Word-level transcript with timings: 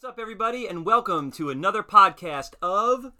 What's 0.00 0.12
up, 0.12 0.20
everybody, 0.20 0.68
and 0.68 0.86
welcome 0.86 1.32
to 1.32 1.50
another 1.50 1.82
podcast 1.82 2.52
of 2.62 3.10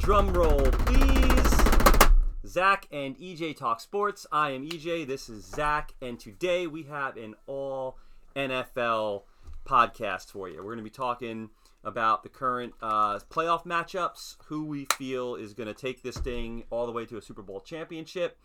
Drumroll, 0.00 0.70
please. 0.84 2.12
Zach 2.46 2.86
and 2.92 3.16
EJ 3.16 3.56
Talk 3.56 3.80
Sports. 3.80 4.26
I 4.30 4.50
am 4.50 4.68
EJ. 4.68 5.06
This 5.06 5.30
is 5.30 5.46
Zach, 5.46 5.94
and 6.02 6.20
today 6.20 6.66
we 6.66 6.82
have 6.82 7.16
an 7.16 7.36
all 7.46 7.96
NFL 8.36 9.22
podcast 9.66 10.30
for 10.30 10.50
you. 10.50 10.58
We're 10.58 10.64
going 10.64 10.76
to 10.76 10.84
be 10.84 10.90
talking 10.90 11.48
about 11.82 12.22
the 12.22 12.28
current 12.28 12.74
uh, 12.82 13.18
playoff 13.30 13.64
matchups, 13.64 14.36
who 14.44 14.66
we 14.66 14.86
feel 14.98 15.36
is 15.36 15.54
going 15.54 15.68
to 15.68 15.74
take 15.74 16.02
this 16.02 16.18
thing 16.18 16.64
all 16.68 16.84
the 16.84 16.92
way 16.92 17.06
to 17.06 17.16
a 17.16 17.22
Super 17.22 17.40
Bowl 17.40 17.62
championship. 17.62 18.36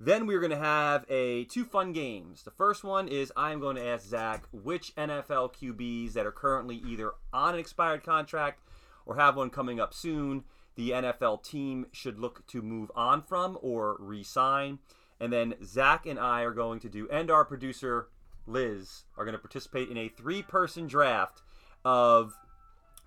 Then 0.00 0.26
we're 0.26 0.38
going 0.40 0.52
to 0.52 0.56
have 0.56 1.04
a 1.08 1.44
two 1.44 1.64
fun 1.64 1.92
games. 1.92 2.44
The 2.44 2.52
first 2.52 2.84
one 2.84 3.08
is 3.08 3.32
I 3.36 3.50
am 3.50 3.58
going 3.58 3.76
to 3.76 3.86
ask 3.86 4.06
Zach 4.06 4.44
which 4.52 4.94
NFL 4.94 5.54
QBs 5.54 6.12
that 6.12 6.24
are 6.24 6.32
currently 6.32 6.80
either 6.86 7.12
on 7.32 7.54
an 7.54 7.60
expired 7.60 8.04
contract 8.04 8.60
or 9.04 9.16
have 9.16 9.36
one 9.36 9.50
coming 9.50 9.80
up 9.80 9.92
soon 9.92 10.44
the 10.76 10.90
NFL 10.90 11.42
team 11.42 11.86
should 11.90 12.20
look 12.20 12.46
to 12.46 12.62
move 12.62 12.92
on 12.94 13.20
from 13.20 13.58
or 13.60 13.96
re-sign. 13.98 14.78
And 15.18 15.32
then 15.32 15.54
Zach 15.64 16.06
and 16.06 16.20
I 16.20 16.42
are 16.42 16.52
going 16.52 16.78
to 16.80 16.88
do, 16.88 17.08
and 17.10 17.28
our 17.28 17.44
producer 17.44 18.06
Liz 18.46 19.02
are 19.16 19.24
going 19.24 19.34
to 19.34 19.40
participate 19.40 19.88
in 19.88 19.96
a 19.96 20.08
three-person 20.08 20.86
draft 20.86 21.42
of 21.84 22.38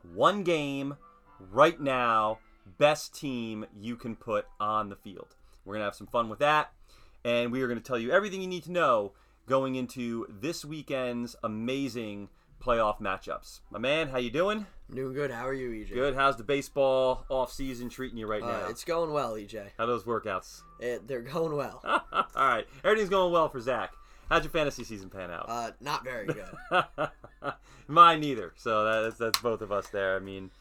one 0.03 0.43
game 0.43 0.97
right 1.39 1.79
now, 1.79 2.39
best 2.77 3.15
team 3.15 3.65
you 3.73 3.95
can 3.95 4.17
put 4.17 4.47
on 4.59 4.89
the 4.89 4.97
field. 4.97 5.37
We're 5.63 5.75
going 5.75 5.81
to 5.81 5.85
have 5.85 5.95
some 5.95 6.07
fun 6.07 6.27
with 6.27 6.39
that 6.39 6.73
and 7.23 7.51
we 7.51 7.61
are 7.61 7.67
going 7.67 7.79
to 7.79 7.83
tell 7.85 7.99
you 7.99 8.11
everything 8.11 8.41
you 8.41 8.47
need 8.47 8.63
to 8.63 8.71
know 8.71 9.13
going 9.47 9.75
into 9.75 10.25
this 10.29 10.63
weekend's 10.63 11.35
amazing 11.43 12.29
playoff 12.61 12.99
matchups. 13.01 13.59
My 13.71 13.79
man, 13.79 14.09
how 14.09 14.17
you 14.19 14.29
doing? 14.29 14.65
I'm 14.89 14.95
doing 14.95 15.13
good. 15.13 15.31
How 15.31 15.47
are 15.47 15.53
you, 15.53 15.69
EJ? 15.85 15.93
Good. 15.93 16.15
How's 16.15 16.37
the 16.37 16.43
baseball 16.43 17.25
off 17.29 17.51
season 17.51 17.89
treating 17.89 18.17
you 18.17 18.27
right 18.27 18.43
Uh, 18.43 18.47
now? 18.47 18.67
it's 18.69 18.83
going 18.83 19.11
well, 19.11 19.33
EJ. 19.33 19.69
How 19.77 19.85
those 19.87 20.03
workouts? 20.03 20.61
It, 20.79 21.07
they're 21.07 21.21
going 21.21 21.55
well. 21.55 21.81
All 22.13 22.25
right, 22.35 22.67
everything's 22.83 23.09
going 23.09 23.31
well 23.33 23.49
for 23.49 23.59
Zach. 23.59 23.93
How'd 24.29 24.43
your 24.43 24.51
fantasy 24.51 24.83
season 24.83 25.09
pan 25.09 25.29
out? 25.31 25.45
Uh, 25.49 25.71
not 25.81 26.03
very 26.05 26.27
good. 26.27 26.45
Mine 27.87 28.21
neither. 28.21 28.53
So 28.55 29.03
that's 29.03 29.17
that's 29.17 29.39
both 29.39 29.61
of 29.61 29.71
us 29.71 29.89
there. 29.89 30.15
I 30.15 30.19
mean, 30.19 30.51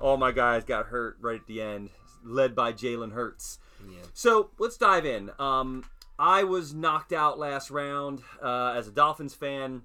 all 0.00 0.16
my 0.18 0.32
guys 0.32 0.64
got 0.64 0.86
hurt 0.86 1.16
right 1.20 1.40
at 1.40 1.46
the 1.46 1.62
end, 1.62 1.90
led 2.24 2.54
by 2.54 2.72
Jalen 2.72 3.12
Hurts. 3.12 3.58
Yeah. 3.88 3.96
So 4.12 4.50
let's 4.58 4.76
dive 4.76 5.06
in. 5.06 5.30
Um, 5.38 5.84
I 6.18 6.44
was 6.44 6.74
knocked 6.74 7.12
out 7.12 7.38
last 7.38 7.70
round 7.70 8.22
uh, 8.42 8.74
as 8.76 8.88
a 8.88 8.92
Dolphins 8.92 9.34
fan 9.34 9.82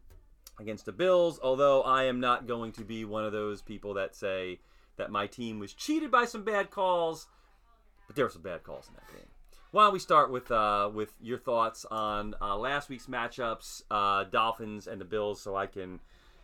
against 0.60 0.86
the 0.86 0.92
Bills, 0.92 1.40
although 1.42 1.82
I 1.82 2.04
am 2.04 2.20
not 2.20 2.48
going 2.48 2.72
to 2.74 2.84
be 2.84 3.04
one 3.04 3.26
of 3.26 3.32
those 3.32 3.62
people 3.62 3.96
that 3.96 4.16
say 4.16 4.60
that 4.98 5.12
my 5.12 5.28
team 5.28 5.60
was 5.60 5.74
cheated 5.74 6.12
by 6.12 6.26
some 6.26 6.44
bad 6.44 6.70
calls, 6.70 7.28
but 8.08 8.16
there 8.16 8.26
were 8.26 8.32
some 8.32 8.42
bad 8.42 8.64
calls 8.64 8.88
in 8.88 8.94
that 8.94 9.08
game. 9.08 9.28
Why 9.72 9.86
don't 9.86 9.94
we 9.94 10.00
start 10.00 10.32
with 10.32 10.52
uh, 10.52 10.90
with 10.94 11.14
your 11.22 11.38
thoughts 11.38 11.86
on 11.90 12.36
uh, 12.42 12.58
last 12.58 12.90
week's 12.90 13.08
matchups, 13.08 13.84
uh, 13.90 14.26
Dolphins 14.26 14.86
and 14.88 15.00
the 15.00 15.06
Bills, 15.06 15.42
so 15.42 15.56
I 15.56 15.66
can 15.66 16.02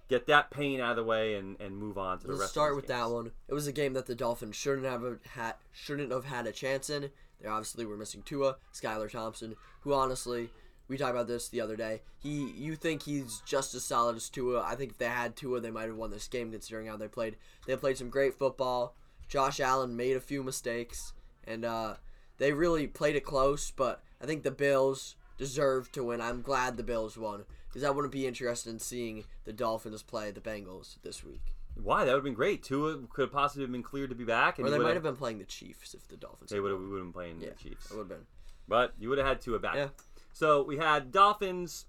get 0.07 0.27
that 0.27 0.49
pain 0.49 0.79
out 0.79 0.91
of 0.91 0.95
the 0.95 1.03
way 1.03 1.35
and, 1.35 1.59
and 1.59 1.77
move 1.77 1.97
on 1.97 2.19
to 2.19 2.27
the 2.27 2.29
rest. 2.29 2.39
Let's 2.39 2.41
rest. 2.41 2.51
start 2.53 2.75
with 2.75 2.85
these 2.85 2.95
that 2.95 3.09
one. 3.09 3.31
It 3.49 3.53
was 3.53 3.67
a 3.67 3.73
game 3.73 3.93
that 3.93 4.05
the 4.05 4.15
Dolphins 4.15 4.55
shouldn't 4.55 4.85
have 4.85 5.03
had 5.33 5.55
shouldn't 5.73 6.11
have 6.11 6.25
had 6.25 6.47
a 6.47 6.51
chance 6.51 6.89
in. 6.89 7.09
Obviously 7.45 7.85
were 7.85 7.97
missing 7.97 8.23
Tua, 8.23 8.55
Skylar 8.73 9.11
Thompson, 9.11 9.55
who 9.81 9.93
honestly, 9.93 10.49
we 10.87 10.97
talked 10.97 11.11
about 11.11 11.27
this 11.27 11.49
the 11.49 11.61
other 11.61 11.75
day. 11.75 12.01
He, 12.17 12.49
you 12.51 12.75
think 12.75 13.03
he's 13.03 13.41
just 13.45 13.75
as 13.75 13.83
solid 13.83 14.15
as 14.15 14.29
Tua? 14.29 14.61
I 14.61 14.75
think 14.75 14.91
if 14.91 14.97
they 14.97 15.05
had 15.05 15.35
Tua, 15.35 15.59
they 15.59 15.71
might 15.71 15.87
have 15.87 15.97
won 15.97 16.11
this 16.11 16.27
game 16.27 16.51
considering 16.51 16.87
how 16.87 16.97
they 16.97 17.07
played. 17.07 17.35
They 17.65 17.75
played 17.75 17.97
some 17.97 18.09
great 18.09 18.33
football. 18.33 18.95
Josh 19.27 19.59
Allen 19.59 19.95
made 19.95 20.15
a 20.15 20.21
few 20.21 20.41
mistakes, 20.43 21.13
and 21.45 21.65
uh, 21.65 21.95
they 22.37 22.53
really 22.53 22.87
played 22.87 23.15
it 23.15 23.25
close. 23.25 23.71
But 23.71 24.01
I 24.21 24.25
think 24.25 24.43
the 24.43 24.51
Bills 24.51 25.15
deserved 25.37 25.93
to 25.93 26.03
win. 26.03 26.21
I'm 26.21 26.41
glad 26.41 26.77
the 26.77 26.83
Bills 26.83 27.17
won 27.17 27.43
because 27.67 27.83
I 27.83 27.89
wouldn't 27.89 28.13
be 28.13 28.25
interested 28.25 28.69
in 28.69 28.79
seeing 28.79 29.25
the 29.45 29.53
Dolphins 29.53 30.01
play 30.01 30.31
the 30.31 30.39
Bengals 30.39 30.97
this 31.03 31.23
week. 31.23 31.53
Why? 31.81 32.05
That 32.05 32.11
would 32.11 32.17
have 32.19 32.23
been 32.23 32.33
great. 32.33 32.63
Tua 32.63 32.97
could 33.09 33.23
have 33.23 33.31
possibly 33.31 33.65
been 33.67 33.83
cleared 33.83 34.09
to 34.09 34.15
be 34.15 34.23
back, 34.23 34.57
and 34.59 34.67
Or 34.67 34.71
they 34.71 34.77
might 34.79 34.93
have 34.95 35.03
been 35.03 35.15
playing 35.15 35.39
the 35.39 35.45
Chiefs 35.45 35.93
if 35.93 36.07
the 36.07 36.17
Dolphins. 36.17 36.49
They 36.49 36.59
would 36.59 36.71
have. 36.71 36.79
We 36.79 36.87
would 36.87 36.97
have 36.97 37.05
been 37.05 37.13
playing 37.13 37.41
Yeah, 37.41 37.49
the 37.49 37.55
Chiefs, 37.55 37.91
It 37.91 37.93
would 37.93 38.01
have 38.01 38.09
been. 38.09 38.25
but 38.67 38.93
you 38.99 39.09
would 39.09 39.17
have 39.17 39.27
had 39.27 39.41
Tua 39.41 39.59
back. 39.59 39.75
Yeah. 39.75 39.89
So 40.33 40.63
we 40.63 40.77
had 40.77 41.11
Dolphins 41.11 41.85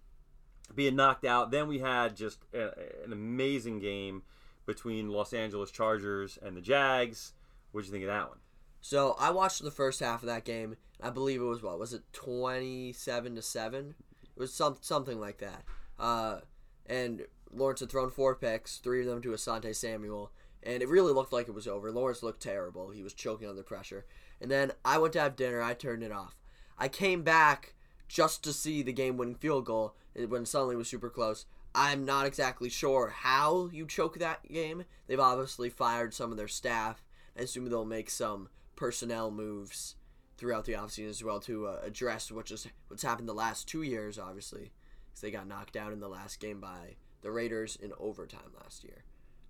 being 0.74 0.96
knocked 0.96 1.24
out. 1.24 1.50
Then 1.50 1.68
we 1.68 1.78
had 1.78 2.16
just 2.16 2.38
a, 2.54 2.68
an 3.04 3.12
amazing 3.12 3.78
game 3.78 4.22
between 4.66 5.08
Los 5.10 5.32
Angeles 5.32 5.70
Chargers 5.70 6.38
and 6.42 6.56
the 6.56 6.60
Jags. 6.60 7.32
What'd 7.72 7.86
you 7.88 7.92
think 7.92 8.04
of 8.04 8.08
that 8.08 8.28
one? 8.28 8.38
So 8.80 9.16
I 9.18 9.30
watched 9.30 9.62
the 9.62 9.70
first 9.70 10.00
half 10.00 10.22
of 10.22 10.26
that 10.28 10.44
game. 10.44 10.76
I 11.02 11.10
believe 11.10 11.40
it 11.40 11.44
was 11.44 11.62
what 11.62 11.78
was 11.78 11.92
it 11.92 12.02
twenty 12.12 12.92
seven 12.92 13.34
to 13.36 13.42
seven? 13.42 13.94
It 14.36 14.40
was 14.40 14.52
some 14.52 14.76
something 14.80 15.18
like 15.20 15.38
that. 15.38 15.64
Uh, 15.98 16.40
and 16.86 17.26
Lawrence 17.52 17.80
had 17.80 17.90
thrown 17.90 18.10
four 18.10 18.34
picks, 18.34 18.78
three 18.78 19.00
of 19.00 19.06
them 19.06 19.22
to 19.22 19.30
Asante 19.30 19.74
Samuel, 19.74 20.30
and 20.62 20.82
it 20.82 20.88
really 20.88 21.12
looked 21.12 21.32
like 21.32 21.48
it 21.48 21.54
was 21.54 21.68
over. 21.68 21.90
Lawrence 21.90 22.22
looked 22.22 22.42
terrible. 22.42 22.90
He 22.90 23.02
was 23.02 23.14
choking 23.14 23.48
under 23.48 23.62
pressure. 23.62 24.04
And 24.40 24.50
then 24.50 24.72
I 24.84 24.98
went 24.98 25.12
to 25.14 25.20
have 25.20 25.36
dinner. 25.36 25.62
I 25.62 25.74
turned 25.74 26.02
it 26.02 26.12
off. 26.12 26.36
I 26.78 26.88
came 26.88 27.22
back 27.22 27.74
just 28.08 28.42
to 28.44 28.52
see 28.52 28.82
the 28.82 28.92
game-winning 28.92 29.36
field 29.36 29.66
goal 29.66 29.94
when 30.14 30.46
suddenly 30.46 30.74
it 30.74 30.78
was 30.78 30.88
super 30.88 31.10
close. 31.10 31.46
I'm 31.74 32.04
not 32.04 32.26
exactly 32.26 32.68
sure 32.70 33.12
how 33.14 33.68
you 33.72 33.86
choke 33.86 34.18
that 34.18 34.46
game. 34.50 34.84
They've 35.06 35.20
obviously 35.20 35.70
fired 35.70 36.14
some 36.14 36.30
of 36.30 36.36
their 36.36 36.48
staff. 36.48 37.04
I 37.38 37.42
assume 37.42 37.68
they'll 37.68 37.84
make 37.84 38.10
some 38.10 38.48
personnel 38.74 39.30
moves 39.30 39.96
throughout 40.36 40.64
the 40.64 40.72
offseason 40.72 41.10
as 41.10 41.22
well 41.22 41.40
to 41.40 41.66
uh, 41.66 41.80
address 41.84 42.30
what 42.30 42.46
just 42.46 42.68
what's 42.88 43.02
happened 43.02 43.28
the 43.28 43.34
last 43.34 43.68
two 43.68 43.82
years, 43.82 44.18
obviously, 44.18 44.72
because 45.08 45.20
they 45.20 45.30
got 45.30 45.46
knocked 45.46 45.76
out 45.76 45.92
in 45.92 46.00
the 46.00 46.08
last 46.08 46.40
game 46.40 46.60
by 46.60 46.96
the 47.22 47.30
Raiders 47.30 47.76
in 47.76 47.92
overtime 47.98 48.52
last 48.62 48.84
year. 48.84 49.04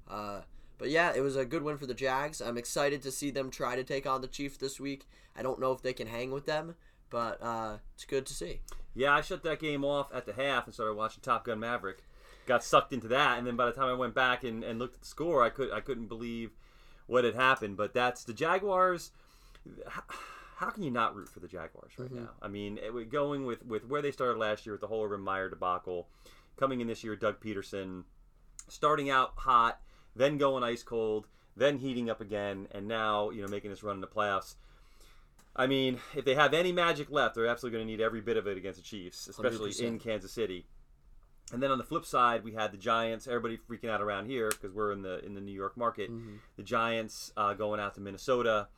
Uh, 0.09 0.41
but 0.79 0.91
yeah, 0.91 1.13
it 1.15 1.21
was 1.21 1.37
a 1.37 1.45
good 1.45 1.63
win 1.63 1.77
for 1.77 1.87
the 1.87 1.95
Jags. 1.95 2.41
I'm 2.41 2.57
excited 2.57 3.03
to 3.03 3.11
see 3.11 3.31
them 3.31 3.51
try 3.51 3.77
to 3.77 3.85
take 3.85 4.07
on 4.07 4.21
the 4.21 4.29
Chiefs 4.29 4.57
this 4.57 4.79
week. 4.79 5.09
I 5.37 5.43
don't 5.43 5.61
know 5.61 5.73
if 5.73 5.83
they 5.83 5.93
can 5.93 6.07
hang 6.07 6.31
with 6.31 6.47
them, 6.47 6.77
but 7.11 7.43
uh, 7.43 7.79
it's 7.95 8.05
good 8.05 8.27
to 8.27 8.35
see. 8.35 8.61
Yeah, 8.95 9.15
I 9.15 9.21
shut 9.21 9.43
that 9.43 9.61
game 9.61 9.85
off 9.85 10.13
at 10.15 10.27
the 10.27 10.33
half 10.33 10.67
and 10.67 10.75
started 10.75 10.95
watching 10.95 11.21
Top 11.23 11.45
Gun 11.45 11.61
Maverick. 11.61 11.99
Got 12.47 12.65
sucked 12.65 12.93
into 12.93 13.09
that, 13.09 13.39
and 13.39 13.47
then 13.47 13.57
by 13.57 13.67
the 13.67 13.73
time 13.73 13.89
I 13.89 13.95
went 13.95 14.15
back 14.15 14.43
and, 14.43 14.65
and 14.65 14.79
looked 14.79 14.95
at 14.95 15.01
the 15.03 15.07
score, 15.07 15.43
I 15.43 15.51
could 15.51 15.71
I 15.71 15.81
couldn't 15.81 16.07
believe 16.07 16.53
what 17.07 17.25
had 17.25 17.35
happened. 17.35 17.77
But 17.77 17.93
that's 17.93 18.25
the 18.25 18.33
Jaguars. 18.33 19.11
How, 19.87 20.03
how 20.57 20.71
can 20.71 20.83
you 20.83 20.91
not 20.91 21.15
root 21.15 21.29
for 21.29 21.41
the 21.41 21.47
Jaguars 21.47 21.93
right 21.99 22.11
now? 22.11 22.31
I 22.41 22.49
mean, 22.49 22.79
it, 22.79 23.11
going 23.11 23.45
with 23.45 23.67
with 23.67 23.87
where 23.87 24.01
they 24.01 24.11
started 24.11 24.39
last 24.39 24.65
year 24.65 24.73
with 24.73 24.81
the 24.81 24.87
whole 24.87 25.05
Urban 25.05 25.21
Meyer 25.21 25.51
debacle, 25.51 26.09
coming 26.59 26.81
in 26.81 26.87
this 26.87 27.05
year, 27.05 27.17
Doug 27.17 27.41
Peterson, 27.41 28.05
starting 28.69 29.11
out 29.11 29.33
hot, 29.37 29.81
then 30.15 30.39
going 30.39 30.65
ice 30.65 30.83
cold, 30.83 31.27
then 31.57 31.79
heating 31.79 32.11
up 32.11 32.21
again, 32.21 32.69
and 32.73 32.87
now 32.87 33.31
you 33.31 33.43
know 33.43 33.49
making 33.49 33.71
this 33.71 33.83
run 33.83 33.97
in 33.97 34.01
the 34.01 34.07
playoffs. 34.07 34.57
I 35.57 35.67
mean, 35.67 35.99
if 36.15 36.25
they 36.25 36.35
have 36.35 36.55
any 36.55 36.71
magic 36.71 37.11
left, 37.11 37.35
they're 37.35 37.47
absolutely 37.47 37.79
going 37.79 37.89
to 37.89 37.93
need 37.93 38.01
every 38.01 38.21
bit 38.21 38.37
of 38.37 38.47
it 38.47 38.57
against 38.57 38.79
the 38.79 38.85
Chiefs, 38.85 39.27
especially 39.27 39.73
100%. 39.73 39.81
in 39.81 39.99
Kansas 39.99 40.31
City. 40.31 40.67
And 41.53 41.63
then 41.63 41.71
on 41.71 41.79
the 41.79 41.85
flip 41.85 42.05
side, 42.05 42.45
we 42.45 42.53
had 42.53 42.73
the 42.73 42.77
Giants. 42.79 43.27
Everybody 43.27 43.59
freaking 43.69 43.89
out 43.91 44.01
around 44.01 44.27
here 44.27 44.51
because 44.51 44.73
we're 44.73 44.93
in 44.93 45.03
the 45.03 45.25
in 45.25 45.35
the 45.35 45.41
New 45.41 45.53
York 45.53 45.77
market. 45.77 46.11
The 46.57 46.63
Giants 46.63 47.33
uh, 47.37 47.55
going 47.55 47.81
out 47.81 47.95
to 47.95 48.01
Minnesota, 48.01 48.69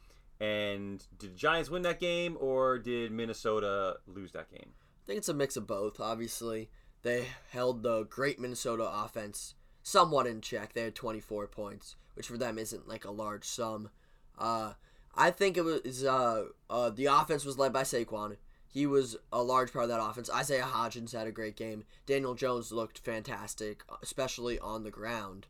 and 0.41 1.05
did 1.19 1.33
the 1.33 1.37
Giants 1.37 1.69
win 1.69 1.83
that 1.83 2.01
game 2.01 2.37
or 2.41 2.79
did 2.79 3.13
Minnesota 3.13 3.97
lose 4.07 4.33
that 4.33 4.51
game? 4.51 4.71
I 4.71 5.07
think 5.07 5.19
it's 5.19 5.29
a 5.29 5.35
mix 5.35 5.57
of 5.57 5.67
both. 5.67 6.01
Obviously, 6.01 6.71
they 7.03 7.29
held 7.51 7.83
the 7.83 8.05
great 8.05 8.39
Minnesota 8.39 8.89
offense 8.93 9.55
somewhat 9.83 10.27
in 10.27 10.41
check. 10.41 10.73
They 10.73 10.83
had 10.83 10.95
24 10.95 11.47
points, 11.49 11.97
which 12.15 12.29
for 12.29 12.37
them 12.37 12.59
isn't 12.59 12.89
like 12.89 13.05
a 13.05 13.11
large 13.11 13.45
sum. 13.45 13.91
Uh, 14.39 14.75
I 15.15 15.31
think 15.31 15.57
it 15.57 15.63
was 15.63 16.05
uh, 16.05 16.47
uh, 16.69 16.91
the 16.91 17.07
offense 17.07 17.45
was 17.45 17.59
led 17.59 17.73
by 17.73 17.83
Saquon. 17.83 18.37
He 18.67 18.87
was 18.87 19.17
a 19.33 19.43
large 19.43 19.73
part 19.73 19.85
of 19.85 19.89
that 19.89 20.03
offense. 20.03 20.31
Isaiah 20.31 20.63
Hodgins 20.63 21.13
had 21.13 21.27
a 21.27 21.33
great 21.33 21.57
game. 21.57 21.85
Daniel 22.07 22.35
Jones 22.35 22.71
looked 22.71 23.01
fantastic, 23.01 23.83
especially 24.01 24.61
on 24.61 24.85
the 24.85 24.93
ground. 24.93 25.49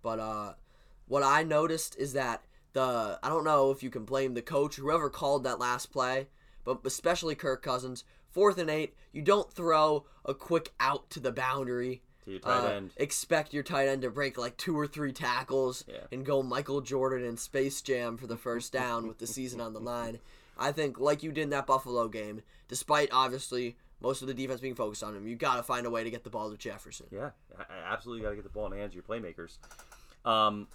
But 0.00 0.18
uh, 0.18 0.54
what 1.06 1.22
I 1.22 1.42
noticed 1.42 1.96
is 1.98 2.14
that 2.14 2.42
the 2.72 3.18
I 3.22 3.28
don't 3.28 3.44
know 3.44 3.70
if 3.70 3.82
you 3.82 3.90
can 3.90 4.04
blame 4.04 4.34
the 4.34 4.42
coach, 4.42 4.76
whoever 4.76 5.10
called 5.10 5.44
that 5.44 5.58
last 5.58 5.92
play, 5.92 6.28
but 6.64 6.80
especially 6.84 7.34
Kirk 7.34 7.62
Cousins. 7.62 8.04
Fourth 8.32 8.58
and 8.58 8.68
eight, 8.70 8.94
you 9.12 9.22
don't 9.22 9.52
throw 9.52 10.04
a 10.24 10.34
quick 10.34 10.72
out 10.80 11.08
to 11.10 11.20
the 11.20 11.32
boundary. 11.32 12.02
To 12.24 12.30
your 12.30 12.40
tight 12.40 12.64
Uh, 12.64 12.68
end. 12.68 12.90
Expect 12.96 13.52
your 13.52 13.62
tight 13.62 13.88
end 13.88 14.02
to 14.02 14.10
break 14.10 14.38
like 14.38 14.56
two 14.56 14.78
or 14.78 14.86
three 14.86 15.12
tackles 15.12 15.84
Yeah. 15.88 16.06
and 16.12 16.24
go 16.24 16.42
Michael 16.42 16.80
Jordan 16.80 17.24
in 17.26 17.36
Space 17.36 17.80
Jam 17.82 18.16
for 18.16 18.26
the 18.26 18.36
first 18.36 18.72
down 18.72 19.08
with 19.08 19.18
the 19.18 19.26
season 19.26 19.60
on 19.60 19.72
the 19.72 19.80
line. 19.94 20.18
I 20.56 20.70
think, 20.72 20.98
like 21.00 21.22
you 21.22 21.32
did 21.32 21.42
in 21.42 21.50
that 21.50 21.66
Buffalo 21.66 22.08
game, 22.08 22.42
despite 22.68 23.08
obviously 23.12 23.76
most 24.00 24.22
of 24.22 24.28
the 24.28 24.34
defense 24.34 24.60
being 24.60 24.74
focused 24.74 25.02
on 25.02 25.16
him, 25.16 25.26
you 25.26 25.34
got 25.36 25.56
to 25.56 25.62
find 25.62 25.84
a 25.86 25.90
way 25.90 26.04
to 26.04 26.10
get 26.10 26.22
the 26.24 26.30
ball 26.30 26.50
to 26.50 26.56
Jefferson. 26.56 27.06
Yeah, 27.10 27.30
absolutely 27.86 28.22
got 28.22 28.30
to 28.30 28.36
get 28.36 28.44
the 28.44 28.50
ball 28.50 28.66
in 28.66 28.72
the 28.72 28.78
hands 28.78 28.90
of 28.90 28.94
your 28.94 29.02
playmakers. 29.04 29.58
Um, 30.24 30.68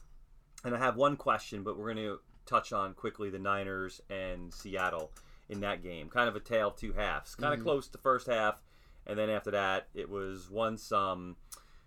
and 0.63 0.75
I 0.75 0.79
have 0.79 0.95
one 0.97 1.15
question, 1.15 1.63
but 1.63 1.77
we're 1.77 1.93
going 1.93 2.05
to 2.05 2.19
touch 2.45 2.73
on 2.73 2.93
quickly 2.93 3.29
the 3.29 3.39
Niners 3.39 4.01
and 4.09 4.53
Seattle 4.53 5.11
in 5.49 5.61
that 5.61 5.83
game. 5.83 6.09
Kind 6.09 6.29
of 6.29 6.35
a 6.35 6.39
tale 6.39 6.69
of 6.69 6.75
two 6.75 6.93
halves. 6.93 7.35
Kind 7.35 7.53
of 7.53 7.63
close 7.63 7.87
to 7.87 7.91
the 7.91 7.97
first 7.97 8.27
half, 8.27 8.61
and 9.05 9.17
then 9.17 9.29
after 9.29 9.51
that, 9.51 9.87
it 9.93 10.09
was 10.09 10.49
once 10.49 10.91
um, 10.91 11.35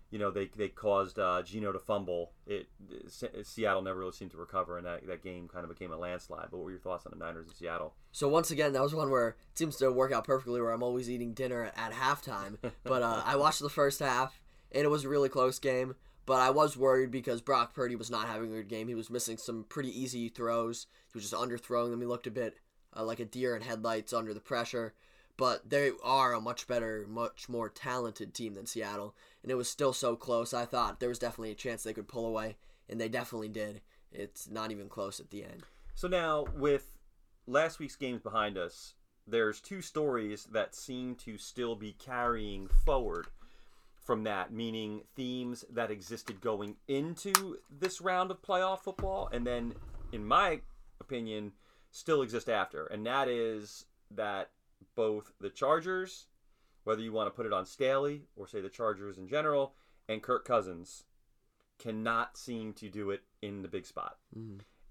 you 0.09 0.19
know 0.19 0.29
they, 0.29 0.49
they 0.55 0.67
caused 0.67 1.17
uh, 1.17 1.41
Geno 1.41 1.71
to 1.71 1.79
fumble. 1.79 2.31
It, 2.45 2.67
it 2.89 3.47
Seattle 3.47 3.81
never 3.81 3.99
really 3.99 4.11
seemed 4.11 4.31
to 4.31 4.37
recover, 4.37 4.77
and 4.77 4.85
that, 4.85 5.07
that 5.07 5.23
game 5.23 5.47
kind 5.47 5.63
of 5.63 5.69
became 5.69 5.91
a 5.91 5.97
landslide. 5.97 6.47
But 6.51 6.57
what 6.57 6.65
were 6.65 6.71
your 6.71 6.79
thoughts 6.79 7.05
on 7.05 7.13
the 7.17 7.23
Niners 7.23 7.47
in 7.47 7.53
Seattle? 7.53 7.95
So 8.11 8.27
once 8.27 8.51
again, 8.51 8.73
that 8.73 8.81
was 8.81 8.93
one 8.93 9.09
where 9.09 9.29
it 9.29 9.57
seems 9.57 9.77
to 9.77 9.91
work 9.91 10.11
out 10.11 10.25
perfectly. 10.25 10.61
Where 10.61 10.71
I'm 10.71 10.83
always 10.83 11.09
eating 11.09 11.33
dinner 11.33 11.71
at 11.75 11.93
halftime, 11.93 12.57
but 12.83 13.01
uh, 13.01 13.23
I 13.25 13.37
watched 13.37 13.61
the 13.61 13.69
first 13.69 13.99
half, 13.99 14.39
and 14.71 14.83
it 14.83 14.89
was 14.89 15.05
a 15.05 15.09
really 15.09 15.29
close 15.29 15.59
game. 15.59 15.95
But 16.27 16.39
I 16.39 16.51
was 16.51 16.77
worried 16.77 17.09
because 17.09 17.41
Brock 17.41 17.73
Purdy 17.73 17.95
was 17.95 18.11
not 18.11 18.27
having 18.27 18.51
a 18.53 18.57
good 18.57 18.67
game. 18.67 18.87
He 18.87 18.95
was 18.95 19.09
missing 19.09 19.37
some 19.37 19.65
pretty 19.67 19.89
easy 19.89 20.29
throws. 20.29 20.85
He 21.11 21.17
was 21.17 21.29
just 21.29 21.41
underthrowing 21.41 21.89
them. 21.89 21.99
He 21.99 22.05
looked 22.05 22.27
a 22.27 22.31
bit 22.31 22.57
uh, 22.95 23.03
like 23.03 23.19
a 23.19 23.25
deer 23.25 23.55
in 23.55 23.61
headlights 23.61 24.13
under 24.13 24.33
the 24.33 24.39
pressure. 24.39 24.93
But 25.37 25.69
they 25.69 25.91
are 26.03 26.33
a 26.33 26.41
much 26.41 26.67
better, 26.67 27.05
much 27.09 27.49
more 27.49 27.69
talented 27.69 28.33
team 28.33 28.53
than 28.53 28.65
Seattle. 28.65 29.15
And 29.41 29.51
it 29.51 29.55
was 29.55 29.69
still 29.69 29.93
so 29.93 30.15
close. 30.15 30.53
I 30.53 30.65
thought 30.65 30.99
there 30.99 31.09
was 31.09 31.19
definitely 31.19 31.51
a 31.51 31.55
chance 31.55 31.83
they 31.83 31.93
could 31.93 32.07
pull 32.07 32.27
away, 32.27 32.57
and 32.89 32.99
they 32.99 33.09
definitely 33.09 33.49
did. 33.49 33.81
It's 34.11 34.49
not 34.49 34.71
even 34.71 34.89
close 34.89 35.19
at 35.19 35.31
the 35.31 35.43
end. 35.43 35.63
So 35.95 36.07
now, 36.07 36.45
with 36.55 36.97
last 37.47 37.79
week's 37.79 37.95
games 37.95 38.21
behind 38.21 38.57
us, 38.57 38.93
there's 39.25 39.61
two 39.61 39.81
stories 39.81 40.47
that 40.51 40.75
seem 40.75 41.15
to 41.15 41.37
still 41.37 41.75
be 41.75 41.93
carrying 41.93 42.67
forward 42.67 43.27
from 44.03 44.23
that, 44.23 44.51
meaning 44.51 45.03
themes 45.15 45.63
that 45.71 45.91
existed 45.91 46.41
going 46.41 46.75
into 46.87 47.57
this 47.69 48.01
round 48.01 48.31
of 48.31 48.41
playoff 48.41 48.81
football, 48.81 49.29
and 49.31 49.45
then, 49.45 49.73
in 50.11 50.25
my 50.25 50.61
opinion, 50.99 51.53
still 51.91 52.21
exist 52.21 52.49
after. 52.49 52.85
And 52.85 53.05
that 53.05 53.27
is 53.27 53.85
that 54.09 54.49
both 54.95 55.31
the 55.39 55.49
Chargers, 55.49 56.27
whether 56.83 57.01
you 57.01 57.11
want 57.11 57.27
to 57.27 57.35
put 57.35 57.45
it 57.45 57.53
on 57.53 57.65
Staley 57.65 58.23
or 58.35 58.47
say 58.47 58.61
the 58.61 58.69
Chargers 58.69 59.17
in 59.17 59.27
general, 59.27 59.75
and 60.09 60.23
Kirk 60.23 60.45
Cousins 60.45 61.03
cannot 61.77 62.37
seem 62.37 62.73
to 62.73 62.89
do 62.89 63.11
it 63.11 63.23
in 63.41 63.61
the 63.61 63.67
big 63.67 63.85
spot. 63.85 64.17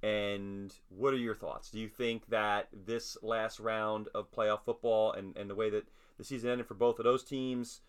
And 0.03 0.75
what 0.89 1.13
are 1.13 1.19
your 1.19 1.35
thoughts? 1.35 1.71
Do 1.71 1.79
you 1.79 1.89
think 1.89 2.29
that 2.29 2.69
this 2.73 3.19
last 3.23 3.61
round 3.61 4.09
of 4.15 4.31
playoff 4.33 4.65
football 4.65 5.13
and, 5.13 5.37
and 5.37 5.51
the 5.51 5.55
way 5.55 5.69
that 5.71 5.89
the 6.17 6.25
season 6.25 6.51
ended 6.51 6.67
for 6.67 6.75
both 6.75 6.99
of 6.99 7.05
those 7.05 7.23
teams, 7.23 7.81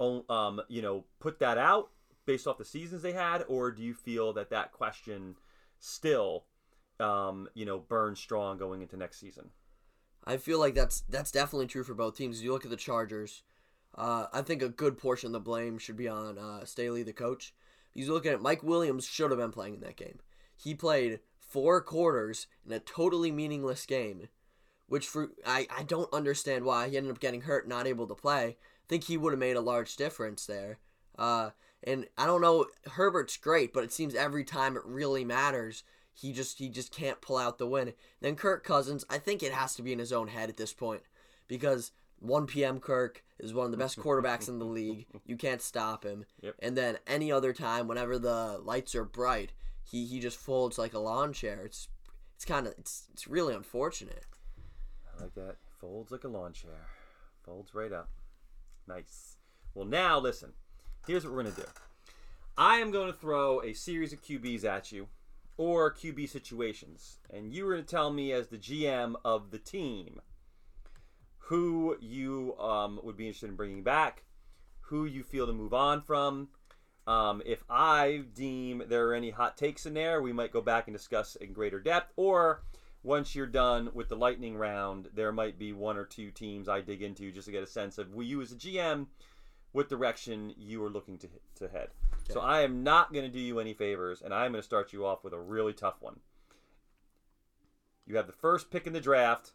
um, 0.00 0.60
you 0.68 0.82
know, 0.82 1.04
put 1.20 1.38
that 1.38 1.56
out 1.56 1.90
based 2.26 2.46
off 2.46 2.58
the 2.58 2.64
seasons 2.64 3.02
they 3.02 3.12
had, 3.12 3.44
or 3.48 3.70
do 3.70 3.82
you 3.82 3.94
feel 3.94 4.32
that 4.32 4.50
that 4.50 4.72
question 4.72 5.36
still, 5.78 6.44
um, 7.00 7.48
you 7.54 7.64
know, 7.64 7.78
burn 7.78 8.16
strong 8.16 8.58
going 8.58 8.82
into 8.82 8.96
next 8.96 9.20
season? 9.20 9.50
I 10.24 10.36
feel 10.38 10.58
like 10.58 10.74
that's 10.74 11.02
that's 11.08 11.30
definitely 11.30 11.66
true 11.66 11.84
for 11.84 11.94
both 11.94 12.16
teams. 12.16 12.42
You 12.42 12.52
look 12.52 12.64
at 12.64 12.70
the 12.70 12.76
Chargers. 12.76 13.42
Uh, 13.94 14.26
I 14.32 14.42
think 14.42 14.62
a 14.62 14.68
good 14.68 14.98
portion 14.98 15.28
of 15.28 15.32
the 15.32 15.40
blame 15.40 15.78
should 15.78 15.96
be 15.96 16.08
on 16.08 16.38
uh, 16.38 16.64
Staley, 16.64 17.02
the 17.02 17.12
coach. 17.12 17.54
You 17.92 18.12
look 18.12 18.26
at 18.26 18.42
Mike 18.42 18.62
Williams 18.62 19.06
should 19.06 19.30
have 19.30 19.38
been 19.38 19.52
playing 19.52 19.74
in 19.74 19.80
that 19.80 19.96
game. 19.96 20.18
He 20.56 20.74
played 20.74 21.20
four 21.38 21.80
quarters 21.80 22.48
in 22.66 22.72
a 22.72 22.80
totally 22.80 23.30
meaningless 23.30 23.86
game, 23.86 24.28
which 24.88 25.06
for 25.06 25.30
I, 25.46 25.68
I 25.76 25.84
don't 25.84 26.12
understand 26.12 26.64
why 26.64 26.88
he 26.88 26.96
ended 26.96 27.12
up 27.12 27.20
getting 27.20 27.42
hurt, 27.42 27.68
not 27.68 27.86
able 27.86 28.08
to 28.08 28.14
play. 28.14 28.44
I 28.44 28.86
think 28.88 29.04
he 29.04 29.16
would 29.16 29.32
have 29.32 29.40
made 29.40 29.56
a 29.56 29.60
large 29.60 29.96
difference 29.96 30.46
there. 30.46 30.78
Uh, 31.16 31.50
and 31.84 32.06
I 32.18 32.26
don't 32.26 32.40
know, 32.40 32.66
Herbert's 32.92 33.36
great, 33.36 33.72
but 33.72 33.84
it 33.84 33.92
seems 33.92 34.14
every 34.14 34.42
time 34.42 34.76
it 34.76 34.82
really 34.84 35.24
matters, 35.24 35.84
he 36.14 36.32
just 36.32 36.58
he 36.58 36.68
just 36.68 36.92
can't 36.92 37.20
pull 37.20 37.36
out 37.36 37.58
the 37.58 37.66
win. 37.66 37.92
Then 38.20 38.36
Kirk 38.36 38.64
Cousins, 38.64 39.04
I 39.10 39.18
think 39.18 39.42
it 39.42 39.52
has 39.52 39.74
to 39.74 39.82
be 39.82 39.92
in 39.92 39.98
his 39.98 40.12
own 40.12 40.28
head 40.28 40.48
at 40.48 40.56
this 40.56 40.72
point 40.72 41.02
because 41.48 41.92
1 42.20 42.46
p.m. 42.46 42.80
Kirk 42.80 43.22
is 43.38 43.52
one 43.52 43.66
of 43.66 43.70
the 43.72 43.76
best 43.76 43.98
quarterbacks 43.98 44.48
in 44.48 44.58
the 44.58 44.64
league. 44.64 45.06
You 45.26 45.36
can't 45.36 45.62
stop 45.62 46.04
him. 46.04 46.26
Yep. 46.42 46.54
And 46.60 46.76
then 46.76 46.98
any 47.06 47.32
other 47.32 47.52
time, 47.52 47.88
whenever 47.88 48.18
the 48.18 48.60
lights 48.62 48.94
are 48.94 49.04
bright, 49.04 49.52
he, 49.82 50.04
he 50.04 50.20
just 50.20 50.36
folds 50.38 50.78
like 50.78 50.92
a 50.94 50.98
lawn 50.98 51.32
chair. 51.32 51.62
It's 51.64 51.88
it's 52.36 52.44
kind 52.44 52.66
of 52.66 52.74
it's 52.78 53.04
it's 53.12 53.26
really 53.26 53.54
unfortunate. 53.54 54.26
I 55.18 55.22
like 55.22 55.34
that. 55.34 55.56
Folds 55.80 56.10
like 56.10 56.24
a 56.24 56.28
lawn 56.28 56.52
chair. 56.52 56.88
Folds 57.44 57.74
right 57.74 57.92
up. 57.92 58.10
Nice. 58.86 59.36
Well, 59.74 59.86
now 59.86 60.18
listen. 60.18 60.52
Here's 61.06 61.24
what 61.24 61.34
we're 61.34 61.42
going 61.42 61.54
to 61.54 61.60
do. 61.62 61.68
I 62.56 62.76
am 62.76 62.90
going 62.90 63.12
to 63.12 63.18
throw 63.18 63.62
a 63.62 63.72
series 63.72 64.12
of 64.12 64.22
QBs 64.22 64.64
at 64.64 64.92
you, 64.92 65.08
or 65.56 65.92
QB 65.92 66.28
situations, 66.28 67.18
and 67.30 67.52
you 67.52 67.64
were 67.64 67.76
to 67.76 67.82
tell 67.82 68.10
me 68.12 68.32
as 68.32 68.48
the 68.48 68.58
GM 68.58 69.14
of 69.24 69.50
the 69.50 69.58
team 69.58 70.20
who 71.38 71.96
you 72.00 72.56
um, 72.58 72.98
would 73.02 73.16
be 73.16 73.26
interested 73.26 73.50
in 73.50 73.56
bringing 73.56 73.82
back, 73.82 74.24
who 74.80 75.04
you 75.04 75.22
feel 75.22 75.46
to 75.46 75.52
move 75.52 75.74
on 75.74 76.00
from. 76.00 76.48
Um, 77.06 77.42
if 77.44 77.62
I 77.68 78.24
deem 78.34 78.82
there 78.88 79.08
are 79.08 79.14
any 79.14 79.30
hot 79.30 79.56
takes 79.56 79.84
in 79.84 79.94
there, 79.94 80.22
we 80.22 80.32
might 80.32 80.52
go 80.52 80.62
back 80.62 80.88
and 80.88 80.96
discuss 80.96 81.36
in 81.36 81.52
greater 81.52 81.78
depth. 81.78 82.12
Or 82.16 82.62
once 83.02 83.34
you're 83.34 83.46
done 83.46 83.90
with 83.92 84.08
the 84.08 84.16
lightning 84.16 84.56
round, 84.56 85.10
there 85.14 85.32
might 85.32 85.58
be 85.58 85.74
one 85.74 85.98
or 85.98 86.06
two 86.06 86.30
teams 86.30 86.68
I 86.68 86.80
dig 86.80 87.02
into 87.02 87.30
just 87.30 87.44
to 87.46 87.52
get 87.52 87.62
a 87.62 87.66
sense 87.66 87.98
of 87.98 88.14
will 88.14 88.24
you 88.24 88.40
as 88.40 88.52
a 88.52 88.56
GM, 88.56 89.06
what 89.74 89.88
direction 89.88 90.54
you 90.56 90.82
are 90.84 90.88
looking 90.88 91.18
to 91.18 91.28
to 91.56 91.68
head. 91.68 91.88
So 92.30 92.40
I 92.40 92.62
am 92.62 92.82
not 92.82 93.12
going 93.12 93.26
to 93.26 93.30
do 93.30 93.40
you 93.40 93.58
any 93.58 93.74
favors, 93.74 94.22
and 94.22 94.32
I'm 94.32 94.52
going 94.52 94.62
to 94.62 94.66
start 94.66 94.92
you 94.92 95.04
off 95.04 95.24
with 95.24 95.34
a 95.34 95.38
really 95.38 95.74
tough 95.74 95.96
one. 96.00 96.20
You 98.06 98.16
have 98.16 98.26
the 98.26 98.32
first 98.32 98.70
pick 98.70 98.86
in 98.86 98.92
the 98.92 99.00
draft, 99.00 99.50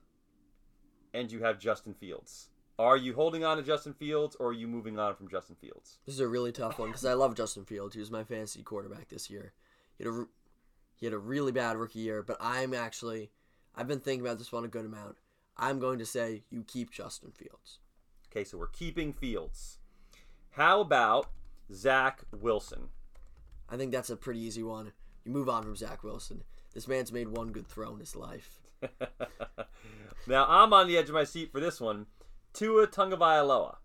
and 1.13 1.31
you 1.31 1.41
have 1.43 1.57
Justin 1.57 1.93
Fields. 1.93 2.49
Are 2.77 2.97
you 2.97 3.13
holding 3.13 3.43
on 3.43 3.57
to 3.57 3.63
Justin 3.63 3.93
Fields, 3.93 4.35
or 4.39 4.49
are 4.49 4.53
you 4.53 4.67
moving 4.67 4.99
on 4.99 5.15
from 5.15 5.29
Justin 5.29 5.55
Fields? 5.55 5.97
This 6.05 6.15
is 6.15 6.21
a 6.21 6.27
really 6.27 6.51
tough 6.51 6.77
one 6.77 6.89
because 6.89 7.05
I 7.05 7.13
love 7.13 7.35
Justin 7.35 7.65
Fields. 7.65 7.95
He 7.95 7.99
was 7.99 8.11
my 8.11 8.23
fantasy 8.23 8.61
quarterback 8.61 9.07
this 9.07 9.29
year. 9.29 9.53
He 9.97 10.03
had 10.03 10.13
a 10.13 10.25
he 10.95 11.05
had 11.05 11.13
a 11.13 11.19
really 11.19 11.53
bad 11.53 11.77
rookie 11.77 11.99
year, 11.99 12.21
but 12.21 12.37
I'm 12.41 12.73
actually 12.73 13.31
I've 13.73 13.87
been 13.87 13.99
thinking 13.99 14.25
about 14.25 14.37
this 14.37 14.51
one 14.51 14.65
a 14.65 14.67
good 14.67 14.85
amount. 14.85 15.17
I'm 15.57 15.79
going 15.79 15.99
to 15.99 16.05
say 16.05 16.43
you 16.49 16.63
keep 16.63 16.91
Justin 16.91 17.31
Fields. 17.31 17.79
Okay, 18.29 18.43
so 18.43 18.57
we're 18.57 18.67
keeping 18.67 19.11
Fields. 19.11 19.78
How 20.59 20.81
about 20.81 21.31
Zach 21.73 22.19
Wilson? 22.37 22.89
I 23.69 23.77
think 23.77 23.93
that's 23.93 24.09
a 24.09 24.17
pretty 24.17 24.41
easy 24.41 24.61
one. 24.61 24.91
You 25.23 25.31
move 25.31 25.47
on 25.47 25.63
from 25.63 25.77
Zach 25.77 26.03
Wilson. 26.03 26.43
This 26.73 26.85
man's 26.85 27.13
made 27.13 27.29
one 27.29 27.53
good 27.53 27.65
throw 27.65 27.93
in 27.93 28.01
his 28.01 28.13
life. 28.13 28.59
now 30.27 30.45
I'm 30.49 30.73
on 30.73 30.89
the 30.89 30.97
edge 30.97 31.07
of 31.07 31.15
my 31.15 31.23
seat 31.23 31.53
for 31.53 31.61
this 31.61 31.79
one. 31.79 32.07
Tua 32.51 32.87
Tagovailoa. 32.87 33.77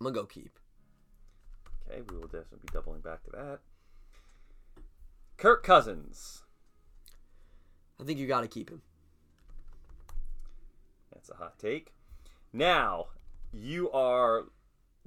I'm 0.00 0.04
gonna 0.04 0.14
go 0.14 0.24
keep. 0.24 0.58
Okay, 1.86 2.00
we 2.08 2.16
will 2.16 2.24
definitely 2.24 2.60
be 2.62 2.72
doubling 2.72 3.02
back 3.02 3.22
to 3.24 3.30
that. 3.32 3.58
Kirk 5.36 5.62
Cousins. 5.62 6.44
I 8.00 8.04
think 8.04 8.18
you 8.18 8.26
got 8.26 8.40
to 8.40 8.48
keep 8.48 8.70
him. 8.70 8.80
That's 11.12 11.28
a 11.28 11.34
hot 11.34 11.58
take. 11.58 11.92
Now, 12.50 13.08
you 13.52 13.90
are 13.90 14.46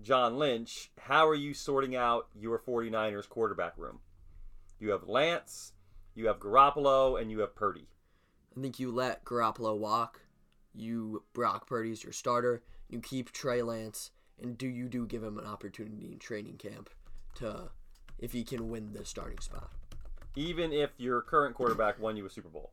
John 0.02 0.38
Lynch. 0.38 0.92
How 1.00 1.28
are 1.28 1.36
you 1.36 1.54
sorting 1.54 1.96
out 1.96 2.28
your 2.36 2.60
49ers 2.60 3.28
quarterback 3.28 3.78
room? 3.78 4.00
You 4.80 4.92
have 4.92 5.08
Lance, 5.08 5.74
you 6.16 6.28
have 6.28 6.40
Garoppolo, 6.40 7.20
and 7.20 7.30
you 7.30 7.40
have 7.40 7.56
Purdy. 7.56 7.88
I 8.58 8.62
think 8.62 8.80
you 8.80 8.92
let 8.92 9.26
Garoppolo 9.26 9.78
walk. 9.78 10.22
You 10.74 11.24
Brock 11.34 11.68
Purdy's 11.68 12.04
your 12.04 12.14
starter. 12.14 12.64
You 12.88 13.00
keep 13.00 13.32
Trey 13.32 13.62
Lance, 13.62 14.12
and 14.42 14.58
do 14.58 14.68
you 14.68 14.88
do 14.88 15.06
give 15.06 15.24
him 15.24 15.38
an 15.38 15.46
opportunity 15.46 16.12
in 16.12 16.20
training 16.20 16.58
camp 16.58 16.90
to 17.36 17.70
if 18.20 18.34
he 18.34 18.44
can 18.44 18.70
win 18.70 18.94
the 18.94 19.06
starting 19.06 19.40
spot. 19.40 19.72
Even 20.36 20.72
if 20.72 20.92
your 20.98 21.22
current 21.22 21.56
quarterback 21.56 22.00
won 22.00 22.16
you 22.16 22.26
a 22.26 22.30
Super 22.30 22.50
Bowl. 22.50 22.72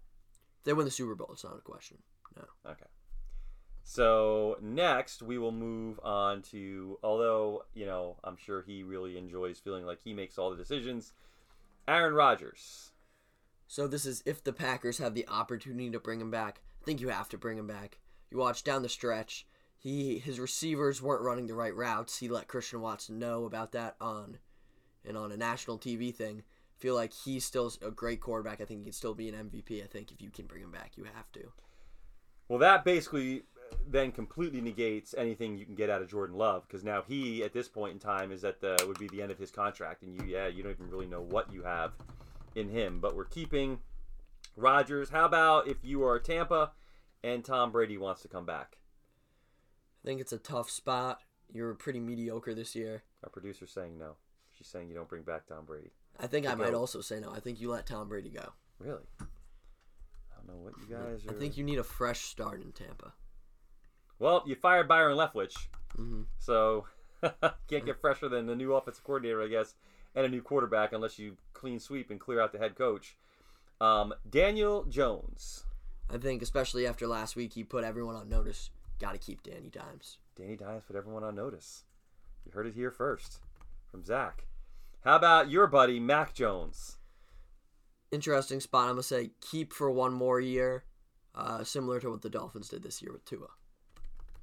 If 0.59 0.64
they 0.64 0.73
win 0.73 0.85
the 0.85 0.90
Super 0.90 1.14
Bowl, 1.14 1.30
it's 1.33 1.45
not 1.45 1.56
a 1.56 1.62
question. 1.62 1.99
No. 2.37 2.45
Okay. 2.71 2.87
So 3.88 4.58
next 4.60 5.22
we 5.22 5.38
will 5.38 5.52
move 5.52 6.00
on 6.02 6.42
to 6.50 6.98
although, 7.04 7.66
you 7.72 7.86
know, 7.86 8.16
I'm 8.24 8.36
sure 8.36 8.60
he 8.66 8.82
really 8.82 9.16
enjoys 9.16 9.60
feeling 9.60 9.86
like 9.86 10.00
he 10.02 10.12
makes 10.12 10.38
all 10.38 10.50
the 10.50 10.56
decisions. 10.56 11.12
Aaron 11.86 12.12
Rodgers. 12.12 12.90
So 13.68 13.86
this 13.86 14.04
is 14.04 14.24
if 14.26 14.42
the 14.42 14.52
Packers 14.52 14.98
have 14.98 15.14
the 15.14 15.28
opportunity 15.28 15.88
to 15.90 16.00
bring 16.00 16.20
him 16.20 16.32
back. 16.32 16.62
I 16.82 16.84
think 16.84 17.00
you 17.00 17.10
have 17.10 17.28
to 17.28 17.38
bring 17.38 17.58
him 17.58 17.68
back. 17.68 17.98
You 18.28 18.38
watch 18.38 18.64
down 18.64 18.82
the 18.82 18.88
stretch, 18.88 19.46
he 19.78 20.18
his 20.18 20.40
receivers 20.40 21.00
weren't 21.00 21.22
running 21.22 21.46
the 21.46 21.54
right 21.54 21.74
routes. 21.74 22.18
He 22.18 22.28
let 22.28 22.48
Christian 22.48 22.80
Watson 22.80 23.20
know 23.20 23.44
about 23.44 23.70
that 23.70 23.94
on 24.00 24.38
and 25.04 25.16
on 25.16 25.30
a 25.30 25.36
national 25.36 25.78
TV 25.78 26.12
thing. 26.12 26.42
feel 26.76 26.96
like 26.96 27.12
he's 27.12 27.44
still 27.44 27.72
a 27.80 27.92
great 27.92 28.20
quarterback. 28.20 28.60
I 28.60 28.64
think 28.64 28.80
he 28.80 28.84
can 28.86 28.92
still 28.92 29.14
be 29.14 29.28
an 29.28 29.48
MVP. 29.48 29.80
I 29.80 29.86
think 29.86 30.10
if 30.10 30.20
you 30.20 30.30
can 30.30 30.46
bring 30.46 30.64
him 30.64 30.72
back, 30.72 30.96
you 30.96 31.04
have 31.04 31.30
to. 31.34 31.52
Well, 32.48 32.58
that 32.60 32.84
basically 32.84 33.42
then 33.88 34.12
completely 34.12 34.61
negates 34.61 35.14
anything 35.16 35.56
you 35.56 35.64
can 35.64 35.75
get 35.75 35.90
out 35.90 36.02
of 36.02 36.08
Jordan 36.08 36.37
Love 36.37 36.66
because 36.66 36.85
now 36.85 37.02
he 37.06 37.42
at 37.42 37.52
this 37.52 37.68
point 37.68 37.92
in 37.92 37.99
time 37.99 38.32
is 38.32 38.44
at 38.44 38.61
the 38.61 38.76
would 38.87 38.99
be 38.99 39.08
the 39.08 39.23
end 39.23 39.30
of 39.30 39.38
his 39.38 39.50
contract 39.50 40.02
and 40.02 40.14
you 40.14 40.26
yeah 40.26 40.46
you 40.46 40.62
don't 40.62 40.73
even 40.73 40.90
really 40.90 41.06
know 41.06 41.20
what 41.20 41.52
you 41.52 41.62
have 41.62 41.92
in 42.54 42.68
him 42.68 43.00
but 43.00 43.14
we're 43.14 43.25
keeping 43.25 43.78
Rodgers. 44.56 45.11
How 45.11 45.26
about 45.26 45.68
if 45.68 45.85
you 45.85 46.02
are 46.04 46.18
Tampa 46.18 46.73
and 47.23 47.44
Tom 47.44 47.70
Brady 47.70 47.99
wants 47.99 48.23
to 48.23 48.28
come 48.28 48.46
back? 48.46 48.78
I 50.02 50.08
think 50.08 50.20
it's 50.20 50.32
a 50.32 50.38
tough 50.38 50.70
spot. 50.70 51.20
You're 51.52 51.75
pretty 51.75 52.00
mediocre 52.00 52.54
this 52.54 52.75
year. 52.75 53.02
Our 53.23 53.30
producer's 53.30 53.70
saying 53.70 53.99
no. 53.99 54.16
She's 54.52 54.66
saying 54.66 54.88
you 54.88 54.94
don't 54.94 55.08
bring 55.08 55.23
back 55.23 55.46
Tom 55.46 55.64
Brady. 55.66 55.90
I 56.18 56.26
think 56.26 56.46
I 56.46 56.54
might 56.54 56.73
go. 56.73 56.78
also 56.78 57.00
say 57.02 57.20
no. 57.20 57.30
I 57.30 57.40
think 57.40 57.61
you 57.61 57.70
let 57.70 57.87
Tom 57.87 58.08
Brady 58.08 58.30
go. 58.30 58.52
Really? 58.78 59.02
I 59.20 59.25
don't 60.37 60.49
know 60.49 60.62
what 60.62 60.73
you 60.80 60.94
guys 60.94 61.26
are. 61.26 61.37
I 61.37 61.38
think 61.38 61.58
you 61.58 61.64
need 61.64 61.78
a 61.78 61.85
fresh 61.85 62.20
start 62.20 62.62
in 62.62 62.73
Tampa. 62.73 63.12
Well, 64.18 64.42
you 64.46 64.54
fired 64.54 64.88
Byron 64.88 65.16
Leftwich, 65.16 65.56
hmm 65.94 66.23
so 66.38 66.87
can't 67.68 67.85
get 67.85 68.00
fresher 68.00 68.28
than 68.28 68.46
the 68.46 68.56
new 68.56 68.75
offensive 68.75 69.04
coordinator, 69.04 69.42
I 69.42 69.49
guess, 69.49 69.75
and 70.14 70.25
a 70.25 70.28
new 70.28 70.42
quarterback 70.42 70.92
unless 70.92 71.18
you 71.18 71.37
clean 71.52 71.80
sweep 71.80 72.11
and 72.11 72.20
clear 72.20 72.40
out 72.40 72.52
the 72.52 72.58
head 72.58 72.76
coach. 72.76 73.16
Um, 73.80 74.14
Daniel 74.28 74.85
Jones. 74.85 75.64
I 76.08 76.18
think, 76.18 76.40
especially 76.40 76.87
after 76.87 77.06
last 77.06 77.35
week, 77.37 77.54
he 77.54 77.64
put 77.64 77.85
everyone 77.85 78.14
on 78.14 78.28
notice. 78.28 78.70
Got 79.00 79.12
to 79.12 79.18
keep 79.18 79.42
Danny 79.42 79.68
Dimes. 79.70 80.18
Danny 80.37 80.56
Dimes 80.56 80.85
put 80.87 80.96
everyone 80.96 81.25
on 81.25 81.35
notice. 81.35 81.82
You 82.44 82.52
heard 82.52 82.66
it 82.66 82.75
here 82.75 82.90
first 82.90 83.40
from 83.90 84.04
Zach. 84.04 84.46
How 85.04 85.16
about 85.16 85.50
your 85.50 85.66
buddy 85.66 85.99
Mac 86.00 86.32
Jones? 86.32 86.96
Interesting 88.12 88.61
spot. 88.61 88.85
I'm 88.85 88.92
gonna 88.92 89.02
say 89.02 89.30
keep 89.40 89.73
for 89.73 89.90
one 89.90 90.12
more 90.12 90.40
year, 90.40 90.85
uh, 91.35 91.64
similar 91.64 92.00
to 92.00 92.11
what 92.11 92.23
the 92.23 92.30
Dolphins 92.30 92.68
did 92.68 92.82
this 92.82 93.02
year 93.02 93.12
with 93.12 93.25
Tua. 93.25 93.49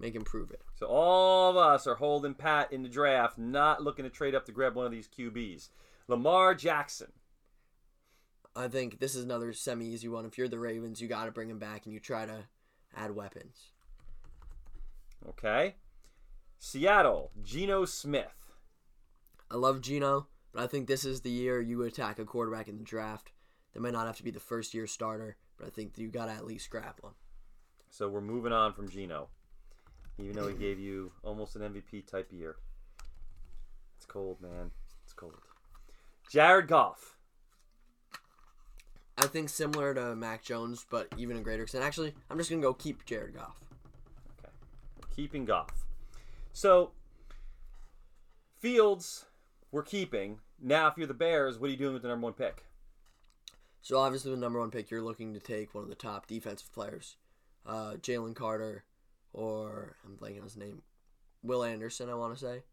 Make 0.03 0.15
can 0.15 0.23
prove 0.25 0.51
it. 0.51 0.59
So 0.75 0.87
all 0.87 1.49
of 1.49 1.55
us 1.55 1.87
are 1.87 1.95
holding 1.95 2.33
pat 2.33 2.73
in 2.73 2.83
the 2.83 2.89
draft, 2.89 3.37
not 3.37 3.81
looking 3.81 4.03
to 4.03 4.09
trade 4.09 4.35
up 4.35 4.45
to 4.47 4.51
grab 4.51 4.75
one 4.75 4.85
of 4.85 4.91
these 4.91 5.07
QBs. 5.07 5.69
Lamar 6.09 6.53
Jackson. 6.55 7.13
I 8.53 8.67
think 8.67 8.99
this 8.99 9.15
is 9.15 9.23
another 9.23 9.53
semi-easy 9.53 10.09
one. 10.09 10.25
If 10.25 10.37
you're 10.37 10.49
the 10.49 10.59
Ravens, 10.59 11.01
you 11.01 11.07
got 11.07 11.23
to 11.23 11.31
bring 11.31 11.49
him 11.49 11.57
back 11.57 11.85
and 11.85 11.93
you 11.93 12.01
try 12.01 12.25
to 12.25 12.47
add 12.93 13.15
weapons. 13.15 13.69
Okay. 15.29 15.75
Seattle, 16.59 17.31
Geno 17.41 17.85
Smith. 17.85 18.51
I 19.49 19.55
love 19.55 19.79
Geno, 19.79 20.27
but 20.51 20.63
I 20.63 20.67
think 20.67 20.87
this 20.87 21.05
is 21.05 21.21
the 21.21 21.31
year 21.31 21.61
you 21.61 21.81
attack 21.83 22.19
a 22.19 22.25
quarterback 22.25 22.67
in 22.67 22.77
the 22.77 22.83
draft. 22.83 23.31
They 23.73 23.79
might 23.79 23.93
not 23.93 24.07
have 24.07 24.17
to 24.17 24.23
be 24.23 24.31
the 24.31 24.41
first 24.41 24.73
year 24.73 24.85
starter, 24.85 25.37
but 25.57 25.65
I 25.65 25.69
think 25.69 25.97
you 25.97 26.09
got 26.09 26.25
to 26.25 26.33
at 26.33 26.45
least 26.45 26.69
grab 26.69 26.95
one. 26.99 27.13
So 27.89 28.09
we're 28.09 28.19
moving 28.19 28.51
on 28.51 28.73
from 28.73 28.89
Geno, 28.89 29.29
even 30.17 30.33
though 30.33 30.47
he 30.47 30.55
gave 30.55 30.79
you 30.79 31.11
almost 31.23 31.55
an 31.55 31.61
MVP 31.61 32.05
type 32.05 32.31
year. 32.31 32.55
It's 33.97 34.05
cold, 34.05 34.41
man. 34.41 34.71
It's 35.03 35.13
cold. 35.13 35.33
Jared 36.29 36.67
Goff. 36.67 37.15
I 39.17 39.27
think 39.27 39.49
similar 39.49 39.93
to 39.93 40.15
Mac 40.15 40.43
Jones, 40.43 40.85
but 40.89 41.07
even 41.17 41.37
a 41.37 41.41
greater 41.41 41.63
extent. 41.63 41.83
Actually, 41.83 42.13
I'm 42.29 42.37
just 42.37 42.49
gonna 42.49 42.61
go 42.61 42.73
keep 42.73 43.05
Jared 43.05 43.35
Goff. 43.35 43.55
Okay. 44.39 44.51
Keeping 45.15 45.45
Goff. 45.45 45.85
So, 46.51 46.91
Fields, 48.59 49.25
we're 49.71 49.83
keeping. 49.83 50.39
Now, 50.61 50.87
if 50.87 50.97
you're 50.97 51.07
the 51.07 51.13
Bears, 51.13 51.59
what 51.59 51.67
are 51.67 51.71
you 51.71 51.77
doing 51.77 51.93
with 51.93 52.01
the 52.01 52.07
number 52.07 52.25
one 52.25 52.33
pick? 52.33 52.63
So 53.81 53.97
obviously, 53.99 54.31
the 54.31 54.37
number 54.37 54.59
one 54.59 54.71
pick, 54.71 54.89
you're 54.89 55.01
looking 55.01 55.33
to 55.33 55.39
take 55.39 55.75
one 55.75 55.83
of 55.83 55.89
the 55.89 55.95
top 55.95 56.25
defensive 56.25 56.71
players, 56.73 57.17
uh, 57.65 57.95
Jalen 58.01 58.35
Carter, 58.35 58.85
or 59.33 59.95
I'm 60.05 60.15
blanking 60.17 60.37
on 60.37 60.43
his 60.43 60.57
name, 60.57 60.81
Will 61.41 61.63
Anderson. 61.63 62.09
I 62.09 62.13
want 62.15 62.33
to 62.33 62.39
say. 62.39 62.63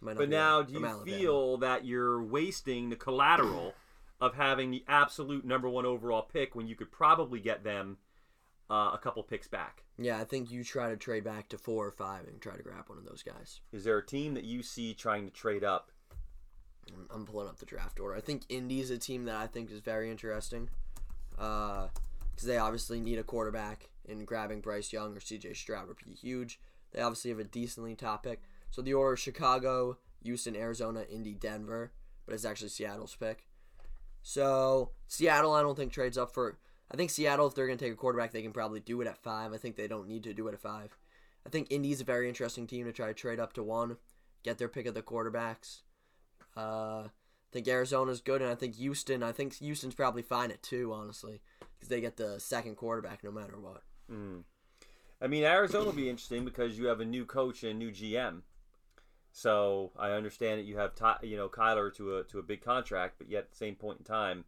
But 0.00 0.28
now, 0.28 0.62
do 0.62 0.72
you 0.72 0.84
Alabama. 0.84 1.04
feel 1.04 1.56
that 1.58 1.84
you're 1.84 2.20
wasting 2.20 2.90
the 2.90 2.96
collateral 2.96 3.72
of 4.20 4.34
having 4.34 4.72
the 4.72 4.84
absolute 4.88 5.44
number 5.44 5.68
one 5.68 5.86
overall 5.86 6.22
pick 6.22 6.56
when 6.56 6.66
you 6.66 6.74
could 6.74 6.90
probably 6.90 7.38
get 7.38 7.62
them 7.62 7.98
uh, 8.68 8.90
a 8.94 8.98
couple 9.00 9.22
picks 9.22 9.46
back? 9.46 9.84
Yeah, 9.98 10.18
I 10.18 10.24
think 10.24 10.50
you 10.50 10.64
try 10.64 10.88
to 10.90 10.96
trade 10.96 11.22
back 11.22 11.48
to 11.50 11.58
four 11.58 11.86
or 11.86 11.92
five 11.92 12.26
and 12.26 12.40
try 12.40 12.56
to 12.56 12.62
grab 12.64 12.88
one 12.88 12.98
of 12.98 13.04
those 13.04 13.22
guys. 13.22 13.60
Is 13.72 13.84
there 13.84 13.98
a 13.98 14.04
team 14.04 14.34
that 14.34 14.42
you 14.42 14.64
see 14.64 14.92
trying 14.92 15.24
to 15.24 15.30
trade 15.32 15.62
up? 15.62 15.92
I'm- 16.90 17.06
I'm 17.10 17.24
pulling 17.24 17.46
up 17.46 17.58
the 17.58 17.66
draft 17.66 18.00
order. 18.00 18.16
I 18.16 18.20
think 18.20 18.42
Indy's 18.48 18.90
a 18.90 18.98
team 18.98 19.26
that 19.26 19.36
I 19.36 19.46
think 19.46 19.70
is 19.70 19.78
very 19.78 20.10
interesting, 20.10 20.68
because 21.30 21.90
they 22.42 22.58
obviously 22.58 23.00
need 23.00 23.20
a 23.20 23.24
quarterback, 23.24 23.88
and 24.08 24.26
grabbing 24.26 24.60
Bryce 24.60 24.92
Young 24.92 25.16
or 25.16 25.20
C.J. 25.20 25.54
Stroud 25.54 25.88
would 25.88 25.98
be 26.04 26.14
huge. 26.14 26.60
They 26.92 27.00
obviously 27.00 27.30
have 27.30 27.38
a 27.38 27.44
decently 27.44 27.94
top 27.94 28.24
pick. 28.24 28.42
So 28.70 28.82
the 28.82 28.94
order: 28.94 29.16
Chicago, 29.16 29.98
Houston, 30.22 30.56
Arizona, 30.56 31.04
Indy, 31.10 31.34
Denver, 31.34 31.92
but 32.26 32.34
it's 32.34 32.44
actually 32.44 32.68
Seattle's 32.68 33.14
pick. 33.14 33.46
So 34.22 34.90
Seattle, 35.08 35.52
I 35.52 35.62
don't 35.62 35.76
think 35.76 35.92
trades 35.92 36.18
up 36.18 36.32
for. 36.32 36.58
I 36.90 36.96
think 36.96 37.10
Seattle, 37.10 37.46
if 37.46 37.54
they're 37.54 37.66
going 37.66 37.78
to 37.78 37.84
take 37.84 37.94
a 37.94 37.96
quarterback, 37.96 38.32
they 38.32 38.42
can 38.42 38.52
probably 38.52 38.80
do 38.80 39.00
it 39.00 39.06
at 39.06 39.16
five. 39.16 39.52
I 39.52 39.56
think 39.56 39.76
they 39.76 39.88
don't 39.88 40.08
need 40.08 40.24
to 40.24 40.34
do 40.34 40.48
it 40.48 40.54
at 40.54 40.60
five. 40.60 40.96
I 41.46 41.48
think 41.48 41.68
Indy's 41.70 42.00
a 42.00 42.04
very 42.04 42.28
interesting 42.28 42.66
team 42.66 42.84
to 42.84 42.92
try 42.92 43.06
to 43.06 43.14
trade 43.14 43.40
up 43.40 43.54
to 43.54 43.62
one, 43.62 43.96
get 44.42 44.58
their 44.58 44.68
pick 44.68 44.86
of 44.86 44.94
the 44.94 45.02
quarterbacks. 45.02 45.80
Uh, 46.56 47.04
I 47.04 47.50
think 47.50 47.66
Arizona's 47.66 48.20
good, 48.20 48.42
and 48.42 48.50
I 48.50 48.54
think 48.54 48.76
Houston. 48.76 49.22
I 49.22 49.32
think 49.32 49.54
Houston's 49.56 49.94
probably 49.94 50.22
fine 50.22 50.50
at 50.50 50.62
two, 50.62 50.92
honestly, 50.92 51.40
because 51.60 51.88
they 51.88 52.00
get 52.00 52.16
the 52.16 52.38
second 52.38 52.76
quarterback 52.76 53.24
no 53.24 53.30
matter 53.30 53.58
what. 53.58 53.82
Mm. 54.12 54.42
I 55.20 55.26
mean, 55.28 55.44
Arizona 55.44 55.86
will 55.86 55.92
be 55.92 56.10
interesting 56.10 56.44
because 56.44 56.78
you 56.78 56.86
have 56.86 57.00
a 57.00 57.04
new 57.04 57.24
coach 57.24 57.62
and 57.62 57.72
a 57.72 57.74
new 57.74 57.90
GM. 57.90 58.42
So 59.32 59.92
I 59.98 60.10
understand 60.10 60.60
that 60.60 60.64
you 60.64 60.76
have 60.76 60.92
you 61.22 61.36
know 61.36 61.48
Kyler 61.48 61.94
to 61.96 62.18
a 62.18 62.24
to 62.24 62.38
a 62.38 62.42
big 62.42 62.62
contract, 62.62 63.14
but 63.18 63.30
yet 63.30 63.44
at 63.44 63.50
the 63.50 63.56
same 63.56 63.76
point 63.76 63.98
in 63.98 64.04
time, 64.04 64.44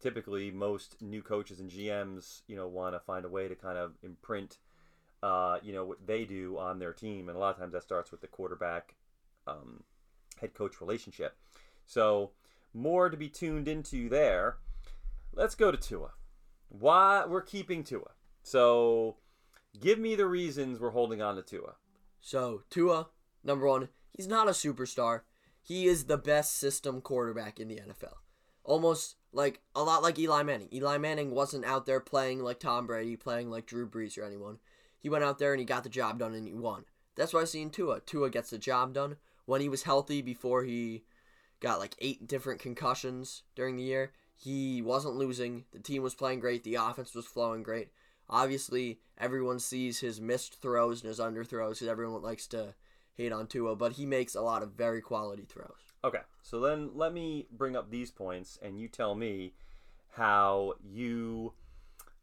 typically 0.00 0.50
most 0.50 1.00
new 1.02 1.22
coaches 1.22 1.60
and 1.60 1.70
GMs 1.70 2.42
you 2.46 2.56
know 2.56 2.66
want 2.66 2.94
to 2.94 3.00
find 3.00 3.24
a 3.24 3.28
way 3.28 3.48
to 3.48 3.54
kind 3.54 3.76
of 3.76 3.92
imprint 4.02 4.56
uh, 5.22 5.58
you 5.62 5.72
know 5.72 5.84
what 5.84 6.06
they 6.06 6.24
do 6.24 6.56
on 6.58 6.78
their 6.78 6.92
team, 6.92 7.28
and 7.28 7.36
a 7.36 7.40
lot 7.40 7.50
of 7.50 7.58
times 7.58 7.72
that 7.74 7.82
starts 7.82 8.10
with 8.10 8.22
the 8.22 8.26
quarterback 8.26 8.94
um, 9.46 9.82
head 10.40 10.54
coach 10.54 10.80
relationship. 10.80 11.36
So 11.86 12.30
more 12.72 13.10
to 13.10 13.16
be 13.16 13.28
tuned 13.28 13.68
into 13.68 14.08
there. 14.08 14.56
Let's 15.34 15.54
go 15.54 15.70
to 15.70 15.76
Tua. 15.76 16.12
Why 16.68 17.26
we're 17.26 17.42
keeping 17.42 17.84
Tua? 17.84 18.12
So 18.42 19.16
give 19.80 19.98
me 19.98 20.14
the 20.14 20.26
reasons 20.26 20.80
we're 20.80 20.90
holding 20.90 21.22
on 21.22 21.36
to 21.36 21.42
Tua. 21.42 21.74
So 22.20 22.62
Tua, 22.70 23.08
number 23.44 23.66
one, 23.66 23.88
he's 24.10 24.28
not 24.28 24.48
a 24.48 24.52
superstar. 24.52 25.22
He 25.62 25.86
is 25.86 26.04
the 26.04 26.18
best 26.18 26.56
system 26.56 27.00
quarterback 27.00 27.60
in 27.60 27.68
the 27.68 27.76
NFL. 27.76 28.14
Almost 28.64 29.16
like 29.32 29.60
a 29.74 29.82
lot 29.82 30.02
like 30.02 30.18
Eli 30.18 30.42
Manning. 30.42 30.68
Eli 30.72 30.98
Manning 30.98 31.30
wasn't 31.30 31.64
out 31.64 31.86
there 31.86 32.00
playing 32.00 32.42
like 32.42 32.60
Tom 32.60 32.86
Brady, 32.86 33.16
playing 33.16 33.50
like 33.50 33.66
Drew 33.66 33.88
Brees 33.88 34.18
or 34.18 34.24
anyone. 34.24 34.58
He 34.98 35.08
went 35.08 35.24
out 35.24 35.38
there 35.38 35.52
and 35.52 35.60
he 35.60 35.66
got 35.66 35.82
the 35.82 35.88
job 35.88 36.18
done 36.18 36.34
and 36.34 36.46
he 36.46 36.54
won. 36.54 36.84
That's 37.16 37.32
why 37.32 37.40
I 37.40 37.44
seen 37.44 37.70
Tua. 37.70 38.00
Tua 38.00 38.30
gets 38.30 38.50
the 38.50 38.58
job 38.58 38.94
done 38.94 39.16
when 39.46 39.60
he 39.60 39.68
was 39.68 39.82
healthy 39.82 40.22
before 40.22 40.64
he 40.64 41.04
got 41.60 41.78
like 41.78 41.94
eight 41.98 42.26
different 42.26 42.60
concussions 42.60 43.42
during 43.54 43.76
the 43.76 43.82
year. 43.82 44.12
He 44.36 44.82
wasn't 44.82 45.16
losing. 45.16 45.64
The 45.72 45.78
team 45.78 46.02
was 46.02 46.14
playing 46.14 46.40
great. 46.40 46.64
The 46.64 46.74
offense 46.76 47.14
was 47.14 47.26
flowing 47.26 47.62
great. 47.62 47.90
Obviously, 48.32 48.98
everyone 49.18 49.58
sees 49.58 50.00
his 50.00 50.18
missed 50.20 50.60
throws 50.60 51.02
and 51.02 51.08
his 51.08 51.20
underthrows 51.20 51.74
because 51.74 51.88
everyone 51.88 52.22
likes 52.22 52.46
to 52.48 52.74
hate 53.14 53.30
on 53.30 53.46
Tua, 53.46 53.76
but 53.76 53.92
he 53.92 54.06
makes 54.06 54.34
a 54.34 54.40
lot 54.40 54.62
of 54.62 54.72
very 54.72 55.02
quality 55.02 55.44
throws. 55.44 55.92
Okay, 56.02 56.22
so 56.40 56.58
then 56.58 56.90
let 56.94 57.12
me 57.12 57.46
bring 57.52 57.76
up 57.76 57.90
these 57.90 58.10
points, 58.10 58.58
and 58.62 58.80
you 58.80 58.88
tell 58.88 59.14
me 59.14 59.52
how 60.12 60.72
you 60.82 61.52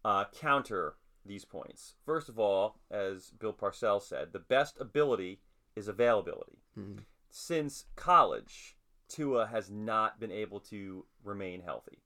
uh, 0.04 0.26
counter 0.34 0.96
these 1.24 1.46
points. 1.46 1.94
First 2.06 2.28
of 2.28 2.40
all, 2.40 2.80
as 2.90 3.30
Bill 3.30 3.54
Parcells 3.54 4.02
said, 4.04 4.34
the 4.34 4.40
best 4.40 4.78
ability 4.80 5.40
is 5.76 5.88
availability. 5.88 6.58
Mhm. 6.76 7.04
Since 7.30 7.86
college, 7.96 8.76
Tua 9.08 9.46
has 9.46 9.70
not 9.70 10.20
been 10.20 10.32
able 10.32 10.60
to 10.62 11.06
remain 11.24 11.62
healthy. 11.62 12.00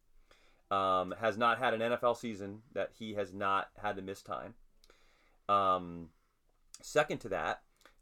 Um, 0.71 1.13
has 1.19 1.37
not 1.37 1.59
had 1.59 1.75
an 1.75 1.81
NFL 1.81 2.17
season 2.17 2.61
that 2.73 2.91
he 2.97 3.13
has 3.13 3.31
not 3.31 3.69
had 3.79 3.95
to 3.97 4.01
miss 4.01 4.23
time. 4.23 4.55
Um, 5.47 6.09
second 6.81 7.19
to 7.19 7.29
that, 7.29 7.61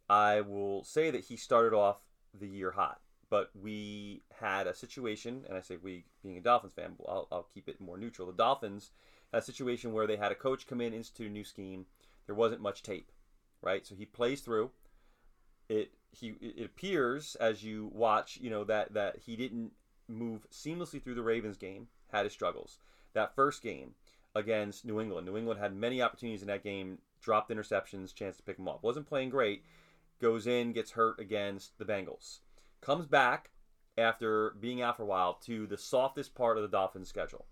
I 0.09 0.41
will 0.41 0.83
say 0.83 1.11
that 1.11 1.25
he 1.25 1.35
started 1.35 1.75
off 1.75 1.97
the 2.33 2.47
year 2.47 2.71
hot, 2.71 3.01
but 3.29 3.49
we 3.53 4.23
had 4.39 4.67
a 4.67 4.73
situation, 4.73 5.43
and 5.47 5.57
I 5.57 5.61
say 5.61 5.77
we, 5.81 6.05
being 6.23 6.37
a 6.37 6.41
Dolphins 6.41 6.73
fan, 6.73 6.95
I'll, 7.07 7.27
I'll 7.31 7.47
keep 7.53 7.67
it 7.67 7.81
more 7.81 7.97
neutral. 7.97 8.27
The 8.27 8.33
Dolphins 8.33 8.91
had 9.31 9.41
a 9.41 9.45
situation 9.45 9.93
where 9.93 10.07
they 10.07 10.17
had 10.17 10.31
a 10.31 10.35
coach 10.35 10.67
come 10.67 10.81
in, 10.81 10.93
institute 10.93 11.29
a 11.29 11.33
new 11.33 11.43
scheme. 11.43 11.85
There 12.25 12.35
wasn't 12.35 12.61
much 12.61 12.83
tape, 12.83 13.11
right? 13.61 13.85
So 13.85 13.95
he 13.95 14.05
plays 14.05 14.41
through. 14.41 14.71
It 15.69 15.93
he 16.11 16.33
it 16.41 16.65
appears 16.65 17.35
as 17.35 17.63
you 17.63 17.89
watch, 17.93 18.37
you 18.41 18.49
know 18.49 18.65
that 18.65 18.93
that 18.93 19.17
he 19.25 19.37
didn't 19.37 19.71
move 20.09 20.45
seamlessly 20.51 21.01
through 21.01 21.15
the 21.15 21.23
Ravens 21.23 21.57
game. 21.57 21.87
Had 22.11 22.25
his 22.25 22.33
struggles. 22.33 22.79
That 23.13 23.35
first 23.35 23.61
game 23.61 23.95
against 24.35 24.85
New 24.85 24.99
England, 24.99 25.27
New 25.27 25.37
England 25.37 25.59
had 25.59 25.75
many 25.75 26.01
opportunities 26.01 26.41
in 26.41 26.47
that 26.47 26.63
game 26.63 26.99
dropped 27.21 27.51
interceptions, 27.51 28.13
chance 28.13 28.37
to 28.37 28.43
pick 28.43 28.57
him 28.57 28.67
up. 28.67 28.83
Wasn't 28.83 29.07
playing 29.07 29.29
great. 29.29 29.63
Goes 30.19 30.47
in, 30.47 30.73
gets 30.73 30.91
hurt 30.91 31.19
against 31.19 31.77
the 31.77 31.85
Bengals. 31.85 32.39
Comes 32.81 33.05
back 33.05 33.51
after 33.97 34.51
being 34.59 34.81
out 34.81 34.97
for 34.97 35.03
a 35.03 35.07
while 35.07 35.33
to 35.45 35.67
the 35.67 35.77
softest 35.77 36.35
part 36.35 36.57
of 36.57 36.63
the 36.63 36.69
Dolphins' 36.69 37.09
schedule. 37.09 37.45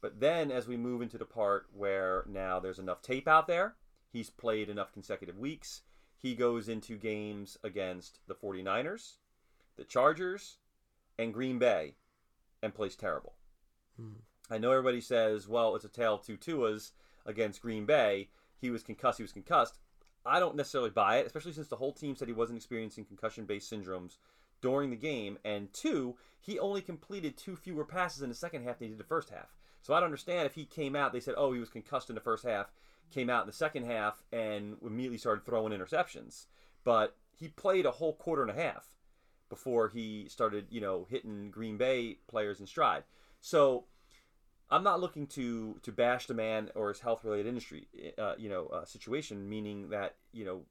But 0.00 0.20
then, 0.20 0.50
as 0.50 0.68
we 0.68 0.76
move 0.76 1.02
into 1.02 1.18
the 1.18 1.24
part 1.24 1.66
where 1.72 2.24
now 2.28 2.60
there's 2.60 2.78
enough 2.78 3.00
tape 3.00 3.26
out 3.26 3.46
there, 3.46 3.76
he's 4.12 4.30
played 4.30 4.68
enough 4.68 4.92
consecutive 4.92 5.38
weeks, 5.38 5.82
he 6.16 6.34
goes 6.34 6.68
into 6.68 6.96
games 6.96 7.58
against 7.62 8.18
the 8.26 8.34
49ers, 8.34 9.14
the 9.76 9.84
Chargers, 9.84 10.58
and 11.18 11.34
Green 11.34 11.58
Bay 11.58 11.96
and 12.62 12.74
plays 12.74 12.96
terrible. 12.96 13.34
I 14.50 14.58
know 14.58 14.72
everybody 14.72 15.00
says, 15.00 15.48
well, 15.48 15.74
it's 15.74 15.84
a 15.84 15.88
tale 15.88 16.14
of 16.14 16.22
two 16.22 16.36
Tuas 16.36 16.92
against 17.26 17.62
Green 17.62 17.86
Bay. 17.86 18.28
He 18.60 18.70
was 18.70 18.82
concussed, 18.82 19.18
he 19.18 19.24
was 19.24 19.32
concussed. 19.32 19.78
I 20.26 20.40
don't 20.40 20.56
necessarily 20.56 20.90
buy 20.90 21.18
it, 21.18 21.26
especially 21.26 21.52
since 21.52 21.68
the 21.68 21.76
whole 21.76 21.92
team 21.92 22.16
said 22.16 22.28
he 22.28 22.34
wasn't 22.34 22.56
experiencing 22.56 23.04
concussion 23.04 23.44
based 23.44 23.70
syndromes 23.70 24.16
during 24.62 24.90
the 24.90 24.96
game. 24.96 25.38
And 25.44 25.72
two, 25.72 26.16
he 26.40 26.58
only 26.58 26.80
completed 26.80 27.36
two 27.36 27.56
fewer 27.56 27.84
passes 27.84 28.22
in 28.22 28.30
the 28.30 28.34
second 28.34 28.64
half 28.64 28.78
than 28.78 28.88
he 28.88 28.92
did 28.92 28.98
the 28.98 29.04
first 29.04 29.30
half. 29.30 29.54
So 29.82 29.92
I 29.92 30.00
don't 30.00 30.06
understand 30.06 30.46
if 30.46 30.54
he 30.54 30.64
came 30.64 30.96
out, 30.96 31.12
they 31.12 31.20
said, 31.20 31.34
oh, 31.36 31.52
he 31.52 31.60
was 31.60 31.68
concussed 31.68 32.08
in 32.08 32.14
the 32.14 32.20
first 32.22 32.44
half, 32.44 32.72
came 33.10 33.28
out 33.28 33.42
in 33.42 33.46
the 33.46 33.52
second 33.52 33.84
half, 33.84 34.22
and 34.32 34.76
immediately 34.84 35.18
started 35.18 35.44
throwing 35.44 35.78
interceptions. 35.78 36.46
But 36.84 37.16
he 37.38 37.48
played 37.48 37.84
a 37.84 37.90
whole 37.90 38.14
quarter 38.14 38.40
and 38.40 38.50
a 38.50 38.54
half 38.54 38.86
before 39.50 39.88
he 39.88 40.26
started, 40.28 40.66
you 40.70 40.80
know, 40.80 41.06
hitting 41.10 41.50
Green 41.50 41.76
Bay 41.76 42.16
players 42.28 42.60
in 42.60 42.66
stride. 42.66 43.04
So 43.44 43.84
I'm 44.70 44.82
not 44.82 45.02
looking 45.02 45.26
to 45.26 45.78
to 45.82 45.92
bash 45.92 46.26
the 46.26 46.32
man 46.32 46.70
or 46.74 46.88
his 46.88 47.00
health 47.00 47.24
related 47.24 47.46
industry, 47.46 47.86
uh, 48.16 48.36
you 48.38 48.48
know, 48.48 48.68
uh, 48.68 48.86
situation. 48.86 49.50
Meaning 49.50 49.90
that 49.90 50.14
you 50.32 50.46
know, 50.46 50.62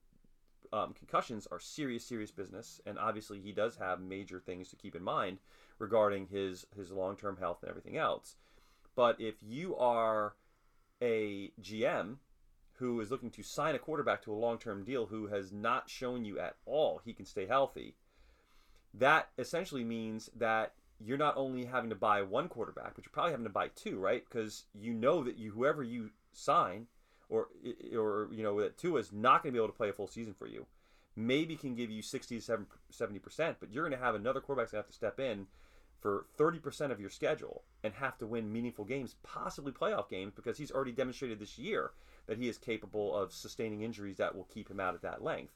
um, 0.76 0.96
concussions 0.96 1.48
are 1.52 1.60
serious, 1.60 2.04
serious 2.04 2.32
business, 2.32 2.82
and 2.88 2.98
obviously 2.98 3.40
he 3.40 3.52
does 3.52 3.76
have 3.76 4.02
major 4.02 4.40
things 4.40 4.70
to 4.70 4.76
keep 4.76 4.96
in 4.96 5.04
mind 5.04 5.38
regarding 5.78 6.26
his 6.26 6.66
his 6.76 6.90
long 6.90 7.16
term 7.16 7.38
health 7.38 7.60
and 7.62 7.70
everything 7.70 7.96
else. 7.96 8.38
But 8.96 9.22
if 9.22 9.36
you 9.44 9.76
are 9.76 10.34
a 11.00 11.52
GM 11.62 12.16
who 12.78 13.00
is 13.02 13.12
looking 13.12 13.30
to 13.30 13.44
sign 13.44 13.76
a 13.76 13.80
quarterback 13.80 14.24
to 14.24 14.34
a 14.34 14.44
long 14.46 14.58
term 14.58 14.84
deal 14.84 15.06
who 15.06 15.28
has 15.28 15.52
not 15.52 15.92
shown 15.92 16.26
you 16.26 16.40
at 16.40 16.56
all 16.66 17.02
he 17.06 17.14
can 17.14 17.28
stay 17.28 17.46
healthy, 17.46 17.98
that 18.96 19.30
essentially 19.38 19.84
means 19.84 20.32
that 20.36 20.74
you're 21.00 21.18
not 21.18 21.38
only 21.38 21.66
having 21.66 21.90
to 21.90 21.96
buy 21.96 22.22
one 22.22 22.48
quarterback, 22.48 22.96
but 22.96 23.06
you're 23.06 23.12
probably 23.12 23.32
having 23.32 23.46
to 23.46 23.52
buy 23.52 23.70
two, 23.70 24.00
right? 24.00 24.24
Because 24.28 24.66
you 24.74 24.94
know 24.94 25.24
that 25.24 25.38
you 25.38 25.52
whoever 25.52 25.84
you 25.84 26.12
sign, 26.32 26.88
or 27.30 27.48
or 27.98 28.30
you 28.32 28.44
know 28.44 28.60
that 28.62 28.78
Tua 28.78 29.00
is 29.00 29.12
not 29.12 29.44
going 29.44 29.54
to 29.54 29.58
be 29.58 29.64
able 29.64 29.72
to 29.72 29.78
play 29.78 29.90
a 29.90 29.94
full 29.94 30.08
season 30.08 30.34
for 30.34 30.48
you. 30.48 30.66
Maybe 31.16 31.56
can 31.56 31.76
give 31.76 31.92
you 31.92 32.02
60 32.02 32.40
to 32.40 32.66
70 32.90 33.20
percent, 33.20 33.58
but 33.60 33.72
you're 33.72 33.88
going 33.88 33.98
to 33.98 34.04
have 34.04 34.16
another 34.16 34.42
quarterback 34.42 34.72
going 34.72 34.82
to 34.82 34.86
have 34.86 34.88
to 34.88 34.94
step 34.94 35.20
in 35.20 35.48
for 36.00 36.26
30 36.38 36.60
percent 36.60 36.92
of 36.92 37.00
your 37.00 37.10
schedule 37.10 37.64
and 37.84 37.94
have 37.94 38.18
to 38.18 38.28
win 38.28 38.52
meaningful 38.52 38.86
games, 38.86 39.16
possibly 39.24 39.72
playoff 39.72 40.10
games, 40.10 40.34
because 40.36 40.58
he's 40.58 40.72
already 40.72 40.92
demonstrated 40.92 41.40
this 41.40 41.58
year 41.58 41.92
that 42.28 42.38
he 42.38 42.48
is 42.48 42.58
capable 42.58 43.16
of 43.16 43.34
sustaining 43.34 43.82
injuries 43.82 44.18
that 44.18 44.36
will 44.36 44.46
keep 44.46 44.70
him 44.70 44.80
out 44.80 44.96
at 44.96 45.02
that 45.02 45.24
length. 45.24 45.54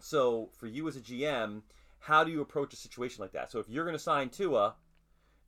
So 0.00 0.50
for 0.52 0.66
you 0.66 0.88
as 0.88 0.96
a 0.96 1.00
GM 1.00 1.62
how 2.00 2.24
do 2.24 2.32
you 2.32 2.40
approach 2.40 2.72
a 2.72 2.76
situation 2.76 3.22
like 3.22 3.32
that? 3.32 3.50
So 3.50 3.58
if 3.60 3.68
you're 3.68 3.84
going 3.84 3.96
to 3.96 4.02
sign 4.02 4.30
Tua, 4.30 4.74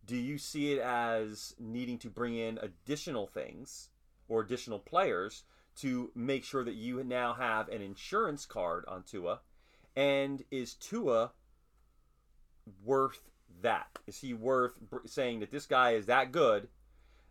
do 0.07 0.17
you 0.17 0.39
see 0.39 0.73
it 0.73 0.81
as 0.81 1.55
needing 1.59 1.99
to 1.99 2.11
bring 2.11 2.37
in 2.37 2.59
additional 2.59 3.27
things 3.27 3.89
or 4.29 4.41
additional 4.41 4.79
players 4.79 5.45
to 5.77 6.11
make 6.15 6.45
sure 6.45 6.63
that 6.63 6.75
you 6.75 7.03
now 7.03 7.33
have 7.33 7.69
an 7.69 7.81
insurance 7.81 8.45
card 8.45 8.85
on 8.87 9.03
Tua? 9.03 9.41
And 9.97 10.45
is 10.51 10.75
Tua 10.75 11.33
worth 12.85 13.31
that? 13.63 13.99
Is 14.07 14.19
he 14.19 14.35
worth 14.35 14.75
saying 15.07 15.41
that 15.41 15.51
this 15.51 15.67
guy 15.67 15.93
is 15.93 16.07
that 16.07 16.33
good 16.33 16.69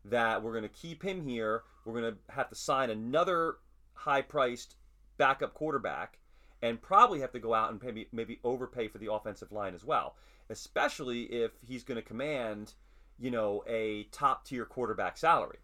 that 0.05 0.41
we're 0.41 0.53
going 0.53 0.63
to 0.63 0.69
keep 0.69 1.03
him 1.03 1.21
here? 1.21 1.61
We're 1.85 2.01
going 2.01 2.13
to 2.15 2.33
have 2.33 2.49
to 2.49 2.55
sign 2.55 2.89
another 2.89 3.57
high 3.93 4.23
priced 4.23 4.75
backup 5.17 5.53
quarterback 5.53 6.17
and 6.61 6.81
probably 6.81 7.19
have 7.21 7.31
to 7.31 7.39
go 7.39 7.53
out 7.53 7.71
and 7.71 7.81
maybe 7.81 8.07
maybe 8.11 8.39
overpay 8.43 8.87
for 8.87 8.97
the 8.97 9.11
offensive 9.11 9.51
line 9.51 9.73
as 9.73 9.83
well, 9.83 10.15
especially 10.49 11.23
if 11.23 11.51
he's 11.65 11.83
going 11.83 11.95
to 11.95 12.01
command, 12.01 12.73
you 13.19 13.31
know, 13.31 13.63
a 13.67 14.03
top 14.11 14.45
tier 14.45 14.65
quarterback 14.65 15.17
salary. 15.17 15.59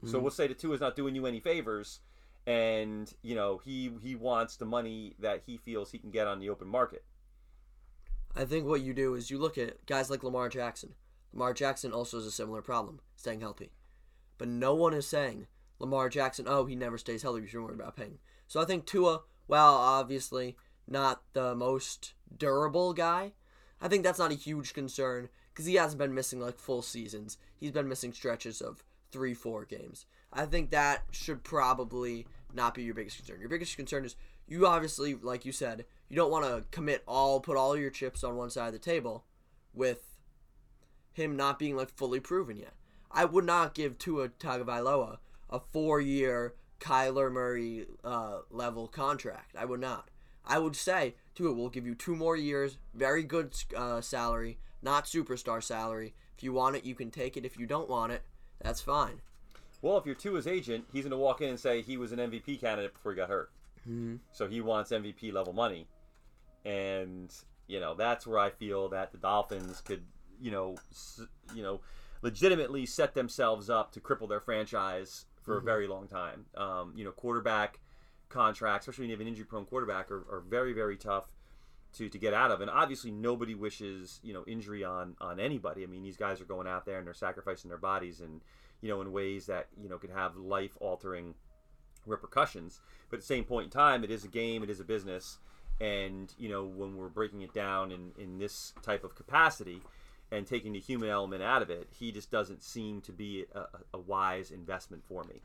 Mm-hmm. 0.00 0.10
So 0.10 0.18
we'll 0.18 0.30
say 0.30 0.46
the 0.46 0.54
two 0.54 0.72
is 0.72 0.80
not 0.80 0.96
doing 0.96 1.14
you 1.14 1.26
any 1.26 1.40
favors, 1.40 2.00
and 2.46 3.12
you 3.22 3.34
know 3.34 3.60
he 3.64 3.92
he 4.02 4.14
wants 4.14 4.56
the 4.56 4.64
money 4.64 5.14
that 5.20 5.42
he 5.46 5.56
feels 5.58 5.90
he 5.90 5.98
can 5.98 6.10
get 6.10 6.26
on 6.26 6.40
the 6.40 6.48
open 6.48 6.68
market. 6.68 7.04
I 8.34 8.44
think 8.44 8.66
what 8.66 8.80
you 8.80 8.94
do 8.94 9.14
is 9.14 9.30
you 9.30 9.38
look 9.38 9.58
at 9.58 9.84
guys 9.86 10.10
like 10.10 10.22
Lamar 10.22 10.48
Jackson. 10.48 10.94
Lamar 11.32 11.52
Jackson 11.52 11.92
also 11.92 12.16
has 12.18 12.26
a 12.26 12.30
similar 12.30 12.62
problem, 12.62 13.00
staying 13.14 13.40
healthy. 13.40 13.72
But 14.38 14.48
no 14.48 14.74
one 14.74 14.94
is 14.94 15.06
saying 15.06 15.46
Lamar 15.78 16.08
Jackson, 16.08 16.46
oh, 16.48 16.64
he 16.64 16.74
never 16.74 16.96
stays 16.96 17.22
healthy, 17.22 17.42
you 17.42 17.46
shouldn't 17.46 17.66
worry 17.66 17.74
about 17.74 17.96
paying. 17.96 18.18
So 18.46 18.60
I 18.60 18.64
think 18.64 18.86
Tua 18.86 19.20
while 19.46 19.74
obviously 19.74 20.56
not 20.88 21.22
the 21.32 21.54
most 21.54 22.14
durable 22.36 22.92
guy, 22.92 23.32
I 23.80 23.88
think 23.88 24.04
that's 24.04 24.18
not 24.18 24.32
a 24.32 24.36
huge 24.36 24.74
concern 24.74 25.28
because 25.52 25.66
he 25.66 25.74
hasn't 25.74 25.98
been 25.98 26.14
missing 26.14 26.40
like 26.40 26.58
full 26.58 26.82
seasons. 26.82 27.38
He's 27.58 27.72
been 27.72 27.88
missing 27.88 28.12
stretches 28.12 28.60
of 28.60 28.84
three, 29.10 29.34
four 29.34 29.64
games. 29.64 30.06
I 30.32 30.46
think 30.46 30.70
that 30.70 31.02
should 31.10 31.44
probably 31.44 32.26
not 32.54 32.74
be 32.74 32.82
your 32.82 32.94
biggest 32.94 33.18
concern. 33.18 33.40
Your 33.40 33.48
biggest 33.48 33.76
concern 33.76 34.04
is 34.04 34.16
you 34.46 34.66
obviously, 34.66 35.14
like 35.14 35.44
you 35.44 35.52
said, 35.52 35.84
you 36.08 36.16
don't 36.16 36.30
want 36.30 36.44
to 36.44 36.64
commit 36.70 37.02
all, 37.06 37.40
put 37.40 37.56
all 37.56 37.76
your 37.76 37.90
chips 37.90 38.24
on 38.24 38.36
one 38.36 38.50
side 38.50 38.68
of 38.68 38.72
the 38.72 38.78
table 38.78 39.24
with 39.74 40.18
him 41.12 41.36
not 41.36 41.58
being 41.58 41.76
like 41.76 41.90
fully 41.90 42.20
proven 42.20 42.56
yet. 42.56 42.74
I 43.10 43.24
would 43.24 43.44
not 43.44 43.74
give 43.74 43.98
Tua 43.98 44.30
Tagovailoa 44.30 45.18
a 45.50 45.60
four-year, 45.60 46.54
Kyler 46.82 47.30
Murray 47.30 47.86
uh, 48.04 48.38
level 48.50 48.88
contract. 48.88 49.54
I 49.56 49.64
would 49.64 49.80
not. 49.80 50.10
I 50.44 50.58
would 50.58 50.74
say, 50.74 51.14
Tua, 51.34 51.52
we'll 51.52 51.68
give 51.68 51.86
you 51.86 51.94
two 51.94 52.16
more 52.16 52.36
years, 52.36 52.76
very 52.94 53.22
good 53.22 53.54
uh, 53.76 54.00
salary, 54.00 54.58
not 54.82 55.04
superstar 55.04 55.62
salary. 55.62 56.14
If 56.36 56.42
you 56.42 56.52
want 56.52 56.74
it, 56.74 56.84
you 56.84 56.96
can 56.96 57.12
take 57.12 57.36
it. 57.36 57.44
If 57.44 57.56
you 57.56 57.66
don't 57.66 57.88
want 57.88 58.12
it, 58.12 58.22
that's 58.60 58.80
fine. 58.80 59.20
Well, 59.80 59.96
if 59.96 60.06
you're 60.06 60.16
Tua's 60.16 60.48
agent, 60.48 60.84
he's 60.92 61.04
going 61.04 61.12
to 61.12 61.16
walk 61.16 61.40
in 61.40 61.50
and 61.50 61.60
say 61.60 61.82
he 61.82 61.96
was 61.96 62.10
an 62.10 62.18
MVP 62.18 62.60
candidate 62.60 62.92
before 62.92 63.12
he 63.12 63.16
got 63.16 63.28
hurt. 63.28 63.50
Mm-hmm. 63.88 64.16
So 64.32 64.48
he 64.48 64.60
wants 64.60 64.90
MVP 64.90 65.32
level 65.32 65.52
money. 65.52 65.86
And, 66.64 67.32
you 67.68 67.78
know, 67.78 67.94
that's 67.94 68.26
where 68.26 68.38
I 68.38 68.50
feel 68.50 68.88
that 68.88 69.12
the 69.12 69.18
Dolphins 69.18 69.80
could, 69.80 70.02
you 70.40 70.50
know, 70.50 70.76
you 71.54 71.62
know, 71.62 71.80
legitimately 72.22 72.86
set 72.86 73.14
themselves 73.14 73.70
up 73.70 73.92
to 73.92 74.00
cripple 74.00 74.28
their 74.28 74.40
franchise 74.40 75.26
for 75.42 75.56
mm-hmm. 75.56 75.68
a 75.68 75.70
very 75.70 75.86
long 75.86 76.08
time. 76.08 76.46
Um, 76.56 76.92
you 76.96 77.04
know, 77.04 77.12
quarterback 77.12 77.80
contracts, 78.28 78.86
especially 78.86 79.04
when 79.04 79.10
you 79.10 79.16
have 79.16 79.20
an 79.20 79.28
injury 79.28 79.44
prone 79.44 79.66
quarterback, 79.66 80.10
are, 80.10 80.24
are 80.30 80.42
very, 80.48 80.72
very 80.72 80.96
tough 80.96 81.26
to, 81.94 82.08
to 82.08 82.18
get 82.18 82.34
out 82.34 82.50
of. 82.50 82.60
And 82.60 82.70
obviously, 82.70 83.10
nobody 83.10 83.54
wishes 83.54 84.20
you 84.22 84.32
know 84.32 84.44
injury 84.46 84.84
on 84.84 85.16
on 85.20 85.38
anybody. 85.38 85.82
I 85.82 85.86
mean, 85.86 86.02
these 86.02 86.16
guys 86.16 86.40
are 86.40 86.46
going 86.46 86.66
out 86.66 86.86
there 86.86 86.98
and 86.98 87.06
they're 87.06 87.14
sacrificing 87.14 87.68
their 87.68 87.78
bodies 87.78 88.20
and 88.20 88.40
you 88.80 88.88
know 88.88 89.00
in 89.00 89.12
ways 89.12 89.46
that 89.46 89.68
you 89.80 89.88
know 89.88 89.98
could 89.98 90.10
have 90.10 90.36
life 90.36 90.76
altering 90.80 91.34
repercussions. 92.06 92.80
But 93.10 93.16
at 93.16 93.20
the 93.20 93.26
same 93.26 93.44
point 93.44 93.64
in 93.64 93.70
time, 93.70 94.04
it 94.04 94.10
is 94.10 94.24
a 94.24 94.28
game, 94.28 94.62
it 94.62 94.70
is 94.70 94.80
a 94.80 94.84
business, 94.84 95.38
and 95.80 96.32
you 96.38 96.48
know 96.48 96.64
when 96.64 96.96
we're 96.96 97.08
breaking 97.08 97.42
it 97.42 97.52
down 97.52 97.92
in 97.92 98.12
in 98.18 98.38
this 98.38 98.72
type 98.82 99.04
of 99.04 99.14
capacity 99.14 99.82
and 100.32 100.46
taking 100.46 100.72
the 100.72 100.80
human 100.80 101.10
element 101.10 101.42
out 101.42 101.62
of 101.62 101.70
it, 101.70 101.88
he 101.96 102.10
just 102.10 102.30
doesn't 102.30 102.62
seem 102.62 103.02
to 103.02 103.12
be 103.12 103.44
a, 103.54 103.64
a 103.94 103.98
wise 103.98 104.50
investment 104.50 105.04
for 105.06 105.22
me. 105.24 105.42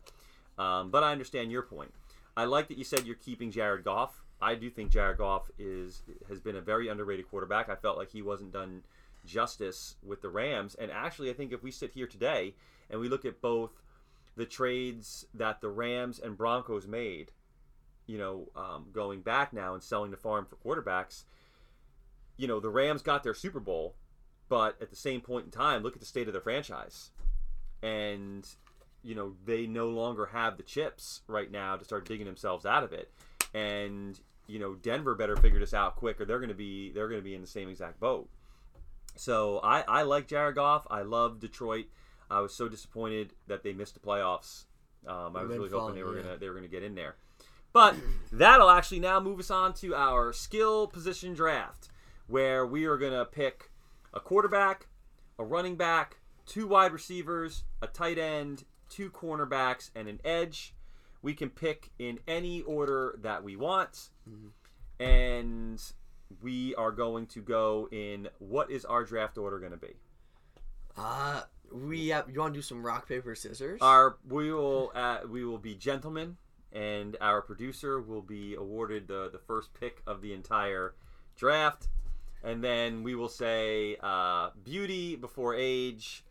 Um, 0.57 0.89
but 0.89 1.03
I 1.03 1.11
understand 1.11 1.51
your 1.51 1.61
point. 1.61 1.93
I 2.35 2.45
like 2.45 2.69
that 2.69 2.77
you 2.77 2.83
said 2.83 3.05
you're 3.05 3.15
keeping 3.15 3.51
Jared 3.51 3.83
Goff. 3.83 4.23
I 4.41 4.55
do 4.55 4.69
think 4.69 4.91
Jared 4.91 5.17
Goff 5.17 5.51
is 5.59 6.03
has 6.29 6.39
been 6.39 6.55
a 6.55 6.61
very 6.61 6.87
underrated 6.87 7.29
quarterback. 7.29 7.69
I 7.69 7.75
felt 7.75 7.97
like 7.97 8.11
he 8.11 8.21
wasn't 8.21 8.53
done 8.53 8.83
justice 9.25 9.95
with 10.03 10.21
the 10.21 10.29
Rams, 10.29 10.75
and 10.75 10.89
actually, 10.91 11.29
I 11.29 11.33
think 11.33 11.51
if 11.51 11.61
we 11.61 11.71
sit 11.71 11.91
here 11.91 12.07
today 12.07 12.53
and 12.89 13.01
we 13.01 13.09
look 13.09 13.25
at 13.25 13.41
both 13.41 13.71
the 14.35 14.45
trades 14.45 15.25
that 15.33 15.61
the 15.61 15.69
Rams 15.69 16.19
and 16.19 16.37
Broncos 16.37 16.87
made, 16.87 17.31
you 18.05 18.19
know, 18.19 18.47
um, 18.55 18.85
going 18.93 19.21
back 19.21 19.51
now 19.51 19.73
and 19.73 19.83
selling 19.83 20.11
the 20.11 20.17
farm 20.17 20.45
for 20.45 20.55
quarterbacks, 20.57 21.23
you 22.37 22.47
know, 22.47 22.59
the 22.59 22.69
Rams 22.69 23.01
got 23.01 23.23
their 23.23 23.33
Super 23.33 23.59
Bowl 23.59 23.95
but 24.49 24.81
at 24.81 24.89
the 24.89 24.95
same 24.95 25.21
point 25.21 25.45
in 25.45 25.51
time, 25.51 25.83
look 25.83 25.93
at 25.93 25.99
the 25.99 26.05
state 26.05 26.27
of 26.27 26.33
their 26.33 26.41
franchise. 26.41 27.11
And, 27.83 28.47
you 29.03 29.15
know, 29.15 29.33
they 29.45 29.67
no 29.67 29.89
longer 29.89 30.27
have 30.27 30.57
the 30.57 30.63
chips 30.63 31.21
right 31.27 31.51
now 31.51 31.75
to 31.75 31.85
start 31.85 32.07
digging 32.07 32.25
themselves 32.25 32.65
out 32.65 32.83
of 32.83 32.93
it. 32.93 33.11
And, 33.53 34.19
you 34.47 34.59
know, 34.59 34.75
Denver 34.75 35.15
better 35.15 35.35
figure 35.35 35.59
this 35.59 35.73
out 35.73 35.95
quick 35.95 36.19
or 36.19 36.25
they're 36.25 36.39
gonna 36.39 36.53
be 36.53 36.91
they're 36.91 37.09
gonna 37.09 37.21
be 37.21 37.35
in 37.35 37.41
the 37.41 37.47
same 37.47 37.69
exact 37.69 37.99
boat. 37.99 38.29
So 39.15 39.59
I, 39.63 39.81
I 39.81 40.01
like 40.03 40.27
Jared 40.27 40.55
Goff. 40.55 40.87
I 40.89 41.01
love 41.01 41.39
Detroit. 41.39 41.85
I 42.29 42.41
was 42.41 42.53
so 42.53 42.67
disappointed 42.67 43.33
that 43.47 43.63
they 43.63 43.73
missed 43.73 43.93
the 43.93 43.99
playoffs. 43.99 44.65
Um, 45.07 45.35
I 45.35 45.43
was 45.43 45.57
really 45.57 45.69
hoping 45.69 45.95
they 45.95 46.03
were 46.03 46.17
yeah. 46.17 46.23
gonna 46.23 46.37
they 46.37 46.49
were 46.49 46.55
gonna 46.55 46.67
get 46.67 46.83
in 46.83 46.95
there. 46.95 47.15
But 47.73 47.95
that'll 48.31 48.69
actually 48.69 48.99
now 48.99 49.19
move 49.19 49.39
us 49.39 49.51
on 49.51 49.73
to 49.75 49.93
our 49.95 50.33
skill 50.33 50.87
position 50.87 51.33
draft, 51.33 51.89
where 52.27 52.65
we 52.65 52.85
are 52.85 52.97
gonna 52.97 53.25
pick 53.25 53.71
a 54.13 54.19
quarterback, 54.19 54.87
a 55.39 55.43
running 55.43 55.75
back, 55.75 56.17
two 56.45 56.67
wide 56.67 56.91
receivers, 56.91 57.63
a 57.81 57.87
tight 57.87 58.17
end, 58.17 58.63
two 58.89 59.09
cornerbacks, 59.09 59.91
and 59.95 60.07
an 60.07 60.19
edge. 60.23 60.73
We 61.21 61.33
can 61.33 61.49
pick 61.49 61.91
in 61.99 62.19
any 62.27 62.61
order 62.61 63.17
that 63.21 63.43
we 63.43 63.55
want, 63.55 64.09
and 64.99 65.81
we 66.41 66.75
are 66.75 66.91
going 66.91 67.27
to 67.27 67.41
go 67.41 67.89
in. 67.91 68.29
What 68.39 68.71
is 68.71 68.85
our 68.85 69.03
draft 69.03 69.37
order 69.37 69.59
going 69.59 69.71
to 69.71 69.77
be? 69.77 69.95
Uh, 70.97 71.41
we 71.71 72.09
have. 72.09 72.29
You 72.29 72.39
want 72.39 72.53
to 72.53 72.59
do 72.59 72.61
some 72.61 72.85
rock 72.85 73.07
paper 73.07 73.35
scissors? 73.35 73.79
Our 73.81 74.17
we 74.27 74.51
will 74.51 74.91
uh, 74.95 75.19
we 75.29 75.43
will 75.43 75.57
be 75.57 75.75
gentlemen, 75.75 76.37
and 76.71 77.17
our 77.21 77.41
producer 77.41 78.01
will 78.01 78.21
be 78.21 78.55
awarded 78.55 79.07
the 79.07 79.29
the 79.31 79.39
first 79.39 79.73
pick 79.73 80.01
of 80.07 80.21
the 80.21 80.33
entire 80.33 80.95
draft, 81.35 81.87
and 82.43 82.63
then 82.63 83.03
we 83.03 83.15
will 83.15 83.29
say 83.29 83.97
uh, 84.01 84.49
beauty 84.63 85.15
before 85.15 85.55
age, 85.55 86.23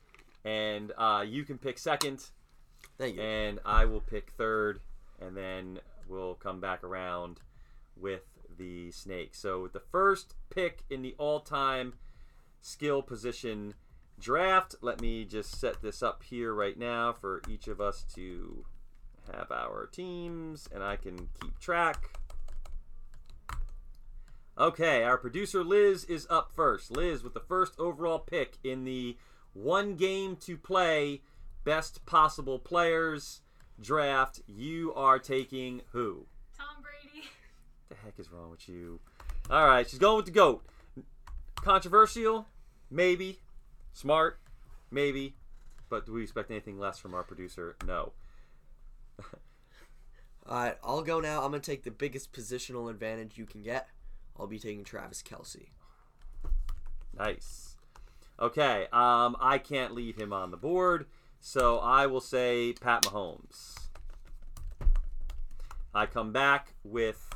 and 0.44 0.92
uh, 0.96 1.24
you 1.26 1.44
can 1.44 1.58
pick 1.58 1.78
second, 1.78 2.24
Thank 2.98 3.16
you. 3.16 3.22
and 3.22 3.60
I 3.64 3.84
will 3.84 4.00
pick 4.00 4.30
third, 4.30 4.80
and 5.20 5.36
then 5.36 5.80
we'll 6.08 6.34
come 6.34 6.60
back 6.60 6.84
around 6.84 7.40
with 7.96 8.22
the 8.56 8.90
snake. 8.90 9.34
So 9.34 9.68
the 9.72 9.80
first 9.80 10.34
pick 10.50 10.82
in 10.88 11.02
the 11.02 11.14
all-time 11.18 11.94
skill 12.60 13.02
position 13.02 13.74
draft. 14.18 14.76
Let 14.80 15.00
me 15.00 15.24
just 15.24 15.60
set 15.60 15.82
this 15.82 16.02
up 16.02 16.22
here 16.22 16.54
right 16.54 16.78
now 16.78 17.12
for 17.12 17.42
each 17.48 17.68
of 17.68 17.80
us 17.80 18.04
to 18.14 18.64
have 19.32 19.50
our 19.50 19.86
teams, 19.86 20.68
and 20.72 20.82
I 20.82 20.96
can 20.96 21.28
keep 21.40 21.58
track. 21.58 22.18
Okay, 24.58 25.02
our 25.02 25.18
producer 25.18 25.62
Liz 25.62 26.04
is 26.04 26.26
up 26.30 26.50
first. 26.50 26.90
Liz 26.90 27.22
with 27.22 27.34
the 27.34 27.40
first 27.40 27.74
overall 27.78 28.18
pick 28.18 28.56
in 28.64 28.84
the 28.84 29.18
one 29.52 29.96
game 29.96 30.34
to 30.36 30.56
play 30.56 31.20
best 31.64 32.06
possible 32.06 32.58
players 32.58 33.42
draft. 33.78 34.40
You 34.46 34.94
are 34.94 35.18
taking 35.18 35.82
who? 35.92 36.24
Tom 36.56 36.82
Brady. 36.82 37.26
What 37.88 37.98
the 37.98 38.06
heck 38.06 38.18
is 38.18 38.32
wrong 38.32 38.50
with 38.50 38.66
you? 38.66 38.98
All 39.50 39.66
right, 39.66 39.86
she's 39.86 39.98
going 39.98 40.16
with 40.16 40.24
the 40.24 40.32
goat. 40.32 40.64
Controversial, 41.56 42.46
maybe. 42.90 43.40
Smart, 43.92 44.40
maybe. 44.90 45.36
But 45.90 46.06
do 46.06 46.14
we 46.14 46.22
expect 46.22 46.50
anything 46.50 46.78
less 46.78 46.98
from 46.98 47.12
our 47.12 47.24
producer? 47.24 47.76
No. 47.86 48.12
All 50.48 50.56
right, 50.64 50.78
I'll 50.82 51.02
go 51.02 51.20
now. 51.20 51.44
I'm 51.44 51.50
gonna 51.50 51.60
take 51.60 51.84
the 51.84 51.90
biggest 51.90 52.32
positional 52.32 52.88
advantage 52.90 53.36
you 53.36 53.44
can 53.44 53.62
get. 53.62 53.88
I'll 54.38 54.46
be 54.46 54.58
taking 54.58 54.84
Travis 54.84 55.22
Kelce. 55.22 55.68
Nice. 57.16 57.76
Okay, 58.38 58.86
um, 58.92 59.36
I 59.40 59.58
can't 59.58 59.94
leave 59.94 60.16
him 60.16 60.32
on 60.32 60.50
the 60.50 60.58
board, 60.58 61.06
so 61.40 61.78
I 61.78 62.06
will 62.06 62.20
say 62.20 62.74
Pat 62.74 63.02
Mahomes. 63.04 63.88
I 65.94 66.04
come 66.04 66.32
back 66.32 66.74
with 66.84 67.30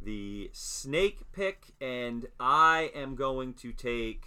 the 0.00 0.50
snake 0.52 1.20
pick, 1.32 1.72
and 1.80 2.26
I 2.38 2.92
am 2.94 3.16
going 3.16 3.54
to 3.54 3.72
take 3.72 4.26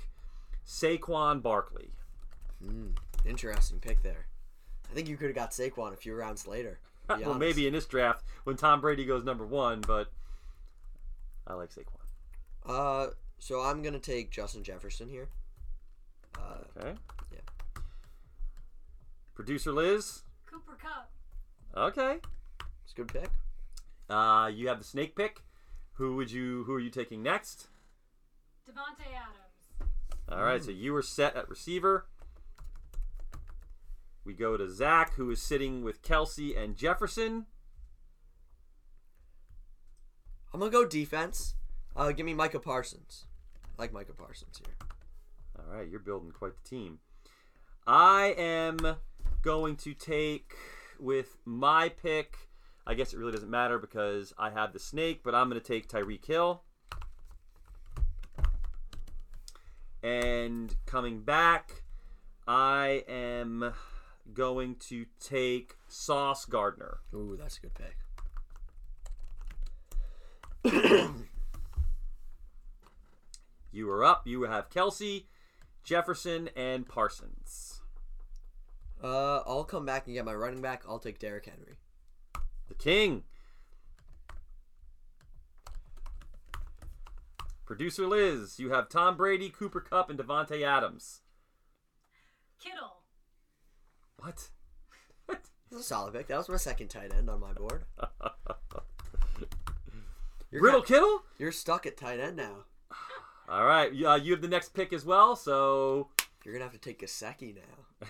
Saquon 0.65 1.41
Barkley. 1.41 1.91
Hmm, 2.61 2.89
interesting 3.25 3.79
pick 3.79 4.03
there. 4.03 4.27
I 4.91 4.93
think 4.93 5.07
you 5.07 5.15
could 5.15 5.27
have 5.27 5.35
got 5.35 5.51
Saquon 5.51 5.93
a 5.93 5.97
few 5.97 6.13
rounds 6.15 6.45
later. 6.45 6.79
well, 7.09 7.17
honest. 7.23 7.39
maybe 7.39 7.67
in 7.67 7.73
this 7.73 7.85
draft 7.85 8.25
when 8.43 8.57
Tom 8.57 8.81
Brady 8.81 9.05
goes 9.05 9.23
number 9.23 9.45
one, 9.45 9.79
but 9.79 10.11
I 11.45 11.53
like 11.53 11.69
Saquon. 11.69 12.06
Uh, 12.67 13.07
so 13.39 13.61
I'm 13.61 13.81
gonna 13.81 13.99
take 13.99 14.31
Justin 14.31 14.63
Jefferson 14.63 15.09
here. 15.09 15.29
Uh, 16.37 16.57
Okay. 16.79 16.93
Yeah. 17.31 17.39
Producer 19.35 19.71
Liz. 19.71 20.23
Cooper 20.45 20.77
Kupp. 20.81 21.09
Okay. 21.75 22.17
it's 22.83 22.93
a 22.93 22.95
good 22.95 23.07
pick. 23.07 23.29
Uh, 24.09 24.49
you 24.53 24.67
have 24.67 24.79
the 24.79 24.83
snake 24.85 25.15
pick. 25.15 25.41
Who 25.93 26.15
would 26.15 26.31
you? 26.31 26.63
Who 26.65 26.73
are 26.73 26.79
you 26.79 26.89
taking 26.89 27.23
next? 27.23 27.67
Davante 28.69 29.05
Adams. 29.15 29.89
All 30.29 30.43
right, 30.43 30.61
so 30.63 30.71
you 30.71 30.93
are 30.95 31.01
set 31.01 31.35
at 31.35 31.49
receiver. 31.49 32.05
We 34.25 34.33
go 34.33 34.57
to 34.57 34.69
Zach, 34.69 35.13
who 35.13 35.31
is 35.31 35.41
sitting 35.41 35.83
with 35.83 36.01
Kelce 36.01 36.55
and 36.57 36.75
Jefferson. 36.75 37.45
I'm 40.53 40.59
gonna 40.59 40.71
go 40.71 40.85
defense. 40.85 41.55
Uh, 41.97 42.11
give 42.11 42.27
me 42.27 42.33
Micah 42.35 42.59
Parsons. 42.59 43.25
I 43.77 43.81
like 43.81 43.91
Micah 43.91 44.13
Parsons 44.13 44.61
here. 44.63 44.75
All 45.57 45.75
right, 45.75 45.89
you're 45.89 45.99
building 45.99 46.29
quite 46.29 46.51
the 46.55 46.69
team. 46.69 46.99
I 47.87 48.35
am 48.37 48.77
going 49.41 49.77
to 49.77 49.95
take 49.95 50.53
with 50.99 51.37
my 51.43 51.89
pick. 51.89 52.37
I 52.85 52.93
guess 52.93 53.13
it 53.13 53.17
really 53.17 53.31
doesn't 53.31 53.49
matter 53.49 53.79
because 53.79 54.31
I 54.37 54.51
have 54.51 54.73
the 54.73 54.79
snake, 54.79 55.21
but 55.23 55.33
I'm 55.33 55.49
going 55.49 55.59
to 55.59 55.67
take 55.67 55.89
Tyreek 55.89 56.23
Hill. 56.23 56.61
And 60.03 60.75
coming 60.85 61.21
back, 61.21 61.81
I 62.47 63.03
am 63.07 63.73
going 64.35 64.75
to 64.89 65.07
take 65.19 65.77
Sauce 65.87 66.45
Gardner. 66.45 66.99
Ooh, 67.15 67.35
that's 67.39 67.57
a 67.57 67.61
good 67.61 67.73
pick. 67.73 67.95
You 73.77 73.91
are 73.91 74.03
up. 74.03 74.25
You 74.25 74.41
have 74.41 74.71
Kelce, 74.71 75.25
Jefferson, 75.83 76.49
and 76.55 76.87
Parsons. 76.87 77.81
Uh, 79.03 79.41
I'll 79.45 79.65
come 79.65 79.85
back 79.85 80.07
and 80.07 80.15
get 80.15 80.25
my 80.25 80.33
running 80.33 80.63
back. 80.63 80.81
I'll 80.89 80.97
take 80.97 81.19
Derrick 81.19 81.45
Henry. 81.45 81.77
The 82.69 82.73
King. 82.73 83.23
Producer 87.67 88.07
Liz, 88.07 88.57
you 88.57 88.71
have 88.71 88.89
Tom 88.89 89.15
Brady, 89.15 89.49
Cooper 89.49 89.81
Kupp, 89.81 90.09
and 90.09 90.17
Davante 90.17 90.63
Adams. 90.63 91.21
Kittle. 92.59 93.03
What? 94.17 94.49
What? 95.27 95.41
That's 95.69 95.83
a 95.83 95.85
solid 95.85 96.15
pick. 96.15 96.25
That 96.29 96.37
was 96.39 96.49
my 96.49 96.57
second 96.57 96.87
tight 96.87 97.13
end 97.13 97.29
on 97.29 97.39
my 97.39 97.53
board. 97.53 97.83
You're 100.49 100.61
Riddle 100.63 100.81
ki- 100.81 100.95
Kittle? 100.95 101.21
You're 101.37 101.51
stuck 101.51 101.85
at 101.85 101.95
tight 101.95 102.19
end 102.19 102.37
now. 102.37 102.63
All 103.49 103.65
right. 103.65 103.89
Uh, 103.91 104.15
you 104.15 104.33
have 104.33 104.41
the 104.41 104.47
next 104.47 104.69
pick 104.73 104.91
as 104.93 105.05
well, 105.05 105.35
so. 105.35 106.09
You're 106.43 106.53
gonna 106.53 106.65
have 106.65 106.73
to 106.73 106.79
take 106.79 107.01
Gasecki 107.01 107.55
now. 107.55 107.61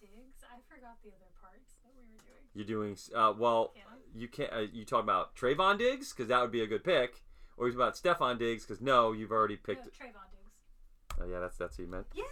Diggs. 0.00 0.42
I 0.44 0.58
forgot 0.68 0.96
the 1.02 1.10
other 1.10 1.30
parts 1.40 1.74
that 1.84 1.92
we 1.96 2.02
were 2.12 2.18
doing. 2.24 2.44
You're 2.54 2.66
doing. 2.66 2.96
Uh, 3.14 3.32
well, 3.38 3.72
Can 3.74 4.20
you 4.20 4.28
can't. 4.28 4.52
Uh, 4.52 4.66
you 4.72 4.84
talk 4.84 5.02
about 5.02 5.34
Trevon 5.36 5.78
Diggs, 5.78 6.12
because 6.12 6.28
that 6.28 6.40
would 6.40 6.52
be 6.52 6.62
a 6.62 6.66
good 6.66 6.84
pick. 6.84 7.22
Or 7.56 7.66
you 7.66 7.72
talk 7.72 7.94
about 7.94 7.94
Stefon 7.96 8.38
Diggs, 8.38 8.64
because 8.64 8.80
no, 8.80 9.12
you've 9.12 9.30
already 9.32 9.54
No, 9.54 9.60
picked. 9.74 9.86
Trevon 9.98 10.30
Diggs. 10.30 11.20
Oh, 11.20 11.26
yeah, 11.30 11.40
that's 11.40 11.56
that's 11.56 11.78
what 11.78 11.84
you 11.84 11.90
meant. 11.90 12.06
Yes. 12.14 12.26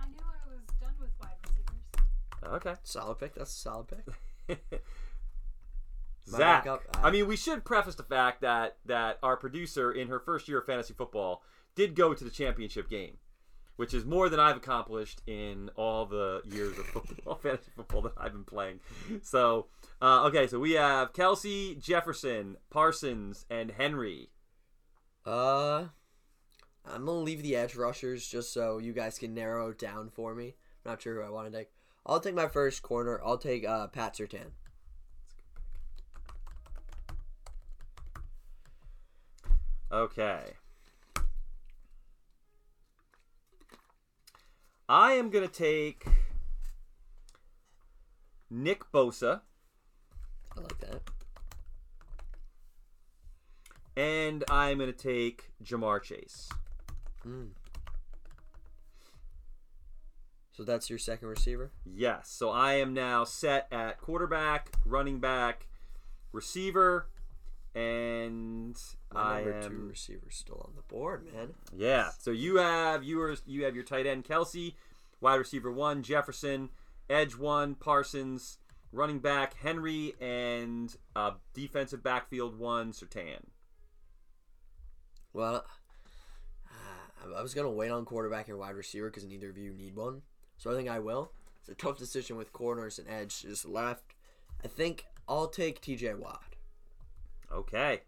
I 0.00 0.06
knew 0.06 0.14
I 0.20 0.48
was 0.48 0.64
done 0.80 0.94
with 1.00 1.10
wide 1.20 1.36
receivers. 1.44 2.54
Okay. 2.54 2.74
Solid 2.84 3.18
pick. 3.18 3.34
That's 3.34 3.52
a 3.52 3.56
solid 3.56 3.86
pick. 3.88 4.58
Zach. 6.28 6.66
I 6.66 6.78
uh, 7.02 7.10
mean, 7.10 7.26
we 7.26 7.36
should 7.36 7.64
preface 7.64 7.94
the 7.94 8.02
fact 8.02 8.40
that 8.40 8.78
that 8.86 9.18
our 9.22 9.36
producer 9.36 9.92
in 9.92 10.08
her 10.08 10.20
first 10.20 10.48
year 10.48 10.58
of 10.58 10.66
fantasy 10.66 10.94
football 10.94 11.42
did 11.74 11.94
go 11.94 12.14
to 12.14 12.24
the 12.24 12.30
championship 12.30 12.88
game, 12.88 13.18
which 13.76 13.94
is 13.94 14.04
more 14.04 14.28
than 14.28 14.40
I've 14.40 14.56
accomplished 14.56 15.22
in 15.26 15.70
all 15.76 16.06
the 16.06 16.42
years 16.44 16.78
of 16.78 16.86
football, 16.86 17.34
fantasy 17.42 17.70
football 17.76 18.02
that 18.02 18.12
I've 18.16 18.32
been 18.32 18.44
playing. 18.44 18.80
So, 19.22 19.66
uh, 20.02 20.24
okay, 20.24 20.46
so 20.46 20.58
we 20.58 20.72
have 20.72 21.12
Kelce, 21.12 21.80
Jefferson, 21.80 22.56
Parsons, 22.70 23.46
and 23.48 23.70
Henry. 23.70 24.30
Uh, 25.24 25.86
I'm 26.84 27.04
gonna 27.04 27.18
leave 27.18 27.42
the 27.42 27.56
edge 27.56 27.76
rushers 27.76 28.26
just 28.26 28.52
so 28.52 28.78
you 28.78 28.92
guys 28.92 29.18
can 29.18 29.34
narrow 29.34 29.70
it 29.70 29.78
down 29.78 30.10
for 30.10 30.34
me. 30.34 30.54
I'm 30.84 30.92
not 30.92 31.02
sure 31.02 31.16
who 31.16 31.22
I 31.22 31.30
want 31.30 31.52
to 31.52 31.56
take. 31.56 31.70
I'll 32.04 32.20
take 32.20 32.34
my 32.34 32.48
first 32.48 32.82
corner. 32.82 33.20
I'll 33.24 33.38
take 33.38 33.66
uh, 33.66 33.88
Pat 33.88 34.14
Surtain. 34.14 34.52
Okay. 39.92 40.40
I 44.88 45.12
am 45.12 45.30
going 45.30 45.46
to 45.46 45.52
take 45.52 46.06
Nick 48.50 48.90
Bosa. 48.92 49.40
I 50.56 50.60
like 50.60 50.78
that. 50.80 51.02
And 53.96 54.44
I'm 54.50 54.78
going 54.78 54.92
to 54.92 54.96
take 54.96 55.50
Ja'Marr 55.64 56.02
Chase. 56.02 56.48
Mm. 57.26 57.48
So 60.52 60.64
that's 60.64 60.88
your 60.88 60.98
second 60.98 61.28
receiver. 61.28 61.70
Yes. 61.84 62.30
So 62.30 62.50
I 62.50 62.74
am 62.74 62.94
now 62.94 63.24
set 63.24 63.66
at 63.72 64.00
quarterback, 64.00 64.70
running 64.84 65.18
back, 65.18 65.66
receiver, 66.32 67.08
and 67.74 68.78
My 69.16 69.42
number 69.42 69.62
two 69.62 69.74
am 69.74 69.88
receiver 69.88 70.30
still 70.30 70.62
on 70.68 70.72
the 70.76 70.82
board, 70.82 71.26
man. 71.34 71.54
yeah. 71.76 72.10
So 72.18 72.30
you 72.30 72.56
have 72.56 73.02
you 73.04 73.20
are 73.22 73.36
you 73.46 73.64
have 73.64 73.74
your 73.74 73.84
tight 73.84 74.06
end 74.06 74.24
Kelce, 74.24 74.74
wide 75.20 75.34
receiver 75.36 75.70
one 75.72 76.02
Jefferson, 76.02 76.70
edge 77.10 77.36
one 77.36 77.74
Parsons, 77.74 78.58
running 78.92 79.18
back 79.20 79.54
Henry, 79.62 80.14
and 80.20 80.94
uh, 81.14 81.32
defensive 81.54 82.02
backfield 82.02 82.58
one 82.58 82.92
Surtain. 82.92 83.40
Well, 85.32 85.64
uh, 86.70 87.26
I- 87.34 87.38
I 87.38 87.42
was 87.42 87.54
gonna 87.54 87.70
wait 87.70 87.90
on 87.90 88.04
quarterback 88.04 88.48
and 88.48 88.58
wide 88.58 88.74
receiver 88.76 89.08
because 89.10 89.24
neither 89.24 89.50
of 89.50 89.58
you 89.58 89.72
need 89.72 89.96
one. 89.96 90.22
So 90.58 90.70
I 90.70 90.74
think 90.74 90.88
I 90.88 90.98
will. 90.98 91.32
It's 91.60 91.68
a 91.68 91.74
tough 91.74 91.98
decision 91.98 92.36
with 92.36 92.52
corners 92.52 92.98
and 92.98 93.08
edge 93.08 93.42
just 93.42 93.66
left. 93.66 94.14
I 94.64 94.68
think 94.68 95.04
I'll 95.28 95.48
take 95.48 95.80
T.J. 95.80 96.14
Watt. 96.14 96.54
Okay. 97.52 98.02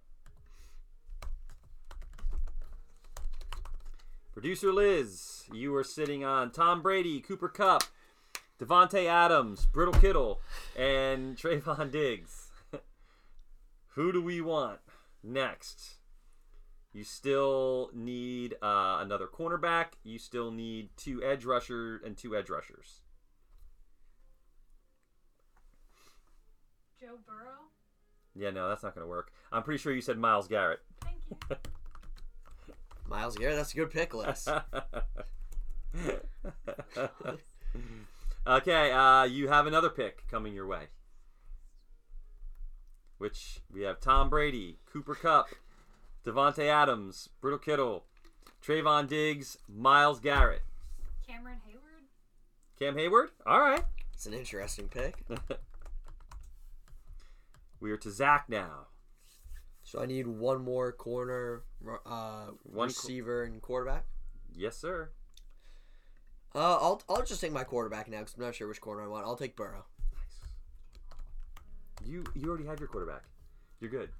Producer 4.39 4.73
Liz, 4.73 5.49
you 5.53 5.75
are 5.75 5.83
sitting 5.83 6.25
on 6.25 6.53
Tom 6.53 6.81
Brady, 6.81 7.19
Cooper 7.19 7.49
Kupp, 7.49 7.83
Davante 8.61 9.05
Adams, 9.05 9.67
Brittle 9.67 9.95
Kittle, 9.95 10.41
and 10.77 11.37
Trevon 11.37 11.91
Diggs. 11.91 12.53
Who 13.97 14.13
do 14.13 14.23
we 14.23 14.41
want 14.41 14.79
next? 15.25 15.97
You 16.93 17.03
still 17.03 17.91
need 17.93 18.55
uh, 18.63 18.99
another 19.01 19.27
cornerback. 19.27 19.95
You 20.05 20.21
still 20.21 20.53
need 20.53 20.91
two 20.97 21.21
edge 21.21 21.45
rushers 21.45 22.03
and 22.07 22.17
two 22.17 22.37
edge 22.37 22.49
rushers. 22.49 23.01
Joe 27.01 27.19
Burrow. 27.27 27.73
Yeah, 28.37 28.51
no, 28.51 28.69
that's 28.69 28.85
not 28.85 28.95
going 28.95 29.05
to 29.05 29.11
work. 29.11 29.33
I'm 29.51 29.65
pretty 29.65 29.83
sure 29.83 29.93
you 29.93 30.01
said 30.01 30.17
Myles 30.17 30.47
Garrett. 30.47 30.79
Thank 31.03 31.23
you. 31.29 31.57
Myles 33.09 33.37
Garrett, 33.37 33.57
that's 33.57 33.73
a 33.73 33.77
good 33.77 33.91
pick, 33.91 34.15
Liz. 34.15 34.47
okay, 38.47 38.93
uh, 38.93 39.25
you 39.25 39.49
have 39.49 39.67
another 39.67 39.89
pick 39.91 40.29
coming 40.29 40.55
your 40.55 40.67
way. 40.67 40.89
Which 43.19 43.61
we 43.73 43.83
have 43.83 44.01
Tom 44.01 44.29
Brady, 44.29 44.79
Cooper 44.93 45.15
Kupp, 45.15 45.49
Davante 46.25 46.67
Adams, 46.67 47.31
Brittle 47.41 47.59
Kittle, 47.59 48.05
Trevon 48.65 49.09
Diggs, 49.09 49.59
Myles 49.69 50.21
Garrett, 50.21 50.63
Cameron 51.27 51.59
Heyward. 51.69 52.05
Cam 52.79 52.95
Heyward. 52.95 53.31
All 53.47 53.61
right. 53.61 53.85
It's 54.13 54.27
an 54.27 54.35
interesting 54.35 54.89
pick. 54.89 55.25
We 57.81 57.93
are 57.93 57.97
to 57.99 58.11
Zach 58.11 58.49
now. 58.49 58.89
So 59.89 60.03
I 60.03 60.05
need 60.05 60.27
one 60.27 60.63
more 60.63 60.93
corner, 60.93 61.63
uh, 62.05 62.49
One 62.65 62.75
co- 62.75 62.83
receiver, 62.85 63.45
and 63.45 63.63
quarterback. 63.63 64.05
Yes, 64.55 64.77
sir. 64.77 65.13
Uh, 66.55 66.77
I'll 66.77 67.01
I'll 67.09 67.25
just 67.25 67.41
take 67.41 67.53
my 67.53 67.65
quarterback 67.65 68.07
now 68.07 68.19
because 68.19 68.35
I'm 68.35 68.43
not 68.43 68.55
sure 68.55 68.69
which 68.69 68.83
corner 68.83 69.03
I 69.03 69.07
want. 69.07 69.25
I'll 69.25 69.35
take 69.35 69.57
Burrow. 69.57 69.87
Nice. 70.13 72.07
You 72.07 72.23
you 72.35 72.51
already 72.51 72.67
have 72.67 72.81
your 72.81 72.89
quarterback. 72.89 73.23
You're 73.81 73.91
good. 73.91 74.11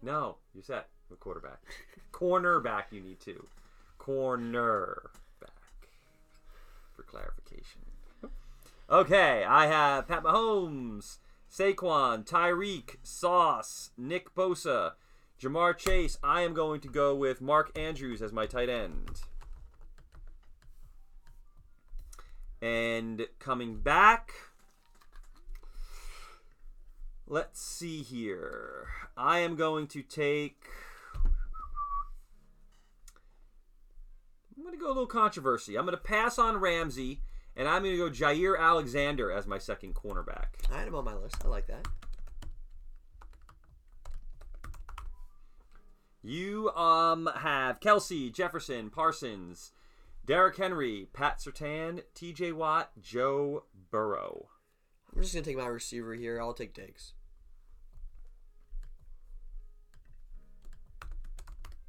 No, 0.00 0.38
you're 0.54 0.64
set 0.64 0.88
with 1.10 1.20
quarterback. 1.20 1.60
Cornerback 2.12 2.84
you 2.90 3.02
need 3.02 3.20
to. 3.20 3.46
Cornerback. 3.98 5.50
For 6.96 7.02
clarification. 7.02 7.82
Okay, 8.88 9.44
I 9.44 9.66
have 9.66 10.08
Pat 10.08 10.22
Mahomes, 10.22 11.18
Saquon, 11.50 12.26
Tyreek, 12.26 12.96
Sauce, 13.02 13.90
Nick 13.96 14.34
Bosa, 14.34 14.92
Ja'Marr 15.42 15.76
Chase. 15.76 16.18
I 16.22 16.42
am 16.42 16.54
going 16.54 16.80
to 16.82 16.88
go 16.88 17.16
with 17.16 17.40
Mark 17.40 17.76
Andrews 17.76 18.22
as 18.22 18.32
my 18.32 18.46
tight 18.46 18.68
end. 18.68 19.22
And 22.60 23.26
coming 23.40 23.80
back, 23.80 24.32
let's 27.26 27.60
see 27.60 28.02
here. 28.02 28.86
I 29.16 29.40
am 29.40 29.56
going 29.56 29.88
to 29.88 30.02
take. 30.02 30.62
I'm 34.56 34.62
going 34.62 34.78
to 34.78 34.80
go 34.80 34.86
a 34.86 34.94
little 34.94 35.06
controversy. 35.06 35.76
I'm 35.76 35.84
going 35.84 35.96
to 35.96 36.02
pass 36.02 36.38
on 36.38 36.58
Ramsey, 36.58 37.20
and 37.56 37.66
I'm 37.66 37.82
going 37.82 37.96
to 37.96 37.98
go 37.98 38.10
Jaire 38.10 38.56
Alexander 38.56 39.32
as 39.32 39.48
my 39.48 39.58
second 39.58 39.96
cornerback. 39.96 40.46
I 40.72 40.78
had 40.78 40.86
him 40.86 40.94
on 40.94 41.04
my 41.04 41.16
list. 41.16 41.44
I 41.44 41.48
like 41.48 41.66
that. 41.66 41.88
You 46.22 46.70
um 46.70 47.28
have 47.34 47.80
Kelce, 47.80 48.32
Jefferson, 48.32 48.90
Parsons, 48.90 49.72
Derrick 50.24 50.56
Henry, 50.56 51.08
Pat 51.12 51.38
Surtain, 51.38 52.02
T.J. 52.14 52.52
Watt, 52.52 52.90
Joe 53.00 53.64
Burrow. 53.90 54.48
I'm 55.14 55.20
just 55.22 55.34
gonna 55.34 55.44
take 55.44 55.56
my 55.58 55.66
receiver 55.66 56.14
here. 56.14 56.40
I'll 56.40 56.54
take 56.54 56.74
Diggs. 56.74 57.14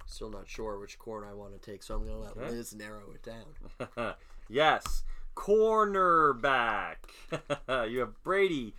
Still 0.07 0.29
not 0.29 0.47
sure 0.47 0.79
which 0.79 0.99
corner 0.99 1.27
I 1.27 1.33
want 1.33 1.59
to 1.59 1.71
take, 1.71 1.81
so 1.81 1.95
I'm 1.95 2.05
gonna 2.05 2.19
let 2.19 2.37
Okay. 2.37 2.49
Liz 2.51 2.73
narrow 2.75 3.13
it 3.13 3.23
down. 3.23 4.13
yes, 4.49 5.03
cornerback. 5.35 6.97
you 7.89 7.99
have 7.99 8.23
Brady, 8.23 8.75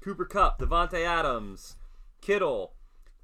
Cooper 0.00 0.24
Kupp, 0.24 0.58
Davante 0.58 1.04
Adams, 1.04 1.76
Kittle, 2.20 2.74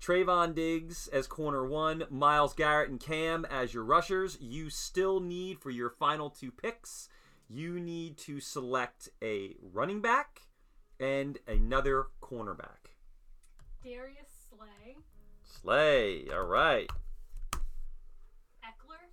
Trevon 0.00 0.54
Diggs 0.54 1.08
as 1.08 1.26
corner 1.26 1.66
one, 1.66 2.04
Myles 2.10 2.54
Garrett 2.54 2.90
and 2.90 3.00
Cam 3.00 3.44
as 3.44 3.74
your 3.74 3.84
rushers. 3.84 4.38
You 4.40 4.70
still 4.70 5.20
need 5.20 5.58
for 5.58 5.70
your 5.70 5.90
final 5.90 6.30
two 6.30 6.50
picks. 6.50 7.08
You 7.48 7.80
need 7.80 8.16
to 8.18 8.40
select 8.40 9.08
a 9.22 9.54
running 9.72 10.00
back 10.00 10.42
and 11.00 11.38
another 11.46 12.06
cornerback. 12.22 12.94
Darius 13.82 14.48
Slay. 14.48 14.96
Slay. 15.44 16.26
All 16.32 16.44
right. 16.44 16.90
Ekeler. 18.62 19.08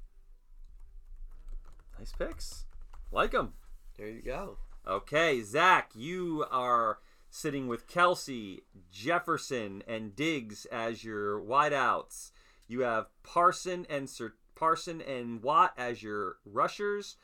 Nice 1.98 2.12
picks. 2.12 2.65
Like 3.12 3.32
them. 3.32 3.54
There 3.98 4.10
you 4.10 4.21
go. 4.21 4.58
Okay, 4.88 5.41
Zach, 5.41 5.91
you 5.95 6.45
are 6.52 7.00
sitting 7.36 7.67
with 7.67 7.89
Kelce, 7.89 8.62
Jefferson, 8.93 9.84
and 9.86 10.15
Diggs 10.15 10.63
as 10.67 11.04
your 11.04 11.38
wideouts. 11.41 12.32
You 12.65 12.82
have 12.82 13.08
Parson 13.24 13.86
and 13.89 14.10
Sir 14.10 14.36
Parson 14.56 15.02
and 15.02 15.43
Watt 15.43 15.74
as 15.78 16.02
your 16.02 16.38
rushers. 16.45 17.17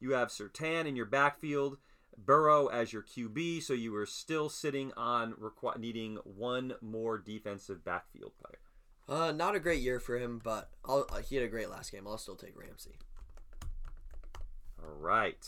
You 0.00 0.14
have 0.14 0.28
Surtain 0.28 0.86
in 0.86 0.96
your 0.96 1.06
backfield, 1.06 1.78
Burrow 2.18 2.66
as 2.66 2.92
your 2.92 3.02
QB. 3.02 3.62
So 3.62 3.72
you 3.72 3.94
are 3.94 4.04
still 4.04 4.48
sitting 4.48 4.92
on 4.96 5.34
requ- 5.34 5.78
needing 5.78 6.16
one 6.24 6.74
more 6.80 7.18
defensive 7.18 7.84
backfield 7.84 8.32
player. 8.42 8.58
Uh, 9.08 9.30
not 9.30 9.54
a 9.54 9.60
great 9.60 9.80
year 9.80 10.00
for 10.00 10.18
him, 10.18 10.40
but 10.42 10.70
I'll, 10.84 11.06
uh, 11.08 11.18
he 11.18 11.36
had 11.36 11.44
a 11.44 11.48
great 11.48 11.70
last 11.70 11.92
game. 11.92 12.08
I'll 12.08 12.18
still 12.18 12.34
take 12.34 12.58
Ramsey. 12.58 12.96
All 14.82 14.98
right. 14.98 15.46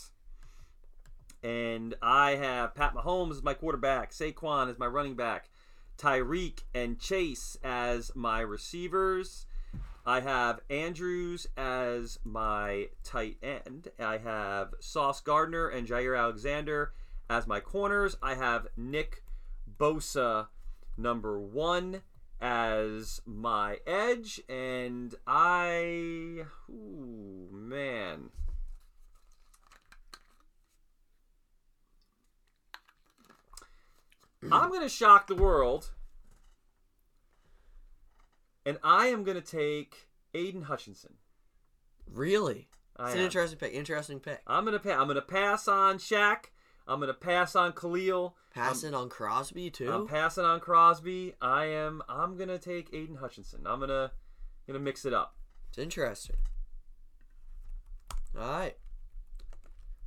And 1.45 1.95
I 2.01 2.37
have 2.37 2.75
Pat 2.75 2.95
Mahomes 2.95 3.33
as 3.33 3.43
my 3.43 3.53
quarterback, 3.53 4.13
Saquon 4.13 4.71
as 4.71 4.79
my 4.79 4.87
running 4.87 5.15
back, 5.15 5.51
Tyreek 5.99 6.61
and 6.75 6.99
Chase 6.99 7.59
as 7.63 8.11
my 8.15 8.41
receivers. 8.41 9.45
I 10.07 10.21
have 10.21 10.61
Andrews 10.71 11.47
as 11.55 12.19
my 12.25 12.89
tight 13.03 13.37
end. 13.43 13.89
I 13.99 14.17
have 14.17 14.73
Sauce 14.81 15.21
Gardner 15.21 15.69
and 15.69 15.87
Jaire 15.87 16.19
Alexander 16.19 16.95
as 17.29 17.47
my 17.47 17.61
corners. 17.61 18.17
I 18.23 18.35
have 18.35 18.69
Nick 18.77 19.23
Bosa, 19.79 20.49
number 20.97 21.39
one, 21.39 22.03
as 22.41 23.21
my 23.27 23.81
edge. 23.87 24.41
And 24.49 25.15
I. 25.27 26.45
Ooh, 26.71 27.49
man. 27.51 28.31
I'm 34.53 34.69
going 34.69 34.83
to 34.83 34.89
shock 34.89 35.27
the 35.27 35.35
world. 35.35 35.91
And 38.67 38.79
I 38.83 39.07
am 39.07 39.25
going 39.25 39.41
to 39.41 39.43
take 39.47 40.09
Aidan 40.35 40.63
Hutchinson. 40.63 41.15
Really? 42.11 42.69
I 42.97 43.07
It's 43.07 43.15
an 43.15 43.21
am. 43.21 43.25
interesting 43.27 43.59
pick. 43.59 43.73
Interesting 43.73 44.21
pick. 44.21 44.41
I'm 44.47 44.65
gonna 44.65 44.79
pa- 44.79 44.91
I'm 45.01 45.09
gonna 45.09 45.21
pass 45.21 45.67
on 45.67 45.99
Shaq. 45.99 46.45
I'm 46.87 47.01
gonna 47.01 47.13
pass 47.13 47.57
on 47.57 47.73
Khalil. 47.73 48.37
Passing 48.55 48.95
on 48.95 49.09
Crosby 49.09 49.69
too. 49.71 49.91
I'm 49.91 50.07
passing 50.07 50.45
on 50.45 50.61
Crosby. 50.61 51.35
I 51.41 51.65
am. 51.65 52.03
I'm 52.09 52.37
gonna 52.37 52.59
take 52.59 52.95
Aidan 52.95 53.17
Hutchinson. 53.17 53.63
I'm 53.67 53.81
gonna 53.81 54.13
gonna 54.69 54.79
mix 54.79 55.05
it 55.05 55.13
up. 55.13 55.35
it's 55.71 55.79
interesting. 55.79 56.37
All 58.39 58.43
right. 58.49 58.77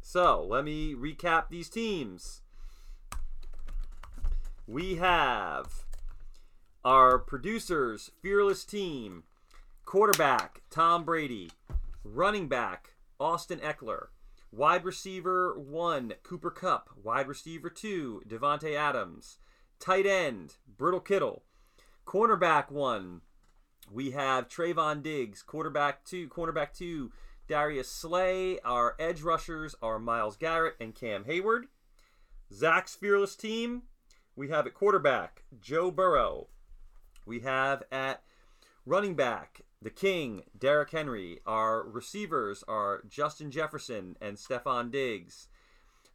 So 0.02 0.45
let 0.47 0.63
me 0.63 0.93
recap 0.95 1.50
these 1.50 1.69
teams. 1.69 2.41
We 4.67 4.95
have 4.95 5.86
our 6.84 7.17
producers, 7.19 8.12
fearless 8.21 8.65
team, 8.65 9.23
quarterback 9.86 10.62
Tom 10.69 11.06
Brady, 11.06 11.51
running 12.03 12.49
back 12.49 12.95
Austin 13.17 13.60
Ekeler, 13.60 14.08
wide 14.51 14.84
receiver 14.84 15.58
one 15.58 16.15
Cooper 16.21 16.51
Kupp, 16.51 16.89
wide 17.01 17.30
receiver 17.30 17.69
two 17.69 18.21
Davante 18.27 18.75
Adams, 18.75 19.38
tight 19.80 20.06
end 20.06 20.58
Brittle 20.67 20.99
Kittle, 20.99 21.43
cornerback 22.06 22.69
one 22.69 23.21
we 23.89 24.12
have 24.12 24.49
Trevon 24.49 25.01
Diggs, 25.01 25.41
quarterback 25.41 26.03
two, 26.03 26.27
cornerback 26.27 26.73
two 26.73 27.13
Darius 27.47 27.89
Slay. 27.89 28.60
Our 28.65 28.95
edge 28.99 29.21
rushers 29.21 29.75
are 29.82 29.97
Myles 29.97 30.36
Garrett 30.36 30.75
and 30.82 30.93
Cam 30.93 31.23
Heyward. 31.23 31.63
Zach's 32.53 32.95
fearless 32.95 33.38
team. 33.38 33.84
We 34.38 34.50
have 34.50 34.67
at 34.67 34.76
quarterback 34.76 35.41
Joe 35.60 35.89
Burrow. 35.89 36.47
We 37.26 37.39
have 37.39 37.82
at 37.91 38.21
running 38.86 39.15
back 39.15 39.62
the 39.82 39.89
King 39.89 40.43
Derrick 40.56 40.91
Henry. 40.91 41.39
Our 41.47 41.82
receivers 41.82 42.63
are 42.67 43.02
Justin 43.10 43.50
Jefferson 43.50 44.15
and 44.21 44.38
Stefon 44.38 44.91
Diggs. 44.91 45.47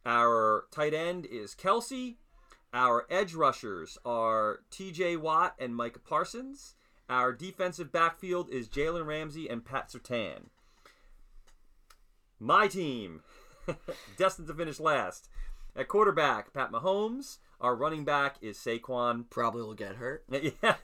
Our 0.05 0.67
tight 0.71 0.93
end 0.93 1.25
is 1.25 1.53
Kelce. 1.53 2.15
Our 2.73 3.05
edge 3.09 3.33
rushers 3.33 3.97
are 4.05 4.61
T.J. 4.71 5.17
Watt 5.17 5.55
and 5.59 5.75
Micah 5.75 5.99
Parsons. 5.99 6.75
Our 7.09 7.33
defensive 7.33 7.91
backfield 7.91 8.49
is 8.49 8.69
Jalen 8.69 9.05
Ramsey 9.05 9.49
and 9.49 9.65
Pat 9.65 9.89
Surtain. 9.89 10.45
My 12.39 12.67
team, 12.69 13.21
destined 14.17 14.47
to 14.47 14.53
finish 14.53 14.79
last. 14.79 15.27
At 15.75 15.87
quarterback, 15.87 16.53
Pat 16.53 16.71
Mahomes. 16.71 17.39
Our 17.63 17.75
running 17.75 18.03
back 18.03 18.35
is 18.41 18.57
Saquon. 18.57 19.29
Probably 19.29 19.61
will 19.61 19.73
get 19.73 19.95
hurt. 19.95 20.25
yeah. 20.61 20.75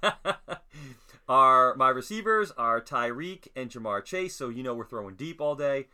Our 1.28 1.76
my 1.76 1.90
receivers 1.90 2.52
are 2.58 2.80
Tyreek 2.80 3.50
and 3.54 3.70
Ja'Marr 3.70 4.04
Chase, 4.04 4.36
so 4.36 4.48
you 4.48 4.64
know 4.64 4.74
we're 4.74 4.86
throwing 4.86 5.16
deep 5.16 5.42
all 5.42 5.56
day. 5.56 5.88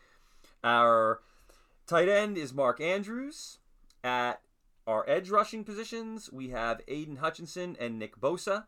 Our 0.63 1.21
tight 1.87 2.07
end 2.07 2.37
is 2.37 2.53
Mark 2.53 2.79
Andrews. 2.79 3.57
At 4.03 4.41
our 4.85 5.03
edge 5.09 5.31
rushing 5.31 5.63
positions, 5.63 6.31
we 6.31 6.49
have 6.49 6.81
Aidan 6.87 7.15
Hutchinson 7.15 7.75
and 7.79 7.97
Nick 7.97 8.21
Bosa. 8.21 8.65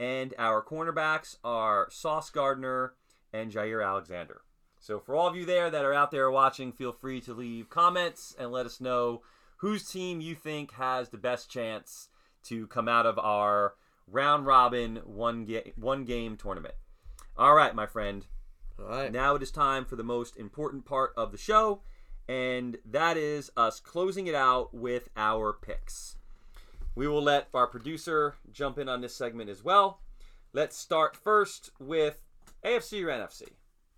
And 0.00 0.34
our 0.38 0.64
cornerbacks 0.64 1.36
are 1.44 1.86
Sauce 1.90 2.30
Gardner 2.30 2.94
and 3.32 3.52
Jaire 3.52 3.86
Alexander. 3.86 4.40
So 4.80 4.98
for 4.98 5.14
all 5.14 5.28
of 5.28 5.36
you 5.36 5.44
there 5.44 5.70
that 5.70 5.84
are 5.84 5.94
out 5.94 6.10
there 6.10 6.30
watching, 6.32 6.72
feel 6.72 6.92
free 6.92 7.20
to 7.20 7.32
leave 7.32 7.70
comments 7.70 8.34
and 8.36 8.50
let 8.50 8.66
us 8.66 8.80
know 8.80 9.22
whose 9.60 9.88
team 9.88 10.20
you 10.20 10.34
think 10.34 10.72
has 10.72 11.10
the 11.10 11.18
best 11.18 11.50
chance 11.50 12.08
to 12.42 12.66
come 12.68 12.88
out 12.88 13.04
of 13.04 13.18
our 13.18 13.74
round 14.06 14.46
robin 14.46 14.96
one 15.04 15.44
game 15.44 15.72
one 15.76 16.04
game 16.04 16.36
tournament. 16.36 16.74
All 17.36 17.54
right, 17.54 17.74
my 17.74 17.86
friend. 17.86 18.26
All 18.78 18.86
right. 18.86 19.12
Now 19.12 19.34
it 19.34 19.42
is 19.42 19.50
time 19.50 19.84
for 19.84 19.96
the 19.96 20.02
most 20.02 20.36
important 20.36 20.84
part 20.84 21.12
of 21.16 21.30
the 21.30 21.38
show, 21.38 21.82
and 22.28 22.78
that 22.84 23.16
is 23.16 23.50
us 23.56 23.80
closing 23.80 24.26
it 24.26 24.34
out 24.34 24.72
with 24.74 25.10
our 25.16 25.52
picks. 25.52 26.16
We 26.94 27.06
will 27.06 27.22
let 27.22 27.48
our 27.54 27.66
producer 27.66 28.36
jump 28.52 28.78
in 28.78 28.88
on 28.88 29.00
this 29.00 29.14
segment 29.14 29.50
as 29.50 29.62
well. 29.62 30.00
Let's 30.52 30.76
start 30.76 31.16
first 31.16 31.70
with 31.78 32.22
AFC 32.64 33.04
or 33.04 33.08
NFC? 33.08 33.50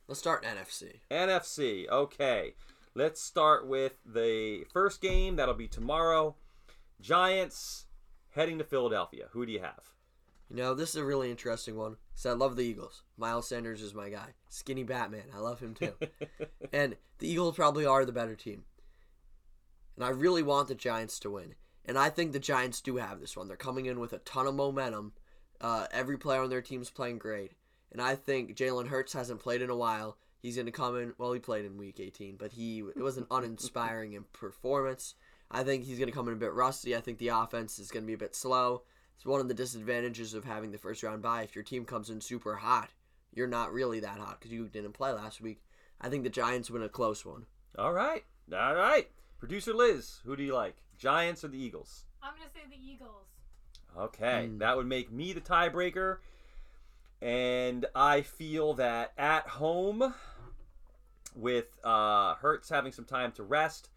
Let's 0.09 0.21
start 0.21 0.45
NFC. 0.45 1.01
NFC. 1.11 1.89
Okay. 1.89 2.55
Let's 2.95 3.23
start 3.23 3.67
with 3.67 3.95
the 4.05 4.65
first 4.71 5.01
game. 5.01 5.37
That'll 5.37 5.55
be 5.55 5.69
tomorrow. 5.69 6.37
Giants 7.01 7.87
heading 8.31 8.59
to 8.59 8.65
Philadelphia. 8.65 9.29
Who 9.31 9.47
do 9.47 9.53
you 9.53 9.61
have? 9.61 9.95
You 10.51 10.57
know, 10.57 10.75
this 10.75 10.91
is 10.91 10.97
a 10.97 11.05
really 11.05 11.31
interesting 11.31 11.77
one. 11.77 11.97
So 12.15 12.31
I 12.31 12.35
love 12.35 12.57
the 12.57 12.65
Eagles. 12.65 13.03
Miles 13.17 13.49
Sanders 13.49 13.81
is 13.81 13.95
my 13.95 14.11
guy. 14.11 14.35
Skinny 14.51 14.83
Batman. 14.83 15.25
I 15.35 15.39
love 15.39 15.61
him 15.61 15.73
too. 15.73 15.95
and 16.73 16.97
the 17.19 17.29
Eagles 17.29 17.57
probably 17.57 17.87
are 17.87 18.05
the 18.05 18.13
better 18.13 18.37
team. 18.37 18.65
And 19.97 20.05
I 20.05 20.11
really 20.11 20.43
want 20.43 20.69
the 20.69 20.75
Giants 20.75 21.19
to 21.21 21.31
win. 21.31 21.55
And 21.87 21.99
I 21.99 22.11
think 22.11 22.33
the 22.33 22.39
Giants 22.39 22.83
do 22.83 22.97
have 22.97 23.21
this 23.21 23.37
one. 23.37 23.49
They're 23.49 23.57
coming 23.57 23.87
in 23.87 24.01
with 24.01 24.13
a 24.13 24.19
ton 24.19 24.47
of 24.47 24.55
momentum. 24.55 25.13
Uh, 25.63 25.87
every 25.93 26.19
player 26.19 26.43
on 26.43 26.51
their 26.51 26.61
team 26.61 26.83
is 26.83 26.91
playing 26.91 27.19
great. 27.19 27.53
And 27.91 28.03
I 28.03 28.17
think 28.17 28.55
Jalen 28.55 28.89
Hurts 28.89 29.15
hasn't 29.15 29.41
played 29.41 29.63
in 29.63 29.71
a 29.71 29.77
while. 29.77 30.19
He's 30.43 30.57
going 30.57 30.67
to 30.67 30.73
come 30.73 30.99
in. 30.99 31.15
Well, 31.19 31.33
he 31.33 31.39
played 31.39 31.65
in 31.65 31.79
Week 31.79 31.99
18, 32.01 32.37
but 32.37 32.53
he 32.53 32.81
it 32.81 32.97
was 33.03 33.17
an 33.17 33.27
uninspiring 33.31 34.13
in 34.15 34.25
performance. 34.33 35.15
I 35.51 35.63
think 35.63 35.85
he's 35.85 35.99
going 35.99 36.09
to 36.11 36.15
come 36.15 36.29
in 36.29 36.35
a 36.35 36.39
bit 36.39 36.53
rusty. 36.53 36.97
I 36.97 37.01
think 37.01 37.19
the 37.19 37.29
offense 37.29 37.79
is 37.79 37.91
going 37.91 38.03
to 38.05 38.07
be 38.07 38.15
a 38.15 38.19
bit 38.19 38.35
slow. 38.35 38.83
It's 39.17 39.25
one 39.27 39.41
of 39.41 39.49
the 39.49 39.55
disadvantages 39.55 40.35
of 40.35 40.45
having 40.45 40.73
the 40.73 40.79
first 40.79 41.03
round 41.03 41.23
bye. 41.23 41.43
If 41.43 41.55
your 41.55 41.63
team 41.63 41.85
comes 41.85 42.11
in 42.11 42.21
super 42.21 42.57
hot, 42.57 42.91
you're 43.33 43.47
not 43.47 43.73
really 43.73 44.01
that 44.01 44.19
hot 44.19 44.39
because 44.41 44.51
you 44.53 44.67
didn't 44.67 44.93
play 44.95 45.13
last 45.13 45.41
week. 45.41 45.63
I 46.01 46.09
think 46.09 46.25
the 46.25 46.31
Giants 46.31 46.71
win 46.71 46.83
a 46.83 46.89
close 46.89 47.25
one. 47.25 47.47
All 47.79 47.93
right. 47.93 48.25
All 48.53 48.75
right. 48.75 49.09
Producer 49.39 49.73
Liz, 49.75 50.21
who 50.25 50.35
do 50.37 50.43
you 50.43 50.55
like? 50.55 50.77
Giants 50.99 51.45
or 51.45 51.49
the 51.49 51.63
Eagles? 51.63 52.05
I'm 52.23 52.33
gonna 52.35 52.51
say 52.55 52.61
the 52.69 52.77
Eagles. 52.93 53.27
Okay, 53.97 54.47
Hmm. 54.49 54.59
that 54.59 54.77
would 54.77 54.87
make 54.87 55.13
me 55.13 55.33
the 55.33 55.41
tiebreaker. 55.41 56.19
And 57.21 57.87
I 57.95 58.23
feel 58.23 58.75
that 58.75 59.13
at 59.17 59.47
home, 59.47 60.15
with 61.35 61.79
uh, 61.85 62.35
Hurts 62.35 62.69
having 62.69 62.93
some 62.93 63.05
time 63.05 63.33
to 63.33 63.43
rest, 63.43 63.91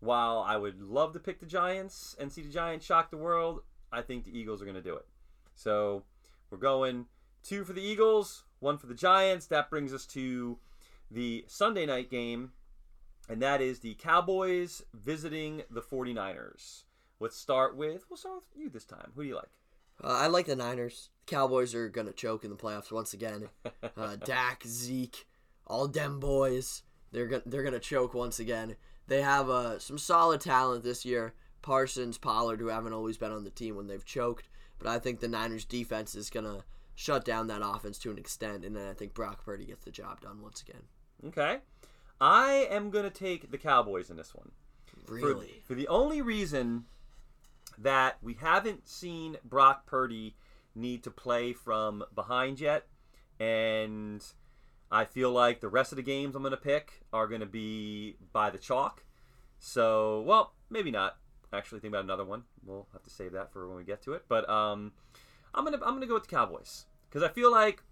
while 0.00 0.44
I 0.46 0.56
would 0.56 0.82
love 0.82 1.12
to 1.14 1.18
pick 1.18 1.40
the 1.40 1.46
Giants 1.46 2.16
and 2.18 2.30
see 2.30 2.42
the 2.42 2.52
Giants 2.52 2.84
shock 2.84 3.10
the 3.10 3.16
world, 3.16 3.60
I 3.92 4.02
think 4.02 4.24
the 4.24 4.38
Eagles 4.38 4.60
are 4.60 4.64
going 4.64 4.76
to 4.76 4.82
do 4.82 4.96
it. 4.96 5.06
So 5.54 6.04
we're 6.50 6.58
going 6.58 7.06
two 7.42 7.64
for 7.64 7.72
the 7.72 7.82
Eagles, 7.82 8.44
one 8.60 8.78
for 8.78 8.86
the 8.86 8.94
Giants. 8.94 9.46
That 9.46 9.70
brings 9.70 9.92
us 9.92 10.06
to 10.06 10.58
the 11.10 11.44
Sunday 11.48 11.86
night 11.86 12.10
game, 12.10 12.52
and 13.28 13.40
that 13.42 13.60
is 13.60 13.80
the 13.80 13.94
Cowboys 13.94 14.82
visiting 14.92 15.62
the 15.70 15.80
49ers. 15.80 16.82
Let's 17.18 17.36
start 17.36 17.76
with, 17.76 18.04
we'll 18.10 18.18
start 18.18 18.36
with 18.36 18.62
you 18.62 18.68
this 18.68 18.84
time. 18.84 19.12
Who 19.14 19.22
do 19.22 19.28
you 19.28 19.36
like? 19.36 19.48
Uh, 20.02 20.08
I 20.08 20.26
like 20.26 20.46
the 20.46 20.56
Niners. 20.56 21.08
Cowboys 21.26 21.74
are 21.74 21.88
gonna 21.88 22.12
choke 22.12 22.44
in 22.44 22.50
the 22.50 22.56
playoffs 22.56 22.92
once 22.92 23.12
again. 23.14 23.48
Uh, 23.96 24.16
Dak, 24.16 24.62
Zeke, 24.66 25.26
all 25.66 25.86
dem 25.88 26.20
boys. 26.20 26.82
They're 27.12 27.26
gonna 27.26 27.42
they're 27.46 27.62
gonna 27.62 27.78
choke 27.78 28.14
once 28.14 28.38
again. 28.38 28.76
They 29.06 29.22
have 29.22 29.48
uh, 29.48 29.78
some 29.78 29.98
solid 29.98 30.40
talent 30.40 30.82
this 30.84 31.04
year. 31.04 31.34
Parsons, 31.62 32.18
Pollard, 32.18 32.60
who 32.60 32.68
haven't 32.68 32.92
always 32.92 33.16
been 33.16 33.32
on 33.32 33.44
the 33.44 33.50
team 33.50 33.76
when 33.76 33.86
they've 33.86 34.04
choked, 34.04 34.48
but 34.78 34.88
I 34.88 34.98
think 34.98 35.20
the 35.20 35.28
Niners 35.28 35.64
defense 35.64 36.14
is 36.14 36.30
gonna 36.30 36.64
shut 36.94 37.24
down 37.24 37.46
that 37.48 37.60
offense 37.62 37.98
to 38.00 38.10
an 38.10 38.18
extent, 38.18 38.64
and 38.64 38.74
then 38.74 38.88
I 38.88 38.94
think 38.94 39.14
Brock 39.14 39.44
Purdy 39.44 39.66
gets 39.66 39.84
the 39.84 39.90
job 39.90 40.20
done 40.20 40.40
once 40.42 40.62
again. 40.62 40.82
Okay. 41.28 41.58
I 42.20 42.66
am 42.70 42.90
going 42.90 43.04
to 43.04 43.10
take 43.10 43.50
the 43.50 43.58
Cowboys 43.58 44.08
in 44.08 44.16
this 44.16 44.34
one. 44.34 44.50
For- 45.04 45.14
Really? 45.14 45.62
For, 45.66 45.74
the 45.74 45.88
only 45.88 46.22
reason 46.22 46.86
that 47.78 48.16
we 48.22 48.34
haven't 48.34 48.88
seen 48.88 49.36
Brock 49.44 49.86
Purdy 49.86 50.34
need 50.74 51.02
to 51.04 51.10
play 51.10 51.52
from 51.52 52.02
behind 52.14 52.58
yet. 52.60 52.86
And 53.38 54.24
I 54.90 55.04
feel 55.04 55.30
like 55.30 55.60
the 55.60 55.68
rest 55.68 55.92
of 55.92 55.96
the 55.96 56.02
games 56.02 56.34
I'm 56.34 56.42
going 56.42 56.52
to 56.52 56.56
pick 56.56 57.02
are 57.12 57.26
going 57.26 57.40
to 57.40 57.46
be 57.46 58.16
by 58.32 58.50
the 58.50 58.58
chalk. 58.58 59.04
So, 59.58 60.20
well, 60.22 60.54
maybe 60.70 60.90
not. 60.90 61.16
Actually, 61.52 61.80
think 61.80 61.92
about 61.92 62.04
another 62.04 62.24
one. 62.24 62.44
We'll 62.64 62.86
have 62.92 63.02
to 63.04 63.10
save 63.10 63.32
that 63.32 63.52
for 63.52 63.68
when 63.68 63.76
we 63.76 63.84
get 63.84 64.02
to 64.02 64.12
it. 64.12 64.24
But 64.28 64.48
um, 64.48 64.92
I'm 65.54 65.64
gonna 65.64 65.78
I'm 65.78 65.94
gonna 65.94 66.06
go 66.06 66.14
with 66.14 66.24
the 66.24 66.34
Cowboys 66.34 66.86
because 67.08 67.22
I 67.22 67.28
feel 67.28 67.50
like 67.50 67.82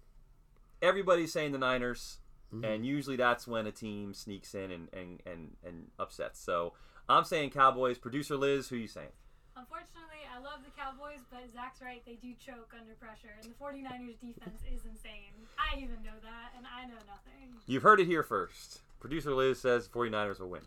everybody's 0.81 1.31
saying 1.31 1.53
the 1.53 1.57
Niners, 1.57 2.19
and 2.63 2.85
usually 2.85 3.15
that's 3.15 3.47
when 3.47 3.65
a 3.65 3.71
team 3.71 4.13
sneaks 4.13 4.53
in 4.53 4.71
and, 4.71 4.89
and, 4.93 5.21
and, 5.25 5.55
and 5.65 5.87
upsets. 5.97 6.39
So 6.39 6.73
I'm 7.09 7.23
saying 7.23 7.51
Cowboys. 7.51 7.97
Producer 7.97 8.37
Liz, 8.37 8.69
who 8.69 8.75
you 8.75 8.87
saying? 8.87 9.09
Unfortunately, 9.55 10.23
I 10.27 10.39
love 10.39 10.59
the 10.63 10.71
Cowboys, 10.75 11.23
but 11.31 11.47
Zach's 11.53 11.81
right, 11.81 12.03
they 12.05 12.15
do 12.15 12.33
choke 12.35 12.73
under 12.77 12.93
pressure, 12.95 13.31
and 13.41 13.49
the 13.49 13.55
49ers 13.55 14.19
defense 14.19 14.61
is 14.67 14.83
insane. 14.83 15.31
I 15.57 15.77
even 15.77 16.03
know 16.03 16.19
that, 16.23 16.51
and 16.57 16.65
I 16.67 16.85
know 16.85 16.99
nothing. 17.07 17.55
You've 17.65 17.83
heard 17.83 17.99
it 17.99 18.07
here 18.07 18.23
first. 18.23 18.81
Producer 18.99 19.33
Liz 19.33 19.59
says 19.59 19.87
49ers 19.87 20.39
will 20.39 20.49
win. 20.49 20.63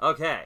Okay. 0.00 0.44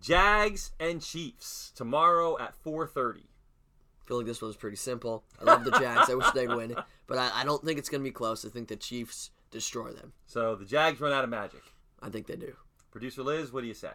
Jags 0.00 0.72
and 0.78 1.02
Chiefs 1.02 1.72
tomorrow 1.74 2.38
at 2.38 2.54
4:30. 2.62 3.20
I 3.20 4.08
feel 4.08 4.18
like 4.18 4.26
this 4.26 4.40
one's 4.40 4.56
pretty 4.56 4.76
simple. 4.76 5.24
I 5.40 5.44
love 5.44 5.64
the 5.64 5.72
Jags. 5.72 6.08
I 6.08 6.14
wish 6.14 6.30
they'd 6.30 6.48
win, 6.48 6.76
but 7.06 7.18
I, 7.18 7.40
I 7.40 7.44
don't 7.44 7.64
think 7.64 7.78
it's 7.78 7.88
gonna 7.88 8.04
be 8.04 8.12
close. 8.12 8.44
I 8.44 8.48
think 8.48 8.68
the 8.68 8.76
Chiefs 8.76 9.30
destroy 9.50 9.90
them. 9.90 10.12
So 10.26 10.54
the 10.54 10.64
Jags 10.64 11.00
run 11.00 11.12
out 11.12 11.24
of 11.24 11.30
magic. 11.30 11.62
I 12.00 12.10
think 12.10 12.26
they 12.26 12.36
do. 12.36 12.54
Producer 12.90 13.22
Liz, 13.22 13.52
what 13.52 13.62
do 13.62 13.66
you 13.66 13.74
say? 13.74 13.90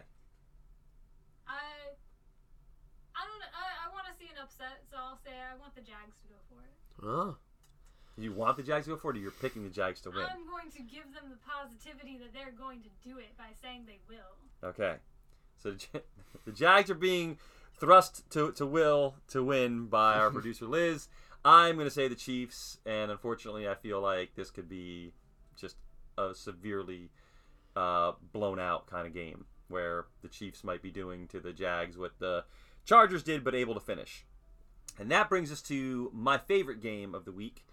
I, 1.48 1.62
I 3.16 3.22
don't. 3.24 3.42
I, 3.54 3.88
I 3.88 3.92
want 3.92 4.06
to 4.06 4.14
see 4.18 4.30
an 4.30 4.42
upset, 4.42 4.84
so 4.90 4.96
I'll 4.98 5.20
say 5.32 5.40
I 5.40 5.56
want 5.58 5.74
the 5.74 5.80
Jags 5.80 6.20
to 6.20 6.28
go 6.28 6.38
for 6.48 6.60
it. 6.60 6.74
Oh. 7.08 7.36
You 8.18 8.32
want 8.32 8.58
the 8.58 8.62
Jags 8.62 8.84
to 8.84 8.90
go 8.90 8.96
for 8.96 9.10
it, 9.10 9.16
or 9.16 9.20
you're 9.20 9.30
picking 9.30 9.64
the 9.64 9.70
Jags 9.70 10.02
to 10.02 10.10
win? 10.10 10.26
I'm 10.30 10.46
going 10.46 10.70
to 10.72 10.82
give 10.82 11.04
them 11.14 11.30
the 11.30 11.38
positivity 11.48 12.18
that 12.18 12.34
they're 12.34 12.52
going 12.52 12.82
to 12.82 12.90
do 13.02 13.16
it 13.18 13.36
by 13.38 13.48
saying 13.62 13.86
they 13.86 14.00
will. 14.08 14.68
Okay. 14.68 14.96
So 15.56 15.70
the 15.70 16.02
the 16.44 16.52
Jags 16.52 16.90
are 16.90 16.94
being 16.94 17.38
thrust 17.80 18.28
to, 18.30 18.52
to 18.52 18.66
will 18.66 19.14
to 19.28 19.42
win 19.42 19.86
by 19.86 20.14
our 20.14 20.30
producer 20.36 20.66
Liz. 20.66 21.08
I'm 21.44 21.76
going 21.76 21.88
to 21.88 21.94
say 21.94 22.06
the 22.06 22.14
Chiefs, 22.14 22.78
and 22.86 23.10
unfortunately, 23.10 23.66
I 23.66 23.74
feel 23.74 24.00
like 24.00 24.34
this 24.36 24.50
could 24.50 24.68
be 24.68 25.12
just 25.56 25.76
a 26.18 26.34
severely 26.34 27.10
uh, 27.74 28.12
blown 28.32 28.60
out 28.60 28.86
kind 28.86 29.06
of 29.06 29.14
game 29.14 29.46
where 29.68 30.04
the 30.20 30.28
Chiefs 30.28 30.62
might 30.62 30.82
be 30.82 30.90
doing 30.90 31.26
to 31.28 31.40
the 31.40 31.52
Jags 31.52 31.96
what 31.96 32.18
the 32.18 32.44
Chargers 32.84 33.22
did, 33.22 33.42
but 33.42 33.54
able 33.54 33.74
to 33.74 33.80
finish. 33.80 34.26
And 34.98 35.10
that 35.10 35.28
brings 35.28 35.50
us 35.50 35.62
to 35.62 36.10
my 36.14 36.38
favorite 36.38 36.80
game 36.80 37.14
of 37.14 37.24
the 37.24 37.32
week 37.32 37.64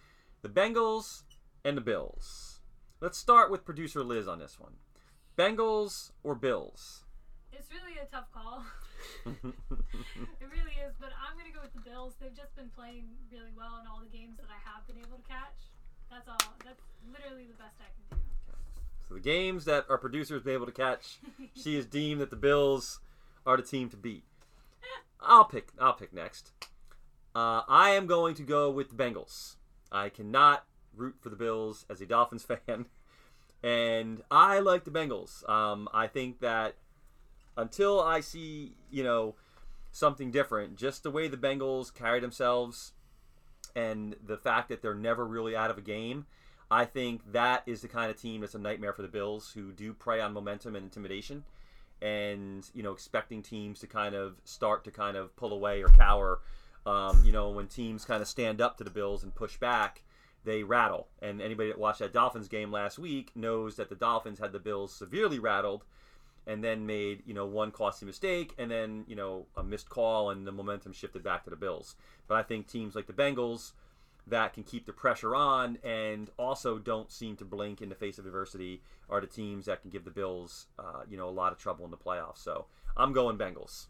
the 0.42 0.50
Bengals 0.50 1.24
and 1.66 1.76
the 1.76 1.82
Bills. 1.82 2.60
Let's 3.02 3.18
start 3.18 3.52
with 3.52 3.66
producer 3.66 4.04
Liz 4.04 4.28
on 4.28 4.40
this 4.40 4.60
one. 4.60 4.74
Bengals 5.38 6.12
or 6.24 6.36
Bills? 6.36 7.04
It's 7.52 7.70
really 7.72 7.98
a 8.02 8.06
tough 8.06 8.32
call. 8.34 8.64
it 9.26 10.48
really 10.52 10.76
is, 10.86 10.94
but 11.00 11.12
I'm 11.16 11.38
going 11.38 11.52
to 11.52 11.56
go 11.56 11.62
with 11.62 11.74
the 11.74 11.90
Bills. 11.90 12.14
They've 12.22 12.36
just 12.36 12.56
been 12.56 12.70
playing 12.76 13.06
really 13.32 13.52
well 13.56 13.80
in 13.82 13.88
all 13.88 14.00
the 14.00 14.18
games 14.18 14.38
that 14.38 14.48
I 14.50 14.60
have 14.70 14.88
been 14.88 14.98
able 14.98 15.18
to 15.18 15.28
catch. 15.28 15.72
That's 16.10 16.28
all. 16.28 16.54
That's 16.66 16.82
literally 17.12 17.46
the 17.46 17.54
best 17.54 17.76
I 17.80 17.88
can 17.92 18.18
do. 18.18 18.24
So 19.08 19.16
the 19.16 19.20
games 19.20 19.66
that 19.66 19.86
our 19.90 19.98
producers 19.98 20.44
been 20.44 20.54
able 20.54 20.66
to 20.66 20.72
catch, 20.72 21.20
she 21.56 21.76
has 21.76 21.86
deemed 22.00 22.22
that 22.22 22.30
the 22.30 22.36
Bills 22.36 23.00
are 23.46 23.58
the 23.58 23.64
team 23.64 23.90
to 23.90 23.98
beat. 23.98 24.24
I'll 25.22 25.46
pick. 25.46 25.70
I'll 25.80 25.94
pick 25.94 26.14
next. 26.14 26.52
Uh, 27.40 27.64
I 27.70 27.92
am 27.92 28.06
going 28.06 28.36
to 28.36 28.44
go 28.44 28.70
with 28.70 28.90
the 28.90 29.02
Bengals. 29.02 29.56
I 29.94 30.10
cannot 30.10 30.66
root 30.94 31.16
for 31.22 31.30
the 31.30 31.38
Bills 31.38 31.86
as 31.90 32.02
a 32.02 32.06
Dolphins 32.06 32.44
fan, 32.68 32.88
and 33.64 34.22
I 34.30 34.60
like 34.60 34.84
the 34.84 34.92
Bengals. 34.92 35.48
Um, 35.50 35.88
I 35.94 36.08
think 36.08 36.42
that 36.42 36.76
until 37.56 38.02
I 38.02 38.20
see 38.20 38.74
you 38.92 39.06
know 39.06 39.36
something 39.90 40.32
different, 40.32 40.76
just 40.76 41.04
the 41.04 41.12
way 41.12 41.30
the 41.30 41.38
Bengals 41.38 41.94
carry 41.94 42.20
themselves, 42.20 42.92
and 43.74 44.18
the 44.22 44.38
fact 44.38 44.68
that 44.68 44.82
they're 44.82 44.94
never 44.94 45.26
really 45.26 45.56
out 45.56 45.72
of 45.72 45.78
a 45.78 45.82
game. 45.82 46.26
I 46.70 46.84
think 46.84 47.32
that 47.32 47.64
is 47.66 47.82
the 47.82 47.88
kind 47.88 48.12
of 48.12 48.22
team 48.22 48.42
that's 48.42 48.54
a 48.54 48.60
nightmare 48.60 48.92
for 48.92 49.02
the 49.02 49.08
Bills, 49.08 49.54
who 49.54 49.72
do 49.72 49.94
prey 49.94 50.20
on 50.20 50.34
momentum 50.34 50.76
and 50.76 50.84
intimidation, 50.84 51.46
and 52.02 52.70
you 52.74 52.84
know 52.84 52.92
expecting 52.92 53.42
teams 53.42 53.80
to 53.80 53.88
kind 53.88 54.14
of 54.14 54.42
start 54.44 54.84
to 54.84 54.92
kind 54.92 55.16
of 55.16 55.34
pull 55.38 55.54
away 55.54 55.82
or 55.82 55.88
cower. 55.88 56.42
Um, 56.90 57.24
you 57.24 57.32
know 57.32 57.50
when 57.50 57.68
teams 57.68 58.04
kind 58.04 58.22
of 58.22 58.28
stand 58.28 58.60
up 58.60 58.78
to 58.78 58.84
the 58.84 58.90
Bills 58.90 59.24
and 59.24 59.34
push 59.34 59.58
back, 59.58 60.02
they 60.44 60.64
rattle. 60.64 61.08
And 61.22 61.40
anybody 61.40 61.70
that 61.70 61.78
watched 61.78 62.00
that 62.00 62.14
Dolphins 62.14 62.48
game 62.48 62.72
last 62.72 62.98
week 62.98 63.32
knows 63.36 63.76
that 63.76 63.90
the 63.90 63.96
Dolphins 63.96 64.40
had 64.40 64.54
the 64.54 64.60
Bills 64.60 64.92
severely 64.94 65.38
rattled, 65.38 65.84
and 66.48 66.64
then 66.64 66.88
made 66.88 67.22
you 67.28 67.34
know 67.36 67.46
one 67.46 67.70
costly 67.70 68.08
mistake, 68.08 68.54
and 68.58 68.72
then 68.72 69.06
you 69.08 69.16
know 69.16 69.46
a 69.56 69.64
missed 69.64 69.90
call, 69.90 70.32
and 70.32 70.48
the 70.48 70.52
momentum 70.52 70.92
shifted 70.92 71.24
back 71.24 71.44
to 71.44 71.52
the 71.52 71.56
Bills. 71.56 71.96
But 72.28 72.38
I 72.38 72.44
think 72.44 72.68
teams 72.68 72.96
like 72.96 73.06
the 73.06 73.14
Bengals 73.14 73.74
that 74.26 74.54
can 74.54 74.64
keep 74.64 74.86
the 74.86 74.94
pressure 74.94 75.36
on 75.36 75.80
and 75.84 76.30
also 76.38 76.78
don't 76.78 77.12
seem 77.12 77.36
to 77.36 77.46
blink 77.46 77.82
in 77.82 77.90
the 77.90 77.96
face 77.96 78.20
of 78.20 78.26
adversity 78.28 78.82
are 79.10 79.22
the 79.22 79.28
teams 79.28 79.66
that 79.66 79.82
can 79.82 79.90
give 79.90 80.06
the 80.06 80.12
Bills, 80.12 80.68
uh, 80.78 81.02
you 81.10 81.18
know, 81.18 81.28
a 81.28 81.32
lot 81.32 81.52
of 81.52 81.58
trouble 81.58 81.84
in 81.84 81.90
the 81.90 81.98
playoffs. 81.98 82.38
So 82.38 82.66
I'm 82.96 83.12
going 83.12 83.38
Bengals. 83.38 83.88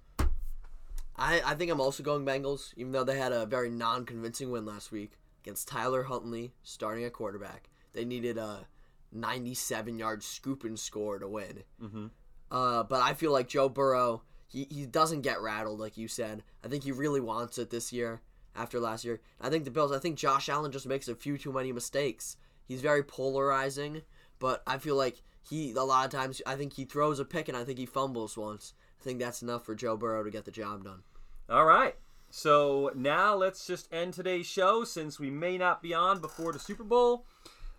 I, 1.20 1.42
I 1.46 1.54
think 1.56 1.70
I'm 1.70 1.82
also 1.82 2.02
going 2.02 2.26
Bengals, 2.26 2.74
even 2.78 2.94
though 2.94 3.04
they 3.04 3.18
had 3.18 3.34
a 3.34 3.46
very 3.46 3.70
non 3.70 4.06
convincing 4.06 4.52
win 4.52 4.66
last 4.66 4.92
week 4.92 5.12
against 5.44 5.68
Tyler 5.68 6.04
Huntley 6.04 6.54
starting 6.64 7.04
at 7.04 7.14
quarterback. 7.14 7.70
They 7.94 8.06
needed 8.06 8.38
a 8.38 8.68
97 9.12 10.00
yard 10.00 10.24
scoop 10.24 10.64
and 10.64 10.80
score 10.80 11.20
to 11.20 11.28
win. 11.28 11.64
Mm-hmm. 11.84 12.08
Uh, 12.52 12.84
but 12.84 13.02
I 13.02 13.14
feel 13.14 13.32
like 13.32 13.48
Joe 13.48 13.70
Burrow, 13.70 14.24
he, 14.48 14.68
he 14.70 14.86
doesn't 14.86 15.22
get 15.22 15.42
rattled, 15.42 15.80
like 15.80 15.98
you 15.98 16.08
said. 16.08 16.44
I 16.64 16.68
think 16.68 16.84
he 16.84 16.92
really 16.92 17.20
wants 17.20 17.58
it 17.58 17.70
this 17.70 17.92
year 17.92 18.22
after 18.56 18.80
last 18.80 19.06
year. 19.06 19.20
I 19.42 19.50
think 19.50 19.66
the 19.66 19.72
Bills, 19.72 19.92
I 19.92 20.00
think 20.00 20.18
Josh 20.18 20.50
Allen 20.50 20.72
just 20.72 20.88
makes 20.88 21.08
a 21.08 21.16
few 21.16 21.38
too 21.38 21.52
many 21.52 21.72
mistakes. 21.72 22.38
He's 22.66 22.82
very 22.82 23.04
polarizing, 23.04 24.04
but 24.40 24.64
I 24.66 24.78
feel 24.78 24.96
like 24.96 25.22
he, 25.42 25.72
a 25.72 25.84
lot 25.84 26.06
of 26.06 26.12
times, 26.12 26.42
I 26.46 26.56
think 26.56 26.74
he 26.74 26.86
throws 26.86 27.20
a 27.20 27.26
pick 27.26 27.48
and 27.48 27.58
I 27.58 27.64
think 27.64 27.78
he 27.78 27.86
fumbles 27.86 28.38
once. 28.38 28.74
I 29.00 29.04
think 29.04 29.20
that's 29.20 29.42
enough 29.42 29.66
for 29.66 29.76
Joe 29.76 29.98
Burrow 29.98 30.24
to 30.24 30.32
get 30.32 30.46
the 30.46 30.52
job 30.52 30.84
done. 30.84 31.04
All 31.50 31.66
right. 31.66 31.96
So 32.30 32.92
now 32.96 33.34
let's 33.34 33.66
just 33.66 33.92
end 33.92 34.14
today's 34.14 34.46
show 34.46 34.84
since 34.84 35.20
we 35.20 35.32
may 35.32 35.58
not 35.58 35.82
be 35.82 35.96
on 35.96 36.22
before 36.22 36.54
the 36.54 36.60
Super 36.60 36.84
Bowl. 36.84 37.26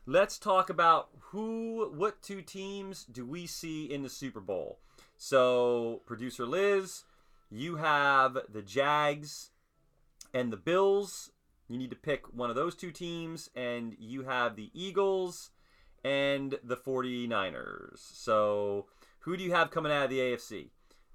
Let's 0.07 0.39
talk 0.39 0.71
about 0.71 1.11
who, 1.21 1.93
what 1.95 2.21
two 2.21 2.43
teams 2.43 3.05
do 3.05 3.25
we 3.25 3.47
see 3.47 3.85
in 3.85 4.03
the 4.03 4.09
Super 4.09 4.41
Bowl? 4.41 4.81
So, 5.16 6.01
producer 6.05 6.47
Liz, 6.47 7.05
you 7.49 7.77
have 7.77 8.39
the 8.53 8.62
Jags 8.62 9.51
and 10.35 10.53
the 10.53 10.57
Bills. 10.57 11.31
You 11.68 11.79
need 11.79 11.91
to 11.91 11.97
pick 11.97 12.35
one 12.35 12.51
of 12.51 12.57
those 12.57 12.75
two 12.75 12.91
teams, 12.91 13.51
and 13.55 13.95
you 14.01 14.25
have 14.25 14.57
the 14.57 14.71
Eagles 14.75 15.51
and 16.03 16.59
the 16.64 16.77
49ers. 16.77 17.99
So, 17.99 18.87
who 19.21 19.37
do 19.37 19.45
you 19.45 19.53
have 19.53 19.71
coming 19.71 19.93
out 19.93 20.05
of 20.05 20.11
the 20.11 20.18
AFC? 20.18 20.71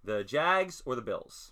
The 0.05 0.23
Jags 0.23 0.81
or 0.85 0.95
the 0.95 1.01
Bills? 1.01 1.51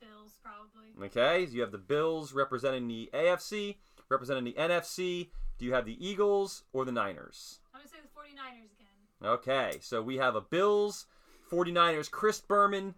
The 0.00 0.06
Bills, 0.06 0.38
probably. 0.42 1.06
Okay, 1.06 1.46
so 1.46 1.52
you 1.52 1.60
have 1.60 1.72
the 1.72 1.78
Bills 1.78 2.32
representing 2.32 2.88
the 2.88 3.10
AFC, 3.12 3.76
representing 4.08 4.44
the 4.44 4.54
NFC. 4.54 5.28
Do 5.58 5.64
you 5.64 5.74
have 5.74 5.86
the 5.86 6.04
Eagles 6.04 6.64
or 6.72 6.84
the 6.84 6.92
Niners? 6.92 7.60
I'm 7.72 7.80
going 7.80 7.88
to 7.88 7.94
say 7.94 8.00
the 8.02 8.08
49ers 8.08 8.72
again. 8.74 9.30
Okay, 9.30 9.78
so 9.80 10.02
we 10.02 10.16
have 10.16 10.34
a 10.34 10.40
Bills, 10.40 11.06
49ers, 11.50 12.10
Chris 12.10 12.40
Berman, 12.40 12.94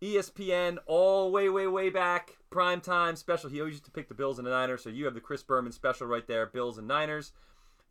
ESPN, 0.00 0.78
all 0.86 1.30
way, 1.30 1.48
way, 1.48 1.66
way 1.66 1.90
back, 1.90 2.38
prime 2.48 2.80
time 2.80 3.16
special. 3.16 3.50
He 3.50 3.60
always 3.60 3.74
used 3.74 3.84
to 3.84 3.90
pick 3.90 4.08
the 4.08 4.14
Bills 4.14 4.38
and 4.38 4.46
the 4.46 4.50
Niners, 4.50 4.82
so 4.82 4.90
you 4.90 5.04
have 5.04 5.14
the 5.14 5.20
Chris 5.20 5.42
Berman 5.42 5.72
special 5.72 6.06
right 6.06 6.26
there, 6.26 6.46
Bills 6.46 6.78
and 6.78 6.88
Niners. 6.88 7.32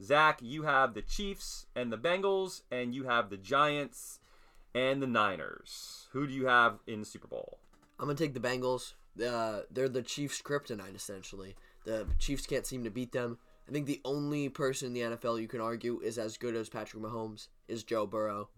Zach, 0.02 0.40
you 0.42 0.64
have 0.64 0.94
the 0.94 1.02
Chiefs 1.02 1.68
and 1.76 1.92
the 1.92 1.98
Bengals, 1.98 2.62
and 2.72 2.96
you 2.96 3.04
have 3.04 3.30
the 3.30 3.38
Giants 3.38 4.20
and 4.74 5.02
the 5.02 5.08
Niners. 5.08 6.08
Who 6.14 6.26
do 6.26 6.34
you 6.34 6.48
have 6.48 6.80
in 6.88 7.02
the 7.02 7.06
Super 7.06 7.28
Bowl? 7.28 7.60
I'm 8.00 8.06
gonna 8.06 8.16
take 8.16 8.34
the 8.34 8.40
Bengals. 8.40 8.94
Uh, 9.22 9.62
they're 9.70 9.90
the 9.90 10.02
Chiefs' 10.02 10.42
kryptonite, 10.42 10.96
essentially. 10.96 11.56
The 11.84 12.08
Chiefs 12.18 12.46
can't 12.46 12.66
seem 12.66 12.84
to 12.86 12.90
beat 12.90 13.12
them. 13.12 13.38
I 13.68 13.72
think 13.72 13.86
the 13.86 14.02
only 14.06 14.50
person 14.50 14.88
in 14.88 14.94
the 14.94 15.18
NFL 15.18 15.42
you 15.42 15.48
can 15.48 15.62
argue 15.62 16.00
is 16.00 16.18
as 16.18 16.38
good 16.38 16.56
as 16.56 16.70
Patrick 16.70 17.04
Mahomes 17.04 17.50
is 17.68 17.84
Joe 17.84 18.08
Burrow. 18.08 18.50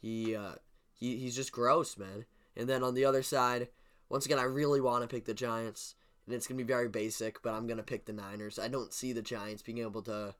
He 0.00 0.34
uh, 0.34 0.56
he 0.92 1.16
he's 1.16 1.36
just 1.36 1.52
gross, 1.52 1.96
man. 1.96 2.26
And 2.56 2.68
then 2.68 2.82
on 2.82 2.94
the 2.94 3.04
other 3.04 3.22
side, 3.22 3.68
once 4.08 4.26
again, 4.26 4.38
I 4.38 4.42
really 4.42 4.80
want 4.80 5.02
to 5.02 5.08
pick 5.08 5.24
the 5.24 5.32
Giants, 5.32 5.94
and 6.26 6.34
it's 6.34 6.46
gonna 6.46 6.58
be 6.58 6.64
very 6.64 6.88
basic, 6.88 7.40
but 7.42 7.54
I'm 7.54 7.66
gonna 7.66 7.82
pick 7.82 8.04
the 8.04 8.12
Niners. 8.12 8.58
I 8.58 8.68
don't 8.68 8.92
see 8.92 9.12
the 9.12 9.22
Giants 9.22 9.62
being 9.62 9.78
able 9.78 10.02
to 10.02 10.34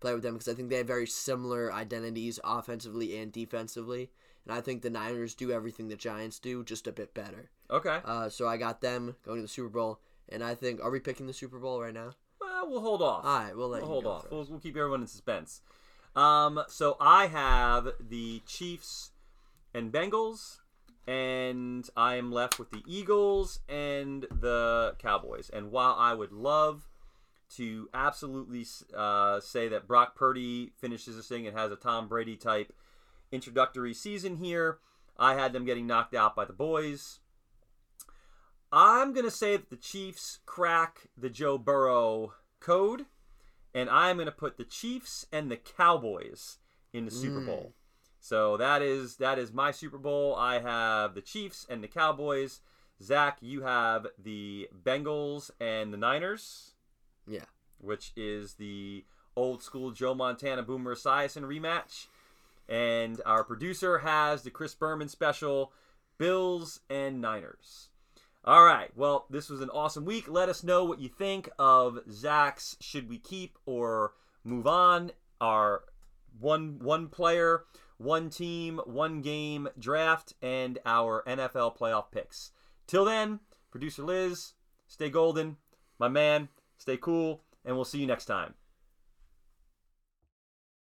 play 0.00 0.14
with 0.14 0.22
them 0.22 0.34
because 0.34 0.48
I 0.48 0.54
think 0.54 0.70
they 0.70 0.76
have 0.76 0.86
very 0.86 1.06
similar 1.06 1.72
identities 1.72 2.38
offensively 2.44 3.18
and 3.18 3.32
defensively, 3.32 4.10
and 4.46 4.54
I 4.56 4.60
think 4.60 4.82
the 4.82 4.90
Niners 4.90 5.34
do 5.34 5.50
everything 5.52 5.88
the 5.88 5.96
Giants 5.96 6.38
do, 6.38 6.64
just 6.64 6.86
a 6.86 6.92
bit 6.92 7.14
better. 7.14 7.50
Okay. 7.70 8.00
Uh, 8.04 8.28
so 8.28 8.48
I 8.48 8.56
got 8.56 8.80
them 8.80 9.16
going 9.24 9.38
to 9.38 9.42
the 9.42 9.48
Super 9.48 9.68
Bowl, 9.68 10.00
and 10.28 10.42
I 10.42 10.54
think 10.54 10.82
are 10.82 10.90
we 10.90 11.00
picking 11.00 11.26
the 11.26 11.32
Super 11.32 11.58
Bowl 11.58 11.80
right 11.80 11.94
now? 11.94 12.12
Well, 12.40 12.70
we'll 12.70 12.80
hold 12.80 13.02
off. 13.02 13.24
All 13.24 13.38
right, 13.38 13.56
we'll 13.56 13.68
let 13.68 13.82
We'll 13.82 13.88
you 13.88 13.92
hold 13.94 14.06
off. 14.06 14.30
We'll, 14.30 14.46
we'll 14.48 14.60
keep 14.60 14.76
everyone 14.76 15.02
in 15.02 15.06
suspense. 15.06 15.60
Um, 16.16 16.62
so 16.68 16.96
I 17.00 17.26
have 17.26 17.88
the 18.00 18.42
Chiefs 18.46 19.10
and 19.74 19.92
Bengals, 19.92 20.58
and 21.06 21.88
I 21.96 22.16
am 22.16 22.32
left 22.32 22.58
with 22.58 22.70
the 22.70 22.82
Eagles 22.86 23.60
and 23.68 24.26
the 24.30 24.96
Cowboys. 24.98 25.50
And 25.50 25.70
while 25.70 25.94
I 25.98 26.14
would 26.14 26.32
love 26.32 26.88
to 27.56 27.88
absolutely 27.94 28.66
uh, 28.96 29.40
say 29.40 29.68
that 29.68 29.86
Brock 29.86 30.14
Purdy 30.14 30.72
finishes 30.78 31.16
this 31.16 31.28
thing 31.28 31.46
and 31.46 31.56
has 31.56 31.70
a 31.70 31.76
Tom 31.76 32.08
Brady 32.08 32.36
type 32.36 32.72
introductory 33.32 33.94
season 33.94 34.36
here, 34.36 34.78
I 35.18 35.34
had 35.34 35.52
them 35.52 35.64
getting 35.64 35.86
knocked 35.86 36.14
out 36.14 36.34
by 36.36 36.44
the 36.44 36.52
boys. 36.52 37.20
I'm 38.70 39.12
going 39.12 39.24
to 39.24 39.30
say 39.30 39.56
that 39.56 39.70
the 39.70 39.76
Chiefs 39.76 40.40
crack 40.46 41.08
the 41.16 41.30
Joe 41.30 41.56
Burrow 41.58 42.34
code, 42.60 43.06
and 43.74 43.88
I'm 43.88 44.16
going 44.16 44.26
to 44.26 44.32
put 44.32 44.58
the 44.58 44.64
Chiefs 44.64 45.26
and 45.32 45.50
the 45.50 45.56
Cowboys 45.56 46.58
in 46.92 47.04
the 47.04 47.10
Super 47.10 47.40
Mm. 47.40 47.46
Bowl. 47.46 47.74
So 48.20 48.56
that 48.56 48.82
is 48.82 49.16
that 49.16 49.38
is 49.38 49.52
my 49.52 49.70
Super 49.70 49.96
Bowl. 49.98 50.34
I 50.34 50.58
have 50.58 51.14
the 51.14 51.22
Chiefs 51.22 51.64
and 51.70 51.82
the 51.82 51.88
Cowboys. 51.88 52.60
Zach, 53.00 53.38
you 53.40 53.62
have 53.62 54.08
the 54.18 54.68
Bengals 54.84 55.50
and 55.60 55.92
the 55.92 55.96
Niners, 55.96 56.74
Yeah. 57.26 57.44
which 57.78 58.12
is 58.16 58.54
the 58.54 59.04
old 59.36 59.62
school 59.62 59.92
Joe 59.92 60.14
Montana 60.14 60.64
Boomer 60.64 60.96
Esiason 60.96 61.44
rematch. 61.44 62.08
And 62.68 63.20
our 63.24 63.44
producer 63.44 63.98
has 63.98 64.42
the 64.42 64.50
Chris 64.50 64.74
Berman 64.74 65.08
special, 65.08 65.72
Bills 66.18 66.80
and 66.90 67.20
Niners. 67.20 67.88
All 68.44 68.64
right. 68.64 68.90
Well, 68.96 69.26
this 69.30 69.48
was 69.48 69.60
an 69.60 69.70
awesome 69.70 70.04
week. 70.04 70.28
Let 70.28 70.48
us 70.48 70.62
know 70.62 70.84
what 70.84 71.00
you 71.00 71.08
think 71.08 71.48
of 71.58 72.00
Zach's 72.10 72.76
should 72.80 73.08
we 73.08 73.18
keep 73.18 73.58
or 73.66 74.12
move 74.44 74.66
on 74.66 75.12
our 75.40 75.82
one 76.38 76.78
one 76.78 77.08
player, 77.08 77.64
one 77.96 78.30
team, 78.30 78.80
one 78.84 79.20
game 79.20 79.68
draft 79.78 80.34
and 80.40 80.78
our 80.86 81.22
NFL 81.26 81.76
playoff 81.76 82.10
picks. 82.10 82.52
Till 82.86 83.04
then, 83.04 83.40
producer 83.70 84.02
Liz, 84.02 84.54
stay 84.86 85.10
golden. 85.10 85.56
My 85.98 86.08
man, 86.08 86.48
stay 86.78 86.96
cool, 86.96 87.42
and 87.64 87.76
we'll 87.76 87.84
see 87.84 87.98
you 87.98 88.06
next 88.06 88.26
time. 88.26 88.54